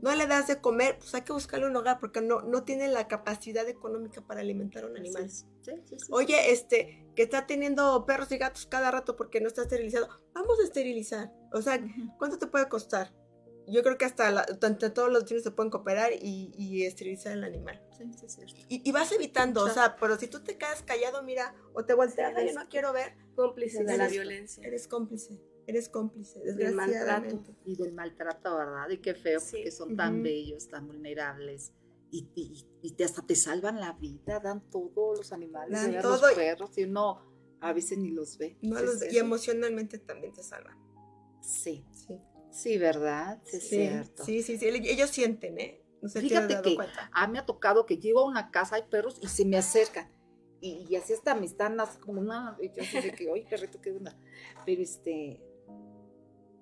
No 0.00 0.14
le 0.14 0.26
das 0.26 0.46
de 0.48 0.60
comer, 0.62 0.96
pues 0.98 1.14
hay 1.14 1.22
que 1.22 1.32
buscarle 1.34 1.66
un 1.66 1.76
hogar 1.76 2.00
porque 2.00 2.22
no, 2.22 2.40
no 2.40 2.64
tiene 2.64 2.88
la 2.88 3.06
capacidad 3.06 3.68
económica 3.68 4.22
para 4.26 4.40
alimentar 4.40 4.84
a 4.84 4.86
un 4.86 4.96
animal. 4.96 5.28
Sí, 5.28 5.44
sí, 5.62 5.72
sí. 5.86 5.96
Oye, 6.10 6.52
este, 6.52 7.06
que 7.14 7.24
está 7.24 7.46
teniendo 7.46 8.06
perros 8.06 8.32
y 8.32 8.38
gatos 8.38 8.64
cada 8.66 8.90
rato 8.90 9.14
porque 9.16 9.42
no 9.42 9.48
está 9.48 9.62
esterilizado, 9.62 10.08
vamos 10.32 10.58
a 10.60 10.64
esterilizar. 10.64 11.30
O 11.52 11.60
sea. 11.60 11.78
¿cuánto 12.18 12.38
te 12.38 12.46
puede 12.46 12.66
costar? 12.68 13.12
Yo 13.66 13.82
creo 13.82 13.98
que 13.98 14.06
hasta 14.06 14.30
la- 14.30 14.46
todos 14.46 15.12
los 15.12 15.24
vecinos 15.24 15.42
se 15.42 15.50
pueden 15.50 15.70
cooperar 15.70 16.12
y, 16.14 16.50
y 16.56 16.84
esterilizar 16.84 17.32
el 17.34 17.44
animal. 17.44 17.84
Sí, 17.98 18.04
sí, 18.18 18.24
es 18.24 18.32
cierto. 18.36 18.54
Y, 18.70 18.88
y 18.88 18.92
vas 18.92 19.12
evitando, 19.12 19.62
o 19.64 19.68
sea, 19.68 19.96
pero 19.96 20.16
si 20.16 20.28
tú 20.28 20.42
te 20.42 20.56
quedas 20.56 20.82
callado, 20.82 21.22
mira, 21.22 21.54
o 21.74 21.84
te 21.84 21.92
volteas, 21.92 22.30
Sí, 22.32 22.34
"Ay, 22.38 22.46
es- 22.48 22.54
yo 22.54 22.60
no 22.60 22.68
quiero 22.70 22.94
ver, 22.94 23.14
Cómplices 23.36 23.80
Sí, 23.80 23.84
de 23.84 23.98
la 23.98 24.08
violencia. 24.08 24.66
eres 24.66 24.88
cómplice, 24.88 25.38
eres 25.68 25.88
cómplice, 25.88 26.40
Del 26.40 26.56
desgraciadamente. 26.56 27.54
Y 27.64 27.76
del 27.76 27.92
maltrato, 27.92 28.56
¿verdad? 28.56 28.88
Y 28.90 28.98
qué 28.98 29.14
feo, 29.14 29.38
Sí. 29.40 29.56
porque 29.56 29.70
son 29.70 29.96
tan 29.96 30.22
bellos, 30.22 30.68
tan 30.68 30.86
vulnerables. 30.86 31.72
Y, 32.10 32.26
y- 32.34 32.66
y 32.82 32.92
te, 32.92 33.04
hasta 33.04 33.22
te 33.26 33.34
salvan 33.36 33.78
la 33.78 33.92
vida, 33.92 34.40
dan 34.40 34.62
todo 34.70 35.14
los 35.14 35.30
animales, 35.32 35.72
Dan 35.80 36.00
todo 36.00 36.20
los 36.20 36.32
perros, 36.32 36.76
y 36.78 36.84
uno 36.84 37.20
a 37.60 37.72
veces 37.74 37.98
ni 37.98 38.10
los 38.10 38.38
ve. 38.38 38.56
No 38.62 38.80
los- 38.80 39.12
y 39.12 39.18
emocionalmente 39.18 39.98
también 39.98 40.32
te 40.32 40.42
salvan. 40.42 40.76
Sí, 41.42 41.84
Sí, 41.92 42.18
sí, 42.50 42.78
¿verdad? 42.78 43.40
Sí, 43.44 43.56
es 43.56 43.62
sí, 43.62 43.68
cierto. 43.76 44.24
sí, 44.24 44.42
sí, 44.42 44.58
sí, 44.58 44.66
ellos 44.68 45.10
sienten, 45.10 45.58
¿eh? 45.60 45.84
No 46.00 46.08
sé 46.08 46.20
Fíjate 46.20 46.54
dado 46.54 46.62
que 46.64 46.76
cuenta. 46.76 47.10
a 47.12 47.26
mí 47.26 47.32
me 47.34 47.38
ha 47.40 47.44
tocado 47.46 47.84
que 47.84 47.98
llego 47.98 48.20
a 48.20 48.24
una 48.26 48.50
casa, 48.50 48.76
hay 48.76 48.84
perros 48.84 49.18
y 49.20 49.26
se 49.28 49.44
me 49.44 49.58
acercan. 49.58 50.10
Y, 50.60 50.86
y 50.88 50.96
así 50.96 51.12
hasta 51.12 51.34
me 51.34 51.46
están 51.46 51.78
así 51.80 51.98
como 52.00 52.20
una. 52.20 52.56
Y 52.60 52.70
yo 52.72 52.82
así 52.82 53.00
de 53.00 53.12
que, 53.14 53.28
oye, 53.30 53.46
perrito, 53.48 53.80
qué 53.80 53.92
onda. 53.92 54.16
Pero 54.64 54.82
este. 54.82 55.40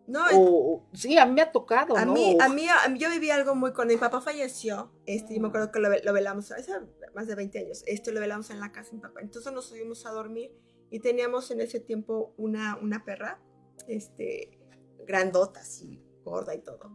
No, 0.09 0.25
O, 0.35 0.75
o- 0.77 0.87
sí, 0.93 1.19
a 1.19 1.27
mí 1.27 1.33
me 1.33 1.43
ha 1.43 1.51
tocado. 1.51 1.97
A 1.97 2.05
¿no? 2.05 2.13
mí, 2.13 2.37
a 2.41 2.49
mí, 2.49 2.67
a 2.69 2.89
mí- 2.89 2.99
yo 2.99 3.11
viví 3.11 3.31
algo 3.31 3.55
muy 3.57 3.73
cuando 3.73 3.93
mi 3.93 3.99
papá 3.99 4.21
falleció, 4.21 4.93
este, 5.05 5.35
yo 5.35 5.41
me 5.41 5.47
Ah. 5.47 5.49
acuerdo 5.49 5.73
que 5.73 5.81
lo, 5.81 5.89
lo 5.91 6.13
velamos 6.13 6.53
hace 6.53 6.73
más 7.15 7.27
de 7.27 7.35
20 7.35 7.59
años, 7.59 7.83
esto 7.87 8.13
lo 8.13 8.21
velamos 8.21 8.51
en 8.51 8.61
la 8.61 8.71
casa 8.71 8.91
de 8.91 8.97
mi 8.97 9.03
papá, 9.03 9.21
entonces 9.21 9.53
nos 9.53 9.67
subimos 9.67 10.07
a 10.07 10.11
dormir 10.11 10.53
y 10.91 11.01
teníamos 11.01 11.51
en 11.51 11.61
ese 11.61 11.81
tiempo 11.81 12.35
una, 12.37 12.79
una 12.81 13.05
perra, 13.05 13.43
este, 13.89 14.61
grandota, 15.07 15.61
así, 15.61 16.01
gorda 16.25 16.55
y 16.55 16.61
todo. 16.63 16.91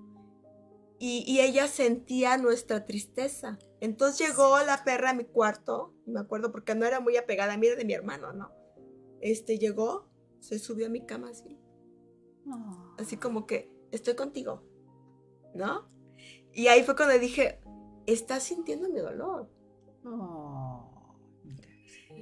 Y, 1.00 1.24
y 1.28 1.42
ella 1.42 1.68
sentía 1.68 2.38
nuestra 2.38 2.86
tristeza. 2.86 3.58
Entonces 3.80 4.28
llegó 4.28 4.58
la 4.60 4.84
perra 4.84 5.10
a 5.10 5.14
mi 5.16 5.24
cuarto, 5.26 5.96
me 6.06 6.20
acuerdo 6.20 6.52
porque 6.52 6.76
no 6.76 6.86
era 6.86 7.00
muy 7.00 7.18
apegada 7.18 7.54
a 7.54 7.58
mí, 7.58 7.66
era 7.68 7.76
de 7.76 7.86
mi 7.86 7.94
hermano, 7.94 8.32
¿no? 8.34 8.52
Este 9.20 9.58
llegó, 9.58 10.08
se 10.40 10.60
subió 10.60 10.86
a 10.86 10.90
mi 10.90 11.04
cama 11.06 11.30
así, 11.30 11.60
Ah. 12.52 12.96
así 13.00 13.18
como 13.18 13.46
que 13.48 13.72
estoy 13.92 14.16
contigo, 14.16 14.64
¿no? 15.56 15.88
Y 16.54 16.68
ahí 16.68 16.84
fue 16.84 16.96
cuando 16.96 17.18
dije, 17.18 17.62
estás 18.06 18.44
sintiendo 18.44 18.90
mi 18.90 19.00
dolor. 19.00 19.50
Oh. 20.06 20.88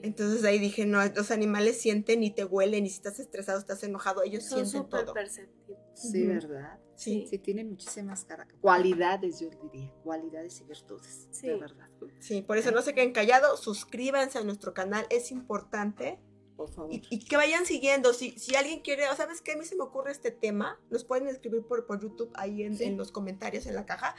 Entonces 0.01 0.43
ahí 0.45 0.59
dije, 0.59 0.85
no, 0.85 1.03
los 1.05 1.31
animales 1.31 1.81
sienten 1.81 2.23
y 2.23 2.31
te 2.31 2.45
huelen 2.45 2.85
y 2.85 2.89
si 2.89 2.95
estás 2.97 3.19
estresado, 3.19 3.59
estás 3.59 3.83
enojado, 3.83 4.23
ellos 4.23 4.45
Son 4.45 4.65
sienten 4.65 4.89
todo. 5.05 5.13
perceptivos. 5.13 5.81
Sí. 5.93 6.25
¿verdad? 6.25 6.79
Sí. 6.95 7.25
Sí, 7.29 7.37
tienen 7.39 7.69
muchísimas 7.69 8.25
cualidades, 8.61 9.39
yo 9.39 9.49
diría, 9.49 9.93
cualidades 10.03 10.61
y 10.61 10.63
virtudes, 10.65 11.27
Sí. 11.31 11.47
de 11.47 11.57
verdad. 11.57 11.89
Sí, 12.19 12.41
por 12.41 12.57
eso 12.57 12.71
no 12.71 12.81
se 12.81 12.93
queden 12.93 13.11
callados, 13.13 13.59
suscríbanse 13.61 14.37
a 14.37 14.43
nuestro 14.43 14.73
canal, 14.73 15.05
es 15.09 15.31
importante. 15.31 16.19
Por 16.59 16.69
favor. 16.73 16.91
Y, 16.93 17.01
y 17.09 17.19
que 17.23 17.37
vayan 17.37 17.65
siguiendo. 17.65 18.11
Si, 18.11 18.31
si 18.37 18.53
alguien 18.55 18.81
quiere, 18.81 19.07
o 19.07 19.15
sabes 19.15 19.39
qué, 19.41 19.53
a 19.53 19.55
mí 19.57 19.63
se 19.63 19.77
me 19.77 19.83
ocurre 19.83 20.11
este 20.11 20.29
tema, 20.29 20.77
nos 20.89 21.05
pueden 21.05 21.29
escribir 21.29 21.63
por, 21.63 21.85
por 21.85 22.01
YouTube 22.01 22.31
ahí 22.35 22.63
en, 22.63 22.75
Sí. 22.77 22.83
en 22.83 22.97
los 22.97 23.13
comentarios 23.13 23.65
en 23.65 23.75
la 23.75 23.85
caja. 23.85 24.13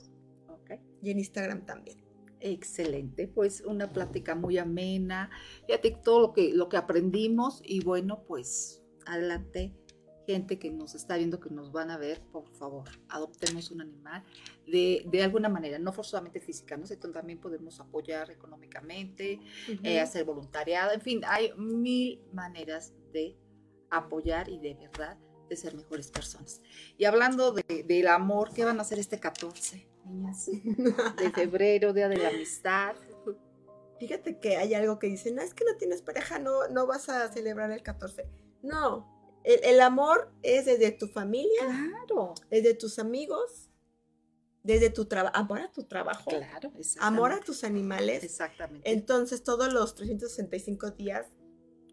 Ok. 0.49 0.71
Y 1.03 1.11
en 1.11 1.19
Instagram 1.19 1.67
también. 1.67 1.99
Excelente, 2.41 3.27
pues 3.29 3.63
una 3.63 3.93
plática 3.93 4.35
muy 4.35 4.59
amena. 4.59 5.31
Fíjate 5.67 5.99
todo 6.03 6.21
lo 6.21 6.33
que, 6.33 6.53
lo 6.55 6.69
que 6.69 6.77
aprendimos 6.77 7.61
y 7.65 7.85
bueno, 7.85 8.25
pues 8.27 8.83
adelante, 9.07 9.75
gente 10.33 10.59
que 10.59 10.71
nos 10.71 10.95
está 10.95 11.17
viendo, 11.17 11.41
que 11.41 11.51
nos 11.51 11.71
van 11.73 11.91
a 11.91 11.99
ver, 11.99 12.21
por 12.33 12.49
favor, 12.53 12.89
adoptemos 13.09 13.71
un 13.71 13.81
animal 13.81 14.23
de, 14.67 15.03
de 15.07 15.23
alguna 15.23 15.49
manera, 15.49 15.79
no 15.79 15.93
forzosamente 15.93 16.41
física, 16.41 16.77
¿no? 16.77 16.87
Sino 16.87 17.11
también 17.11 17.39
podemos 17.41 17.79
apoyar 17.81 18.31
económicamente, 18.31 19.41
eh, 19.83 20.01
hacer 20.01 20.25
voluntariado, 20.25 20.93
en 20.93 21.01
fin, 21.01 21.21
hay 21.27 21.53
mil 21.57 22.21
maneras 22.33 22.93
de 23.13 23.37
apoyar 23.91 24.49
y 24.49 24.59
de 24.59 24.75
verdad 24.75 25.19
de 25.49 25.57
ser 25.57 25.75
mejores 25.75 26.11
personas. 26.11 26.63
Y 26.97 27.05
hablando 27.07 27.53
de- 27.53 27.83
del 27.83 28.07
amor, 28.09 28.53
¿qué 28.55 28.65
van 28.65 28.79
a 28.79 28.83
hacer 28.83 28.99
este 29.01 29.19
14, 29.19 29.89
niñas? 30.07 30.47
De 31.17 31.31
febrero, 31.35 31.93
Día 31.93 32.09
de 32.09 32.17
la 32.19 32.29
Amistad. 32.29 32.95
Fíjate 33.99 34.39
que 34.39 34.57
hay 34.57 34.73
algo 34.75 34.99
que 34.99 35.09
dicen, 35.09 35.35
no, 35.35 35.43
es 35.43 35.53
que 35.53 35.65
no 35.65 35.77
tienes 35.77 36.01
pareja, 36.03 36.39
no, 36.39 36.69
no 36.69 36.87
vas 36.87 37.09
a 37.11 37.31
celebrar 37.33 37.71
el 37.71 37.83
14. 37.83 38.27
No, 38.63 39.20
el, 39.45 39.61
el 39.65 39.81
amor 39.81 40.31
es 40.43 40.67
desde 40.67 40.91
tu 40.93 41.09
familia, 41.09 41.61
Claro, 41.61 42.35
desde 42.51 42.75
tus 42.75 42.99
amigos, 42.99 43.69
desde 44.63 44.91
tu 44.91 45.07
trabajo, 45.07 45.37
amor 45.37 45.61
a 45.61 45.73
tu 45.73 45.85
trabajo, 45.85 46.31
claro, 46.31 46.73
amor 47.01 47.33
a 47.33 47.41
tus 47.41 47.65
animales. 47.65 48.23
Exactamente. 48.23 48.91
Entonces, 48.91 49.43
todos 49.43 49.73
los 49.73 49.95
365 49.95 50.91
días, 50.91 51.27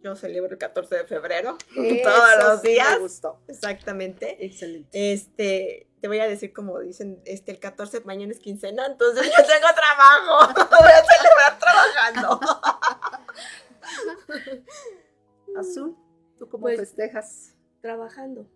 yo 0.04 0.16
celebro 0.16 0.52
el 0.52 0.58
14 0.58 0.96
de 0.96 1.04
febrero, 1.06 1.58
Eso 1.76 2.10
todos 2.10 2.44
los 2.44 2.62
sí 2.62 2.68
me 2.68 2.74
días. 2.74 3.00
gustó. 3.00 3.42
Exactamente. 3.48 4.46
Excelente. 4.46 5.14
Este, 5.14 5.88
te 6.02 6.08
voy 6.08 6.20
a 6.20 6.28
decir 6.28 6.54
como 6.54 6.80
dicen, 6.80 7.22
este, 7.26 7.52
el 7.52 7.60
14 7.60 8.02
mañana 8.02 8.32
es 8.32 8.40
quincena, 8.40 8.86
entonces 8.86 9.26
yo 9.38 9.44
tengo 9.46 9.68
trabajo. 9.74 10.54
Voy 10.70 10.92
a 10.92 11.04
celebrar 11.06 11.60
trabajando. 11.60 12.40
Azul, 15.58 15.98
¿tú 16.38 16.48
cómo 16.50 16.64
Pues- 16.64 16.80
festejas? 16.80 17.56
Trabajando. 17.82 18.50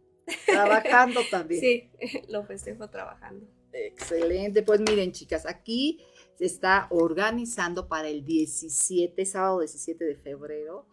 Trabajando 0.46 1.20
también. 1.32 1.62
Sí, 1.62 1.90
lo 2.30 2.44
festejo 2.46 2.90
trabajando. 2.90 3.46
Excelente. 3.74 4.64
Pues 4.64 4.80
miren, 4.82 5.12
chicas, 5.12 5.46
aquí 5.46 6.02
se 6.36 6.46
está 6.46 6.88
organizando 6.90 7.88
para 7.88 8.10
el 8.10 8.26
17, 8.26 9.26
sábado 9.26 9.60
17 9.60 10.04
de 10.04 10.16
febrero, 10.18 10.86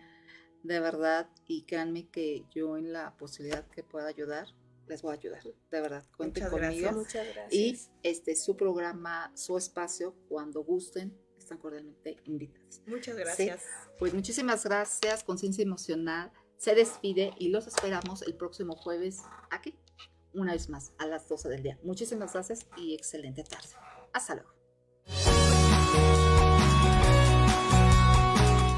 de 0.63 0.79
verdad, 0.79 1.29
y 1.47 1.63
créanme 1.63 2.07
que 2.09 2.45
yo 2.51 2.77
en 2.77 2.93
la 2.93 3.15
posibilidad 3.17 3.67
que 3.69 3.83
pueda 3.83 4.07
ayudar, 4.07 4.47
les 4.87 5.01
voy 5.01 5.11
a 5.15 5.19
ayudar, 5.19 5.43
de 5.43 5.81
verdad, 5.81 6.05
cuenten 6.15 6.43
Muchas 6.43 6.51
conmigo. 6.51 6.81
gracias. 6.81 6.95
Muchas 6.95 7.27
gracias. 7.33 7.53
Y 7.53 7.79
este, 8.03 8.35
su 8.35 8.55
programa, 8.55 9.31
su 9.35 9.57
espacio, 9.57 10.15
cuando 10.29 10.63
gusten, 10.63 11.17
están 11.37 11.57
cordialmente 11.57 12.17
invitados. 12.25 12.81
Muchas 12.87 13.15
gracias. 13.15 13.63
Pues 13.97 14.13
muchísimas 14.13 14.63
gracias, 14.63 15.23
Conciencia 15.23 15.63
Emocional 15.63 16.31
se 16.57 16.75
despide 16.75 17.33
y 17.37 17.49
los 17.49 17.67
esperamos 17.67 18.21
el 18.21 18.35
próximo 18.35 18.75
jueves 18.75 19.21
aquí, 19.51 19.75
una 20.35 20.53
vez 20.53 20.69
más, 20.69 20.91
a 20.97 21.07
las 21.07 21.27
12 21.27 21.49
del 21.49 21.63
día. 21.63 21.79
Muchísimas 21.83 22.33
gracias 22.33 22.65
y 22.77 22.93
excelente 22.93 23.43
tarde. 23.43 23.69
Hasta 24.13 24.35
luego. 24.35 24.49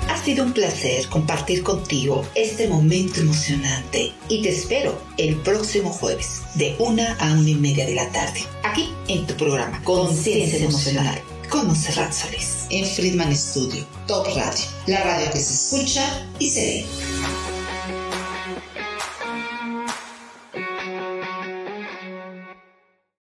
Ha 0.10 0.18
sido 0.24 0.44
un 0.44 0.52
placer 0.52 1.08
compartir 1.08 1.64
contigo 1.64 2.26
este 2.36 2.68
momento 2.68 3.22
emocionante 3.22 4.12
y 4.28 4.42
te 4.42 4.50
espero 4.50 5.00
el 5.18 5.38
próximo 5.38 5.90
jueves 5.90 6.42
de 6.56 6.76
una 6.80 7.16
a 7.16 7.34
una 7.34 7.50
y 7.50 7.56
media 7.56 7.86
de 7.86 7.96
la 7.96 8.12
tarde, 8.12 8.42
aquí 8.64 8.94
en 9.08 9.26
tu 9.26 9.36
programa 9.36 9.82
Conciencia 9.84 10.66
Emocional 10.66 11.22
con 11.50 11.68
Monserrat 11.68 12.12
Solís 12.12 12.66
en 12.70 12.86
Friedman 12.86 13.36
Studio, 13.36 13.86
Top 14.06 14.28
Radio, 14.36 14.66
la 14.88 15.04
radio 15.04 15.32
que 15.32 15.40
se 15.40 15.54
escucha 15.54 16.28
y 16.40 16.50
se 16.50 16.62
ve. 16.62 17.37